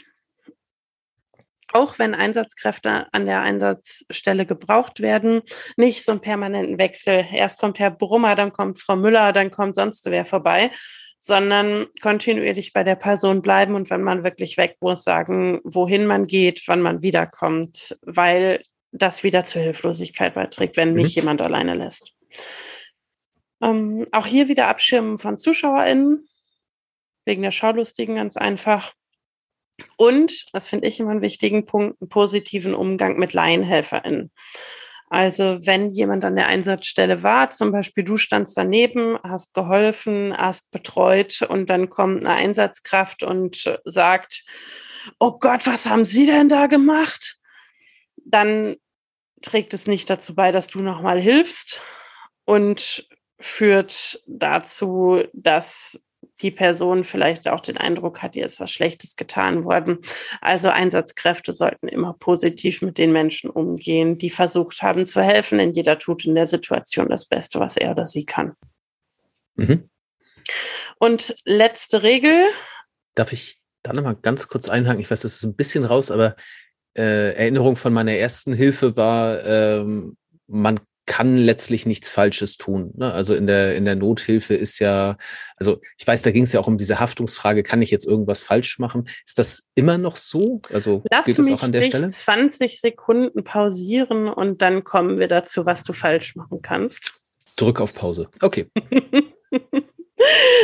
auch 1.73 1.99
wenn 1.99 2.15
Einsatzkräfte 2.15 3.07
an 3.13 3.27
der 3.27 3.43
Einsatzstelle 3.43 4.47
gebraucht 4.47 5.01
werden, 5.01 5.43
nicht 5.77 6.05
so 6.05 6.13
einen 6.13 6.21
permanenten 6.21 6.79
Wechsel. 6.79 7.27
Erst 7.33 7.61
kommt 7.61 7.79
Herr 7.79 7.91
Brummer, 7.91 8.35
dann 8.35 8.53
kommt 8.53 8.81
Frau 8.81 8.97
Müller, 8.97 9.33
dann 9.33 9.51
kommt 9.51 9.75
sonst 9.75 10.07
wer 10.07 10.25
vorbei, 10.25 10.71
sondern 11.19 11.87
kontinuierlich 12.03 12.73
bei 12.73 12.85
der 12.85 12.97
Person 12.97 13.43
bleiben 13.43 13.75
und 13.75 13.91
wenn 13.91 14.03
man 14.03 14.25
wirklich 14.25 14.57
weg 14.57 14.77
muss, 14.81 15.05
sagen, 15.05 15.61
wohin 15.65 16.07
man 16.07 16.27
geht, 16.27 16.63
wann 16.67 16.81
man 16.81 17.03
wiederkommt, 17.03 17.97
weil 18.03 18.63
das 18.93 19.23
wieder 19.23 19.45
zur 19.45 19.63
Hilflosigkeit 19.63 20.35
beiträgt, 20.35 20.77
wenn 20.77 20.95
mich 20.95 21.17
mhm. 21.17 21.23
jemand 21.23 21.43
alleine 21.43 21.75
lässt. 21.75 22.15
Ähm, 23.61 24.07
auch 24.13 24.27
hier 24.27 24.49
wieder 24.49 24.69
Abschirmen 24.69 25.19
von 25.19 25.39
ZuschauerInnen, 25.39 26.29
wegen 27.25 27.43
der 27.43 27.51
Schaulustigen 27.51 28.17
ganz 28.17 28.37
einfach. 28.37 28.93
Und, 29.97 30.47
das 30.53 30.69
finde 30.69 30.89
ich 30.89 31.01
immer 31.01 31.11
einen 31.11 31.23
wichtigen 31.23 31.67
Punkt, 31.67 32.01
einen 32.01 32.09
positiven 32.09 32.75
Umgang 32.75 33.19
mit 33.19 33.33
LaienhelferInnen. 33.33 34.31
Also 35.09 35.65
wenn 35.65 35.91
jemand 35.91 36.25
an 36.25 36.35
der 36.35 36.49
Einsatzstelle 36.49 37.23
war, 37.23 37.51
zum 37.51 37.71
Beispiel 37.71 38.03
du 38.03 38.17
standst 38.17 38.57
daneben, 38.57 39.19
hast 39.23 39.55
geholfen, 39.55 40.37
hast 40.37 40.71
betreut 40.73 41.43
und 41.43 41.71
dann 41.71 41.91
kommt 41.91 42.25
eine 42.25 42.35
Einsatzkraft 42.35 43.23
und 43.23 43.79
sagt, 43.85 44.45
oh 45.21 45.39
Gott, 45.39 45.67
was 45.67 45.87
haben 45.87 46.05
Sie 46.05 46.27
denn 46.27 46.49
da 46.49 46.67
gemacht? 46.67 47.39
Dann 48.25 48.77
trägt 49.43 49.75
es 49.75 49.87
nicht 49.87 50.11
dazu 50.11 50.35
bei, 50.35 50.51
dass 50.51 50.67
du 50.67 50.81
nochmal 50.81 51.21
hilfst 51.21 51.83
und 52.45 53.09
führt 53.39 54.23
dazu, 54.27 55.23
dass 55.33 56.01
die 56.43 56.51
Person 56.51 57.05
vielleicht 57.05 57.49
auch 57.49 57.61
den 57.61 57.77
Eindruck 57.77 58.23
hat, 58.23 58.37
ihr 58.37 58.45
ist 58.45 58.61
was 58.61 58.71
Schlechtes 58.71 59.17
getan 59.17 59.65
worden. 59.65 59.99
Also 60.41 60.69
Einsatzkräfte 60.69 61.53
sollten 61.53 61.89
immer 61.89 62.15
positiv 62.15 62.83
mit 62.83 62.99
den 62.99 63.13
Menschen 63.13 63.51
umgehen, 63.51 64.19
die 64.19 64.31
versucht 64.31 64.83
haben 64.83 65.07
zu 65.07 65.23
helfen, 65.23 65.59
denn 65.59 65.73
jeder 65.73 65.99
tut 65.99 66.25
in 66.25 66.35
der 66.35 66.47
Situation 66.47 67.09
das 67.09 67.27
Beste, 67.27 67.61
was 67.61 67.77
er 67.77 67.93
oder 67.93 68.07
sie 68.07 68.25
kann. 68.25 68.53
Mhm. 69.57 69.89
Und 70.99 71.35
letzte 71.45 72.03
Regel. 72.03 72.45
Darf 73.15 73.33
ich 73.33 73.59
da 73.83 73.93
nochmal 73.93 74.17
ganz 74.17 74.49
kurz 74.49 74.69
einhaken? 74.69 75.01
Ich 75.01 75.11
weiß, 75.11 75.23
das 75.23 75.37
ist 75.37 75.45
ein 75.45 75.57
bisschen 75.57 75.85
raus, 75.85 76.11
aber 76.11 76.37
äh, 76.97 77.35
Erinnerung 77.35 77.77
von 77.77 77.93
meiner 77.93 78.13
ersten 78.13 78.53
Hilfe 78.53 78.97
war, 78.97 79.45
ähm, 79.45 80.17
man 80.47 80.81
kann 81.07 81.39
letztlich 81.39 81.87
nichts 81.87 82.11
Falsches 82.11 82.57
tun. 82.57 82.93
Ne? 82.97 83.13
Also 83.13 83.35
in 83.35 83.47
der, 83.47 83.77
in 83.77 83.85
der 83.85 83.95
Nothilfe 83.95 84.55
ist 84.55 84.81
ja, 84.81 85.17
also 85.57 85.81
ich 85.99 86.07
weiß, 86.07 86.23
da 86.23 86.33
ging 86.33 86.43
es 86.43 86.53
ja 86.53 86.61
auch 86.61 86.67
um 86.67 86.79
diese 86.79 87.01
Haftungsfrage, 87.01 87.63
kann 87.63 87.81
ich 87.81 87.91
jetzt 87.91 88.05
irgendwas 88.05 88.41
falsch 88.41 88.79
machen? 88.79 89.09
Ist 89.25 89.39
das 89.39 89.69
immer 89.75 89.99
noch 89.99 90.17
so? 90.17 90.61
Also 90.73 91.03
Lass 91.11 91.27
geht 91.27 91.39
es 91.39 91.51
auch 91.51 91.63
an 91.63 91.73
der 91.73 91.85
Stelle? 91.85 92.09
20 92.09 92.81
Sekunden 92.81 93.45
pausieren 93.45 94.29
und 94.29 94.63
dann 94.63 94.85
kommen 94.85 95.19
wir 95.19 95.29
dazu, 95.29 95.65
was 95.65 95.85
du 95.85 95.93
falsch 95.93 96.35
machen 96.35 96.61
kannst. 96.61 97.15
Drück 97.57 97.81
auf 97.81 97.95
Pause. 97.95 98.29
Okay. 98.43 98.67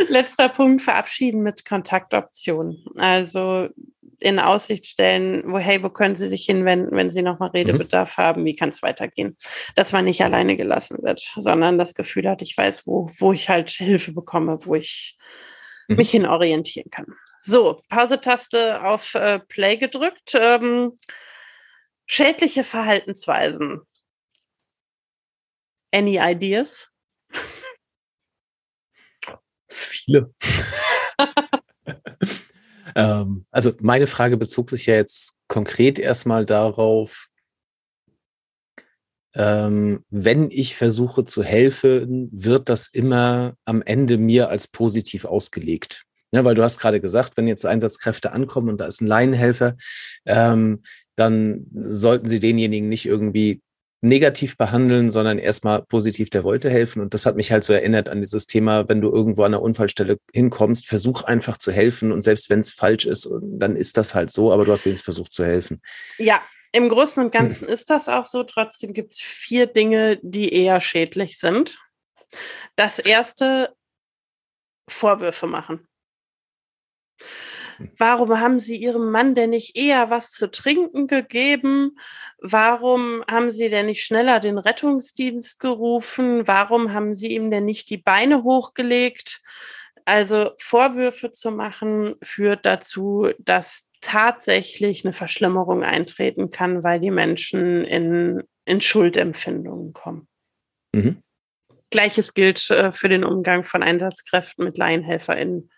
Letzter 0.09 0.49
Punkt, 0.49 0.81
verabschieden 0.81 1.41
mit 1.41 1.65
Kontaktoption. 1.65 2.83
Also 2.97 3.69
in 4.19 4.39
Aussicht 4.39 4.85
stellen, 4.85 5.43
wo, 5.45 5.57
hey, 5.57 5.81
wo 5.83 5.89
können 5.89 6.15
Sie 6.15 6.27
sich 6.27 6.45
hinwenden, 6.45 6.95
wenn 6.95 7.09
Sie 7.09 7.21
nochmal 7.21 7.49
Redebedarf 7.49 8.17
mhm. 8.17 8.21
haben, 8.21 8.45
wie 8.45 8.55
kann 8.55 8.69
es 8.69 8.81
weitergehen? 8.81 9.37
Dass 9.75 9.91
man 9.91 10.05
nicht 10.05 10.21
alleine 10.23 10.57
gelassen 10.57 10.97
wird, 11.01 11.19
sondern 11.35 11.77
das 11.77 11.95
Gefühl 11.95 12.29
hat, 12.29 12.41
ich 12.41 12.57
weiß, 12.57 12.87
wo, 12.87 13.09
wo 13.17 13.33
ich 13.33 13.49
halt 13.49 13.69
Hilfe 13.69 14.13
bekomme, 14.13 14.59
wo 14.63 14.75
ich 14.75 15.17
mhm. 15.87 15.97
mich 15.97 16.11
hin 16.11 16.25
orientieren 16.25 16.89
kann. 16.89 17.07
So, 17.41 17.81
Pause-Taste 17.89 18.83
auf 18.83 19.15
äh, 19.15 19.39
Play 19.39 19.77
gedrückt. 19.77 20.33
Ähm, 20.33 20.93
schädliche 22.05 22.63
Verhaltensweisen. 22.63 23.81
Any 25.91 26.17
ideas? 26.17 26.89
Viele. 29.67 30.33
ähm, 32.95 33.45
also 33.51 33.73
meine 33.79 34.07
Frage 34.07 34.37
bezog 34.37 34.69
sich 34.69 34.85
ja 34.85 34.95
jetzt 34.95 35.33
konkret 35.47 35.99
erstmal 35.99 36.45
darauf, 36.45 37.27
ähm, 39.35 40.03
wenn 40.09 40.51
ich 40.51 40.75
versuche 40.75 41.25
zu 41.25 41.43
helfen, 41.43 42.29
wird 42.31 42.69
das 42.69 42.87
immer 42.87 43.55
am 43.65 43.81
Ende 43.81 44.17
mir 44.17 44.49
als 44.49 44.67
positiv 44.67 45.25
ausgelegt. 45.25 46.03
Ja, 46.31 46.43
weil 46.43 46.55
du 46.55 46.63
hast 46.63 46.79
gerade 46.79 46.99
gesagt, 46.99 47.37
wenn 47.37 47.47
jetzt 47.47 47.65
Einsatzkräfte 47.65 48.31
ankommen 48.31 48.69
und 48.69 48.77
da 48.79 48.85
ist 48.85 49.01
ein 49.01 49.07
Laienhelfer, 49.07 49.75
ähm, 50.25 50.81
dann 51.15 51.67
sollten 51.73 52.27
sie 52.27 52.39
denjenigen 52.39 52.89
nicht 52.89 53.05
irgendwie 53.05 53.61
negativ 54.03 54.57
behandeln, 54.57 55.09
sondern 55.09 55.39
erstmal 55.39 55.81
positiv, 55.81 56.29
der 56.29 56.43
wollte 56.43 56.69
helfen. 56.69 57.01
Und 57.01 57.13
das 57.13 57.25
hat 57.25 57.37
mich 57.37 57.51
halt 57.51 57.63
so 57.63 57.71
erinnert 57.71 58.09
an 58.09 58.19
dieses 58.19 58.47
Thema, 58.47 58.87
wenn 58.89 58.99
du 58.99 59.09
irgendwo 59.09 59.43
an 59.43 59.53
einer 59.53 59.61
Unfallstelle 59.61 60.17
hinkommst, 60.33 60.87
versuch 60.87 61.23
einfach 61.23 61.57
zu 61.57 61.71
helfen. 61.71 62.11
Und 62.11 62.21
selbst 62.21 62.49
wenn 62.49 62.59
es 62.59 62.71
falsch 62.71 63.05
ist, 63.05 63.29
dann 63.41 63.77
ist 63.77 63.95
das 63.95 64.13
halt 64.13 64.29
so, 64.29 64.51
aber 64.51 64.65
du 64.65 64.71
hast 64.73 64.85
wenigstens 64.85 65.05
versucht 65.05 65.31
zu 65.31 65.45
helfen. 65.45 65.81
Ja, 66.17 66.41
im 66.73 66.89
Großen 66.89 67.23
und 67.23 67.31
Ganzen 67.31 67.65
ist 67.67 67.89
das 67.89 68.09
auch 68.09 68.25
so. 68.25 68.43
Trotzdem 68.43 68.93
gibt 68.93 69.13
es 69.13 69.21
vier 69.21 69.67
Dinge, 69.67 70.19
die 70.21 70.53
eher 70.53 70.81
schädlich 70.81 71.39
sind. 71.39 71.79
Das 72.75 72.99
erste, 72.99 73.73
Vorwürfe 74.89 75.47
machen. 75.47 75.87
Warum 77.97 78.39
haben 78.39 78.59
Sie 78.59 78.75
Ihrem 78.75 79.11
Mann 79.11 79.35
denn 79.35 79.51
nicht 79.51 79.77
eher 79.77 80.09
was 80.09 80.31
zu 80.31 80.49
trinken 80.49 81.07
gegeben? 81.07 81.97
Warum 82.39 83.23
haben 83.29 83.51
Sie 83.51 83.69
denn 83.69 83.87
nicht 83.87 84.03
schneller 84.03 84.39
den 84.39 84.57
Rettungsdienst 84.57 85.59
gerufen? 85.59 86.47
Warum 86.47 86.93
haben 86.93 87.13
Sie 87.13 87.27
ihm 87.27 87.49
denn 87.49 87.65
nicht 87.65 87.89
die 87.89 87.97
Beine 87.97 88.43
hochgelegt? 88.43 89.41
Also 90.05 90.51
Vorwürfe 90.59 91.31
zu 91.31 91.51
machen 91.51 92.15
führt 92.21 92.65
dazu, 92.65 93.29
dass 93.39 93.89
tatsächlich 94.01 95.05
eine 95.05 95.13
Verschlimmerung 95.13 95.83
eintreten 95.83 96.49
kann, 96.49 96.83
weil 96.83 96.99
die 96.99 97.11
Menschen 97.11 97.85
in, 97.85 98.43
in 98.65 98.81
Schuldempfindungen 98.81 99.93
kommen. 99.93 100.27
Mhm. 100.93 101.23
Gleiches 101.89 102.33
gilt 102.33 102.69
äh, 102.69 102.91
für 102.91 103.07
den 103.07 103.23
Umgang 103.23 103.63
von 103.63 103.81
Einsatzkräften 103.81 104.65
mit 104.65 104.77
LaienhelferInnen. 104.77 105.69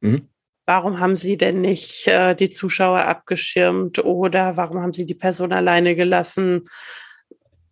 Mhm 0.00 0.28
warum 0.68 1.00
haben 1.00 1.16
Sie 1.16 1.38
denn 1.38 1.62
nicht 1.62 2.06
äh, 2.08 2.34
die 2.34 2.50
Zuschauer 2.50 3.00
abgeschirmt 3.00 4.04
oder 4.04 4.58
warum 4.58 4.82
haben 4.82 4.92
Sie 4.92 5.06
die 5.06 5.14
Person 5.14 5.54
alleine 5.54 5.96
gelassen? 5.96 6.68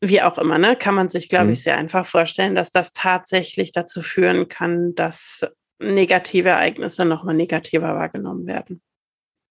Wie 0.01 0.23
auch 0.23 0.39
immer, 0.39 0.57
ne? 0.57 0.77
Kann 0.77 0.95
man 0.95 1.11
sich, 1.11 1.29
glaube 1.29 1.49
mhm. 1.49 1.53
ich, 1.53 1.63
sehr 1.63 1.77
einfach 1.77 2.07
vorstellen, 2.07 2.55
dass 2.55 2.71
das 2.71 2.95
tatsächlich 2.95 3.73
dazu 3.73 4.01
führen 4.01 4.49
kann, 4.49 4.95
dass 4.95 5.47
negative 5.79 6.49
Ereignisse 6.49 7.05
nochmal 7.05 7.35
negativer 7.35 7.95
wahrgenommen 7.95 8.47
werden. 8.47 8.81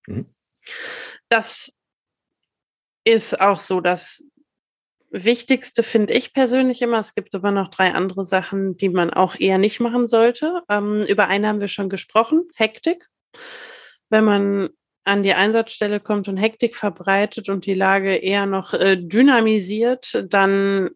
Mhm. 0.08 0.26
Das 1.30 1.72
ist 3.04 3.40
auch 3.40 3.60
so 3.60 3.80
das 3.80 4.24
Wichtigste, 5.12 5.84
finde 5.84 6.16
ich 6.16 6.34
persönlich 6.34 6.82
immer. 6.82 6.98
Es 6.98 7.14
gibt 7.14 7.36
aber 7.36 7.52
noch 7.52 7.68
drei 7.68 7.94
andere 7.94 8.26
Sachen, 8.26 8.76
die 8.76 8.90
man 8.90 9.12
auch 9.12 9.40
eher 9.40 9.60
nicht 9.60 9.80
machen 9.80 10.08
sollte. 10.08 10.64
Ähm, 10.68 11.04
über 11.04 11.28
eine 11.28 11.48
haben 11.48 11.62
wir 11.62 11.68
schon 11.68 11.90
gesprochen, 11.90 12.48
Hektik. 12.56 13.08
Wenn 14.10 14.24
man 14.24 14.70
an 15.04 15.24
die 15.24 15.34
Einsatzstelle 15.34 16.00
kommt 16.00 16.28
und 16.28 16.38
Hektik 16.38 16.76
verbreitet 16.76 17.50
und 17.50 17.66
die 17.66 17.76
Lage 17.76 18.16
eher 18.16 18.46
noch 18.46 18.74
äh, 18.74 18.98
dynamisiert, 18.98 20.26
dann 20.30 20.90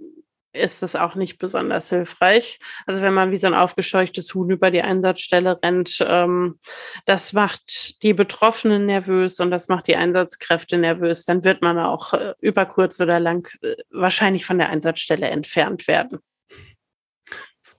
ist 0.52 0.82
es 0.82 0.96
auch 0.96 1.14
nicht 1.14 1.38
besonders 1.38 1.90
hilfreich. 1.90 2.60
Also 2.88 3.02
wenn 3.02 3.14
man 3.14 3.32
wie 3.32 3.38
so 3.38 3.48
ein 3.48 3.54
aufgescheuchtes 3.54 4.34
Huhn 4.34 4.50
über 4.50 4.72
die 4.72 4.82
Einsatzstelle 4.82 5.60
rennt, 5.64 6.04
ähm, 6.06 6.60
das 7.06 7.34
macht 7.34 8.02
die 8.04 8.14
Betroffenen 8.14 8.88
nervös 8.88 9.40
und 9.40 9.52
das 9.52 9.68
macht 9.68 9.88
die 9.88 9.96
Einsatzkräfte 9.96 10.78
nervös. 10.78 11.26
Dann 11.26 11.44
wird 11.44 11.62
man 11.62 11.78
auch 11.78 12.14
äh, 12.14 12.34
über 12.42 12.66
kurz 12.66 13.00
oder 13.00 13.20
lang 13.20 13.48
äh, 13.62 13.76
wahrscheinlich 13.92 14.46
von 14.46 14.58
der 14.58 14.70
Einsatzstelle 14.70 15.28
entfernt 15.28 15.88
werden 15.88 16.20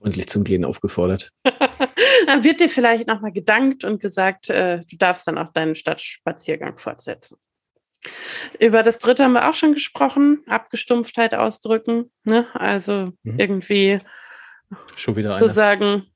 freundlich 0.01 0.27
zum 0.27 0.43
Gehen 0.43 0.65
aufgefordert. 0.65 1.31
dann 2.25 2.43
wird 2.43 2.59
dir 2.59 2.69
vielleicht 2.69 3.07
nochmal 3.07 3.31
gedankt 3.31 3.83
und 3.83 4.01
gesagt, 4.01 4.49
äh, 4.49 4.79
du 4.79 4.97
darfst 4.97 5.27
dann 5.27 5.37
auch 5.37 5.53
deinen 5.53 5.75
Stadtspaziergang 5.75 6.77
fortsetzen. 6.77 7.37
Über 8.59 8.81
das 8.81 8.97
dritte 8.97 9.23
haben 9.23 9.33
wir 9.33 9.47
auch 9.47 9.53
schon 9.53 9.73
gesprochen, 9.73 10.43
Abgestumpftheit 10.47 11.35
ausdrücken. 11.35 12.11
Ne? 12.23 12.47
Also 12.53 13.11
mhm. 13.21 13.39
irgendwie 13.39 13.99
schon 14.95 15.15
wieder 15.15 15.33
zu 15.33 15.45
eine. 15.45 15.53
sagen, 15.53 16.07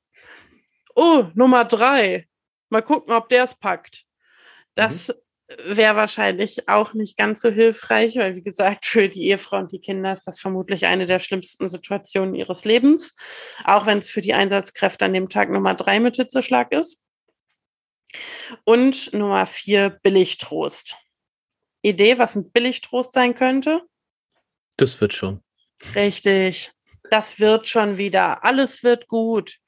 oh, 0.96 1.26
Nummer 1.34 1.64
drei, 1.64 2.26
mal 2.70 2.82
gucken, 2.82 3.14
ob 3.14 3.28
der 3.28 3.44
es 3.44 3.54
packt. 3.54 4.02
Das 4.74 5.08
mhm 5.08 5.25
wäre 5.48 5.96
wahrscheinlich 5.96 6.68
auch 6.68 6.92
nicht 6.94 7.16
ganz 7.16 7.40
so 7.40 7.50
hilfreich, 7.50 8.16
weil 8.16 8.34
wie 8.34 8.42
gesagt, 8.42 8.84
für 8.84 9.08
die 9.08 9.24
Ehefrau 9.28 9.58
und 9.58 9.72
die 9.72 9.80
Kinder 9.80 10.12
ist 10.12 10.24
das 10.24 10.40
vermutlich 10.40 10.86
eine 10.86 11.06
der 11.06 11.18
schlimmsten 11.18 11.68
Situationen 11.68 12.34
ihres 12.34 12.64
Lebens, 12.64 13.14
auch 13.64 13.86
wenn 13.86 13.98
es 13.98 14.10
für 14.10 14.20
die 14.20 14.34
Einsatzkräfte 14.34 15.04
an 15.04 15.12
dem 15.12 15.28
Tag 15.28 15.50
Nummer 15.50 15.74
drei 15.74 16.00
mit 16.00 16.16
Hitzeschlag 16.16 16.72
ist. 16.72 17.02
Und 18.64 19.12
Nummer 19.12 19.46
vier, 19.46 19.90
Billigtrost. 20.02 20.96
Idee, 21.82 22.18
was 22.18 22.34
ein 22.34 22.50
Billigtrost 22.50 23.12
sein 23.12 23.34
könnte? 23.34 23.82
Das 24.76 25.00
wird 25.00 25.14
schon. 25.14 25.42
Richtig. 25.94 26.72
Das 27.10 27.38
wird 27.38 27.68
schon 27.68 27.98
wieder. 27.98 28.44
Alles 28.44 28.82
wird 28.82 29.06
gut. 29.06 29.58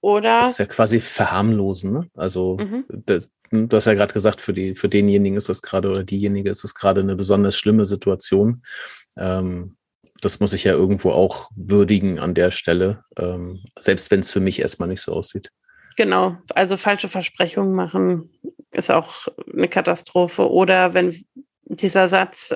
Oder? 0.00 0.40
Das 0.40 0.50
ist 0.50 0.58
ja 0.58 0.66
quasi 0.66 1.00
verharmlosen. 1.00 1.92
Ne? 1.92 2.10
Also 2.14 2.58
mhm. 2.58 2.84
das, 2.88 3.28
du 3.52 3.76
hast 3.76 3.86
ja 3.86 3.94
gerade 3.94 4.14
gesagt, 4.14 4.40
für, 4.40 4.52
die, 4.52 4.74
für 4.74 4.88
denjenigen 4.88 5.36
ist 5.36 5.48
das 5.48 5.62
gerade 5.62 5.90
oder 5.90 6.04
diejenige 6.04 6.50
ist 6.50 6.64
das 6.64 6.74
gerade 6.74 7.00
eine 7.00 7.16
besonders 7.16 7.56
schlimme 7.56 7.86
Situation. 7.86 8.62
Ähm, 9.16 9.76
das 10.20 10.40
muss 10.40 10.52
ich 10.52 10.64
ja 10.64 10.72
irgendwo 10.72 11.10
auch 11.10 11.50
würdigen 11.54 12.18
an 12.18 12.34
der 12.34 12.50
Stelle, 12.50 13.04
ähm, 13.18 13.62
selbst 13.78 14.10
wenn 14.10 14.20
es 14.20 14.30
für 14.30 14.40
mich 14.40 14.60
erstmal 14.60 14.88
nicht 14.88 15.02
so 15.02 15.12
aussieht. 15.12 15.50
Genau, 15.96 16.38
also 16.54 16.76
falsche 16.76 17.08
Versprechungen 17.08 17.74
machen 17.74 18.30
ist 18.70 18.90
auch 18.90 19.28
eine 19.52 19.68
Katastrophe. 19.68 20.50
Oder 20.50 20.94
wenn 20.94 21.24
dieser 21.64 22.08
Satz, 22.08 22.54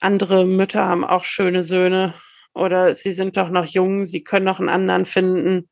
andere 0.00 0.44
Mütter 0.44 0.84
haben 0.84 1.04
auch 1.04 1.24
schöne 1.24 1.62
Söhne 1.62 2.14
oder 2.52 2.94
sie 2.94 3.12
sind 3.12 3.36
doch 3.36 3.50
noch 3.50 3.66
jung, 3.66 4.04
sie 4.04 4.24
können 4.24 4.46
noch 4.46 4.58
einen 4.58 4.68
anderen 4.68 5.04
finden. 5.04 5.68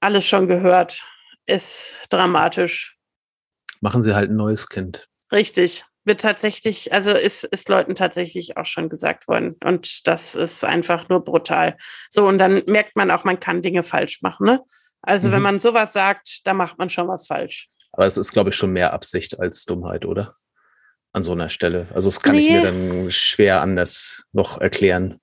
Alles 0.00 0.26
schon 0.26 0.48
gehört 0.48 1.04
ist 1.46 2.06
dramatisch. 2.10 2.96
Machen 3.80 4.02
sie 4.02 4.14
halt 4.14 4.30
ein 4.30 4.36
neues 4.36 4.68
Kind. 4.68 5.08
Richtig. 5.32 5.84
Wird 6.06 6.20
tatsächlich, 6.20 6.92
also 6.92 7.12
ist, 7.12 7.44
ist 7.44 7.68
Leuten 7.68 7.94
tatsächlich 7.94 8.56
auch 8.56 8.66
schon 8.66 8.88
gesagt 8.88 9.26
worden. 9.26 9.56
Und 9.64 10.06
das 10.06 10.34
ist 10.34 10.64
einfach 10.64 11.08
nur 11.08 11.24
brutal. 11.24 11.76
So, 12.10 12.26
und 12.26 12.38
dann 12.38 12.62
merkt 12.66 12.94
man 12.94 13.10
auch, 13.10 13.24
man 13.24 13.40
kann 13.40 13.62
Dinge 13.62 13.82
falsch 13.82 14.20
machen. 14.20 14.46
Ne? 14.46 14.60
Also, 15.00 15.28
mhm. 15.28 15.32
wenn 15.32 15.42
man 15.42 15.58
sowas 15.58 15.92
sagt, 15.92 16.46
da 16.46 16.54
macht 16.54 16.78
man 16.78 16.90
schon 16.90 17.08
was 17.08 17.26
falsch. 17.26 17.68
Aber 17.92 18.06
es 18.06 18.16
ist, 18.16 18.32
glaube 18.32 18.50
ich, 18.50 18.56
schon 18.56 18.72
mehr 18.72 18.92
Absicht 18.92 19.38
als 19.38 19.64
Dummheit, 19.64 20.04
oder? 20.04 20.34
An 21.12 21.24
so 21.24 21.32
einer 21.32 21.48
Stelle. 21.48 21.88
Also, 21.94 22.08
das 22.08 22.20
kann 22.20 22.36
nee. 22.36 22.42
ich 22.42 22.50
mir 22.50 22.62
dann 22.62 23.10
schwer 23.10 23.62
anders 23.62 24.24
noch 24.32 24.60
erklären. 24.60 25.20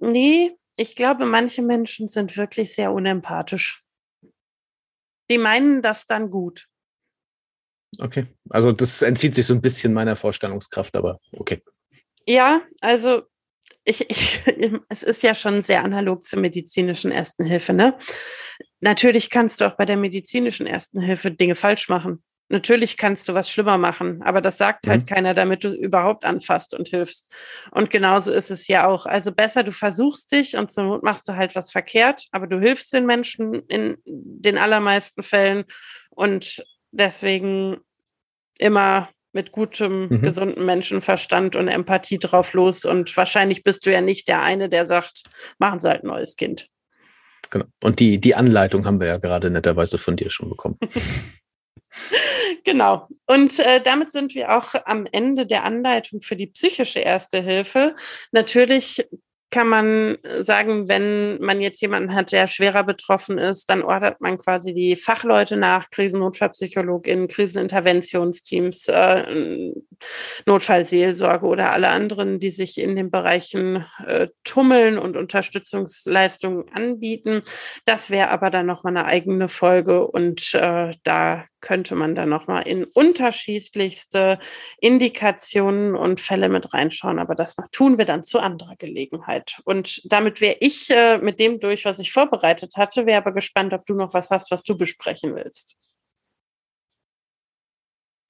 Nee, 0.00 0.56
ich 0.76 0.94
glaube, 0.94 1.26
manche 1.26 1.62
Menschen 1.62 2.08
sind 2.08 2.36
wirklich 2.36 2.74
sehr 2.74 2.92
unempathisch 2.92 3.82
die 5.30 5.38
meinen 5.38 5.82
das 5.82 6.06
dann 6.06 6.30
gut. 6.30 6.66
Okay, 7.98 8.26
also 8.50 8.72
das 8.72 9.02
entzieht 9.02 9.34
sich 9.34 9.46
so 9.46 9.54
ein 9.54 9.62
bisschen 9.62 9.92
meiner 9.92 10.16
Vorstellungskraft, 10.16 10.94
aber 10.94 11.20
okay. 11.32 11.62
Ja, 12.26 12.60
also 12.80 13.22
ich, 13.84 14.08
ich, 14.10 14.40
es 14.88 15.02
ist 15.02 15.22
ja 15.22 15.34
schon 15.34 15.62
sehr 15.62 15.84
analog 15.84 16.24
zur 16.24 16.40
medizinischen 16.40 17.10
Ersten 17.10 17.44
Hilfe. 17.44 17.72
Ne? 17.72 17.96
Natürlich 18.80 19.30
kannst 19.30 19.60
du 19.60 19.66
auch 19.66 19.76
bei 19.76 19.86
der 19.86 19.96
medizinischen 19.96 20.66
Ersten 20.66 21.00
Hilfe 21.00 21.30
Dinge 21.30 21.54
falsch 21.54 21.88
machen. 21.88 22.22
Natürlich 22.50 22.96
kannst 22.96 23.28
du 23.28 23.34
was 23.34 23.50
schlimmer 23.50 23.76
machen, 23.76 24.22
aber 24.22 24.40
das 24.40 24.56
sagt 24.56 24.86
halt 24.86 25.02
mhm. 25.02 25.06
keiner, 25.06 25.34
damit 25.34 25.64
du 25.64 25.68
überhaupt 25.68 26.24
anfasst 26.24 26.74
und 26.74 26.88
hilfst. 26.88 27.30
Und 27.72 27.90
genauso 27.90 28.32
ist 28.32 28.50
es 28.50 28.68
ja 28.68 28.86
auch. 28.86 29.04
Also 29.04 29.32
besser, 29.32 29.64
du 29.64 29.72
versuchst 29.72 30.32
dich 30.32 30.56
und 30.56 30.70
zur 30.70 30.84
Not 30.84 31.02
machst 31.02 31.28
du 31.28 31.36
halt 31.36 31.54
was 31.54 31.70
verkehrt, 31.70 32.24
aber 32.32 32.46
du 32.46 32.58
hilfst 32.58 32.92
den 32.92 33.04
Menschen 33.04 33.54
in 33.68 33.98
den 34.04 34.56
allermeisten 34.56 35.22
Fällen 35.22 35.64
und 36.10 36.64
deswegen 36.90 37.78
immer 38.58 39.10
mit 39.32 39.52
gutem, 39.52 40.08
mhm. 40.08 40.22
gesunden 40.22 40.64
Menschenverstand 40.64 41.54
und 41.54 41.68
Empathie 41.68 42.18
drauf 42.18 42.54
los. 42.54 42.84
Und 42.84 43.14
wahrscheinlich 43.16 43.62
bist 43.62 43.84
du 43.84 43.92
ja 43.92 44.00
nicht 44.00 44.26
der 44.26 44.42
eine, 44.42 44.68
der 44.68 44.86
sagt, 44.86 45.24
machen 45.58 45.80
Sie 45.80 45.88
halt 45.88 46.02
ein 46.02 46.08
neues 46.08 46.36
Kind. 46.36 46.68
Genau. 47.50 47.66
Und 47.82 48.00
die, 48.00 48.18
die 48.18 48.34
Anleitung 48.34 48.86
haben 48.86 49.00
wir 49.00 49.06
ja 49.06 49.18
gerade 49.18 49.50
netterweise 49.50 49.98
von 49.98 50.16
dir 50.16 50.30
schon 50.30 50.48
bekommen. 50.48 50.78
Genau. 52.64 53.08
Und 53.26 53.58
äh, 53.58 53.80
damit 53.80 54.12
sind 54.12 54.34
wir 54.34 54.56
auch 54.56 54.74
am 54.84 55.06
Ende 55.10 55.46
der 55.46 55.64
Anleitung 55.64 56.20
für 56.20 56.36
die 56.36 56.48
psychische 56.48 57.00
Erste 57.00 57.40
Hilfe. 57.40 57.94
Natürlich 58.32 59.06
kann 59.50 59.68
man 59.68 60.18
sagen, 60.40 60.88
wenn 60.88 61.40
man 61.40 61.60
jetzt 61.60 61.80
jemanden 61.80 62.14
hat, 62.14 62.32
der 62.32 62.46
schwerer 62.46 62.84
betroffen 62.84 63.38
ist, 63.38 63.70
dann 63.70 63.82
ordert 63.82 64.20
man 64.20 64.36
quasi 64.36 64.74
die 64.74 64.94
Fachleute 64.94 65.56
nach, 65.56 65.90
KrisennotfallpsychologInnen, 65.90 67.28
Kriseninterventionsteams, 67.28 68.88
äh, 68.88 69.72
Notfallseelsorge 70.44 71.46
oder 71.46 71.72
alle 71.72 71.88
anderen, 71.88 72.40
die 72.40 72.50
sich 72.50 72.78
in 72.78 72.94
den 72.94 73.10
Bereichen 73.10 73.86
äh, 74.06 74.28
tummeln 74.44 74.98
und 74.98 75.16
Unterstützungsleistungen 75.16 76.68
anbieten. 76.72 77.42
Das 77.86 78.10
wäre 78.10 78.28
aber 78.28 78.50
dann 78.50 78.66
nochmal 78.66 78.96
eine 78.96 79.06
eigene 79.06 79.48
Folge 79.48 80.06
und 80.06 80.54
äh, 80.54 80.92
da 81.04 81.44
könnte 81.60 81.94
man 81.94 82.14
dann 82.14 82.28
nochmal 82.28 82.66
in 82.66 82.84
unterschiedlichste 82.84 84.38
Indikationen 84.80 85.96
und 85.96 86.20
Fälle 86.20 86.48
mit 86.48 86.72
reinschauen. 86.74 87.18
Aber 87.18 87.34
das 87.34 87.56
tun 87.72 87.98
wir 87.98 88.04
dann 88.04 88.24
zu 88.24 88.38
anderer 88.38 88.76
Gelegenheit. 88.76 89.60
Und 89.64 90.02
damit 90.10 90.40
wäre 90.40 90.56
ich 90.60 90.90
äh, 90.90 91.18
mit 91.18 91.40
dem 91.40 91.60
durch, 91.60 91.84
was 91.84 91.98
ich 91.98 92.12
vorbereitet 92.12 92.76
hatte, 92.76 93.06
wäre 93.06 93.18
aber 93.18 93.32
gespannt, 93.32 93.72
ob 93.72 93.86
du 93.86 93.94
noch 93.94 94.14
was 94.14 94.30
hast, 94.30 94.50
was 94.50 94.62
du 94.62 94.76
besprechen 94.76 95.34
willst. 95.34 95.76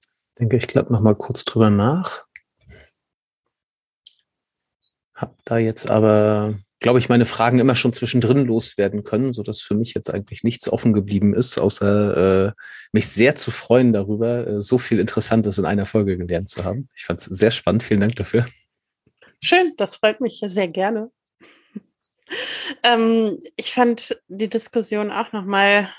Ich 0.01 0.39
denke, 0.39 0.57
ich 0.57 0.67
glaube 0.67 0.93
noch 0.93 1.01
mal 1.01 1.15
kurz 1.15 1.43
drüber 1.43 1.69
nach. 1.69 2.25
Hab 5.13 5.35
da 5.43 5.57
jetzt 5.57 5.91
aber 5.91 6.55
glaube 6.79 6.99
ich, 6.99 7.09
meine 7.09 7.25
Fragen 7.25 7.59
immer 7.59 7.75
schon 7.75 7.93
zwischendrin 7.93 8.45
loswerden 8.45 9.03
können, 9.03 9.33
so 9.33 9.43
dass 9.43 9.61
für 9.61 9.75
mich 9.75 9.93
jetzt 9.93 10.09
eigentlich 10.13 10.43
nichts 10.43 10.69
offen 10.69 10.93
geblieben 10.93 11.33
ist, 11.33 11.57
außer 11.57 12.47
äh, 12.47 12.51
mich 12.93 13.07
sehr 13.07 13.35
zu 13.35 13.51
freuen 13.51 13.93
darüber, 13.93 14.47
äh, 14.47 14.61
so 14.61 14.77
viel 14.77 14.99
Interessantes 14.99 15.57
in 15.57 15.65
einer 15.65 15.85
Folge 15.85 16.17
gelernt 16.17 16.47
zu 16.47 16.63
haben. 16.63 16.87
Ich 16.95 17.05
fand 17.05 17.19
es 17.19 17.25
sehr 17.25 17.51
spannend. 17.51 17.83
Vielen 17.83 17.99
Dank 17.99 18.15
dafür. 18.15 18.45
Schön, 19.41 19.73
das 19.77 19.97
freut 19.97 20.21
mich 20.21 20.41
sehr 20.45 20.67
gerne. 20.67 21.11
ähm, 22.83 23.39
ich 23.55 23.73
fand 23.73 24.17
die 24.27 24.49
Diskussion 24.49 25.11
auch 25.11 25.31
nochmal 25.33 25.89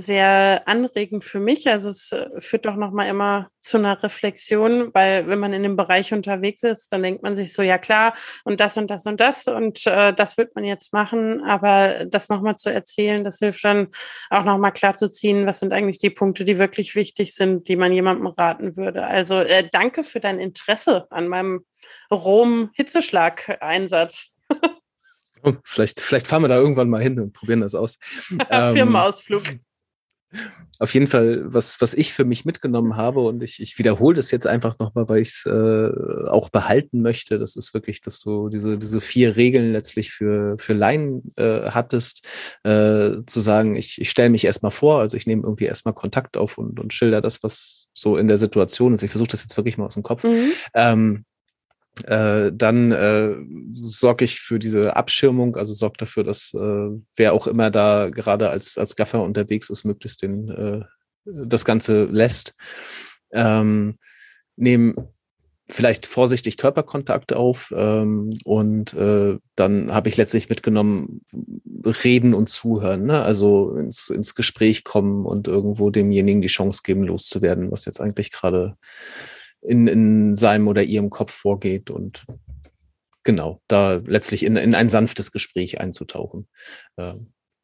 sehr 0.00 0.62
anregend 0.66 1.24
für 1.24 1.40
mich. 1.40 1.68
Also 1.68 1.90
es 1.90 2.12
äh, 2.12 2.28
führt 2.38 2.66
doch 2.66 2.76
noch 2.76 2.90
mal 2.90 3.08
immer 3.08 3.50
zu 3.60 3.78
einer 3.78 4.02
Reflexion, 4.02 4.92
weil 4.94 5.26
wenn 5.26 5.38
man 5.38 5.52
in 5.52 5.62
dem 5.62 5.76
Bereich 5.76 6.12
unterwegs 6.12 6.62
ist, 6.62 6.92
dann 6.92 7.02
denkt 7.02 7.22
man 7.22 7.36
sich 7.36 7.52
so, 7.52 7.62
ja 7.62 7.78
klar, 7.78 8.14
und 8.44 8.60
das 8.60 8.76
und 8.76 8.90
das 8.90 9.06
und 9.06 9.20
das 9.20 9.46
und 9.46 9.86
äh, 9.86 10.12
das 10.12 10.38
wird 10.38 10.54
man 10.54 10.64
jetzt 10.64 10.92
machen. 10.92 11.42
Aber 11.44 12.06
das 12.06 12.28
noch 12.28 12.42
mal 12.42 12.56
zu 12.56 12.72
erzählen, 12.72 13.24
das 13.24 13.38
hilft 13.38 13.64
dann 13.64 13.88
auch 14.30 14.44
noch 14.44 14.58
mal 14.58 14.70
klar 14.70 14.94
zu 14.94 15.10
ziehen, 15.10 15.46
was 15.46 15.60
sind 15.60 15.72
eigentlich 15.72 15.98
die 15.98 16.10
Punkte, 16.10 16.44
die 16.44 16.58
wirklich 16.58 16.94
wichtig 16.94 17.34
sind, 17.34 17.68
die 17.68 17.76
man 17.76 17.92
jemandem 17.92 18.26
raten 18.26 18.76
würde. 18.76 19.04
Also 19.04 19.38
äh, 19.38 19.68
danke 19.70 20.04
für 20.04 20.20
dein 20.20 20.40
Interesse 20.40 21.06
an 21.10 21.28
meinem 21.28 21.64
Rom-Hitzeschlag-Einsatz. 22.10 24.36
Oh, 25.42 25.54
vielleicht, 25.64 26.00
vielleicht 26.00 26.26
fahren 26.26 26.42
wir 26.42 26.48
da 26.48 26.56
irgendwann 26.56 26.90
mal 26.90 27.00
hin 27.00 27.18
und 27.18 27.32
probieren 27.32 27.62
das 27.62 27.74
aus. 27.74 27.98
Firmenausflug. 28.50 29.48
Ähm, 29.48 29.60
auf 30.78 30.94
jeden 30.94 31.08
Fall, 31.08 31.42
was, 31.44 31.80
was 31.80 31.92
ich 31.92 32.12
für 32.12 32.24
mich 32.24 32.44
mitgenommen 32.44 32.96
habe, 32.96 33.20
und 33.20 33.42
ich, 33.42 33.60
ich 33.60 33.78
wiederhole 33.78 34.14
das 34.14 34.30
jetzt 34.30 34.46
einfach 34.46 34.78
nochmal, 34.78 35.08
weil 35.08 35.22
ich 35.22 35.28
es 35.28 35.46
äh, 35.46 36.28
auch 36.28 36.48
behalten 36.48 37.02
möchte, 37.02 37.38
das 37.38 37.56
ist 37.56 37.74
wirklich, 37.74 38.00
dass 38.00 38.20
du 38.20 38.48
diese, 38.48 38.78
diese 38.78 39.00
vier 39.00 39.36
Regeln 39.36 39.72
letztlich 39.72 40.10
für, 40.10 40.56
für 40.58 40.72
Laien 40.72 41.32
äh, 41.36 41.70
hattest, 41.70 42.26
äh, 42.64 43.10
zu 43.26 43.40
sagen, 43.40 43.76
ich, 43.76 44.00
ich 44.00 44.10
stelle 44.10 44.30
mich 44.30 44.44
erstmal 44.44 44.72
vor, 44.72 45.00
also 45.00 45.16
ich 45.16 45.26
nehme 45.26 45.42
irgendwie 45.42 45.64
erstmal 45.64 45.94
Kontakt 45.94 46.36
auf 46.36 46.58
und, 46.58 46.80
und 46.80 46.94
schilder 46.94 47.20
das, 47.20 47.42
was 47.42 47.88
so 47.92 48.16
in 48.16 48.28
der 48.28 48.38
Situation 48.38 48.94
ist. 48.94 49.02
Ich 49.02 49.10
versuche 49.10 49.30
das 49.30 49.42
jetzt 49.42 49.56
wirklich 49.56 49.76
mal 49.78 49.86
aus 49.86 49.94
dem 49.94 50.02
Kopf. 50.02 50.24
Mhm. 50.24 50.52
Ähm, 50.74 51.24
äh, 52.08 52.52
dann 52.54 52.92
äh, 52.92 53.34
sorge 53.74 54.24
ich 54.24 54.40
für 54.40 54.58
diese 54.58 54.96
Abschirmung, 54.96 55.56
also 55.56 55.74
sorge 55.74 55.96
dafür, 55.98 56.24
dass 56.24 56.52
äh, 56.54 56.90
wer 57.16 57.32
auch 57.32 57.46
immer 57.46 57.70
da 57.70 58.10
gerade 58.10 58.50
als, 58.50 58.78
als 58.78 58.96
Gaffer 58.96 59.22
unterwegs 59.22 59.70
ist, 59.70 59.84
möglichst 59.84 60.22
den, 60.22 60.48
äh, 60.48 60.80
das 61.24 61.64
Ganze 61.64 62.04
lässt. 62.04 62.54
Ähm, 63.32 63.96
nehmen 64.56 64.94
vielleicht 65.70 66.06
vorsichtig 66.06 66.56
Körperkontakt 66.56 67.32
auf 67.32 67.72
ähm, 67.76 68.30
und 68.44 68.92
äh, 68.94 69.38
dann 69.56 69.92
habe 69.92 70.08
ich 70.08 70.16
letztlich 70.16 70.48
mitgenommen, 70.48 71.22
reden 72.04 72.34
und 72.34 72.48
zuhören, 72.48 73.04
ne? 73.04 73.22
also 73.22 73.76
ins, 73.76 74.10
ins 74.10 74.34
Gespräch 74.34 74.84
kommen 74.84 75.24
und 75.24 75.48
irgendwo 75.48 75.90
demjenigen 75.90 76.42
die 76.42 76.48
Chance 76.48 76.82
geben, 76.84 77.04
loszuwerden, 77.04 77.70
was 77.70 77.84
jetzt 77.84 78.00
eigentlich 78.00 78.32
gerade 78.32 78.76
in, 79.62 79.86
in 79.86 80.36
seinem 80.36 80.68
oder 80.68 80.82
ihrem 80.82 81.10
Kopf 81.10 81.32
vorgeht 81.32 81.90
und 81.90 82.24
genau, 83.22 83.60
da 83.68 84.00
letztlich 84.04 84.44
in, 84.44 84.56
in 84.56 84.74
ein 84.74 84.88
sanftes 84.88 85.32
Gespräch 85.32 85.80
einzutauchen. 85.80 86.48
Äh, 86.96 87.14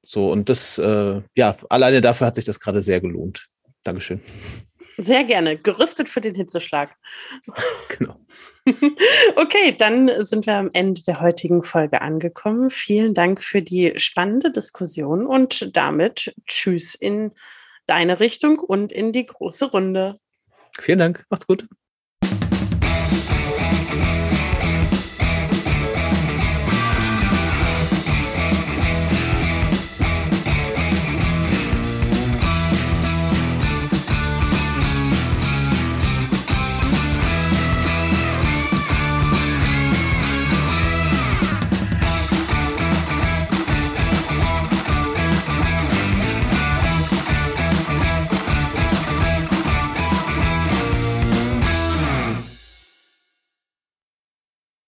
so, 0.03 0.30
und 0.30 0.49
das, 0.49 0.78
äh, 0.78 1.20
ja, 1.34 1.57
alleine 1.68 2.01
dafür 2.01 2.28
hat 2.28 2.36
sich 2.36 2.44
das 2.44 2.61
gerade 2.61 2.82
sehr 2.82 3.01
gelohnt. 3.01 3.49
Dankeschön. 3.82 4.20
Sehr 4.99 5.24
gerne. 5.24 5.59
Gerüstet 5.59 6.09
für 6.09 6.20
den 6.20 6.34
Hitzeschlag. 6.34 6.94
Genau. 7.99 8.20
okay, 9.36 9.74
dann 9.78 10.11
sind 10.24 10.47
wir 10.47 10.55
am 10.55 10.68
Ende 10.72 11.01
der 11.03 11.20
heutigen 11.20 11.62
Folge 11.62 12.03
angekommen. 12.03 12.68
Vielen 12.68 13.14
Dank 13.14 13.42
für 13.42 13.62
die 13.62 13.94
spannende 13.97 14.51
Diskussion 14.51 15.26
und 15.26 15.74
damit 15.76 16.34
Tschüss 16.47 16.94
in 16.94 17.32
deine 17.86 18.20
Richtung 18.20 18.59
und 18.59 18.92
in 18.92 19.12
die 19.12 19.24
große 19.24 19.66
Runde. 19.66 20.18
Vielen 20.78 20.99
Dank. 20.99 21.24
Macht's 21.30 21.47
gut. 21.47 21.66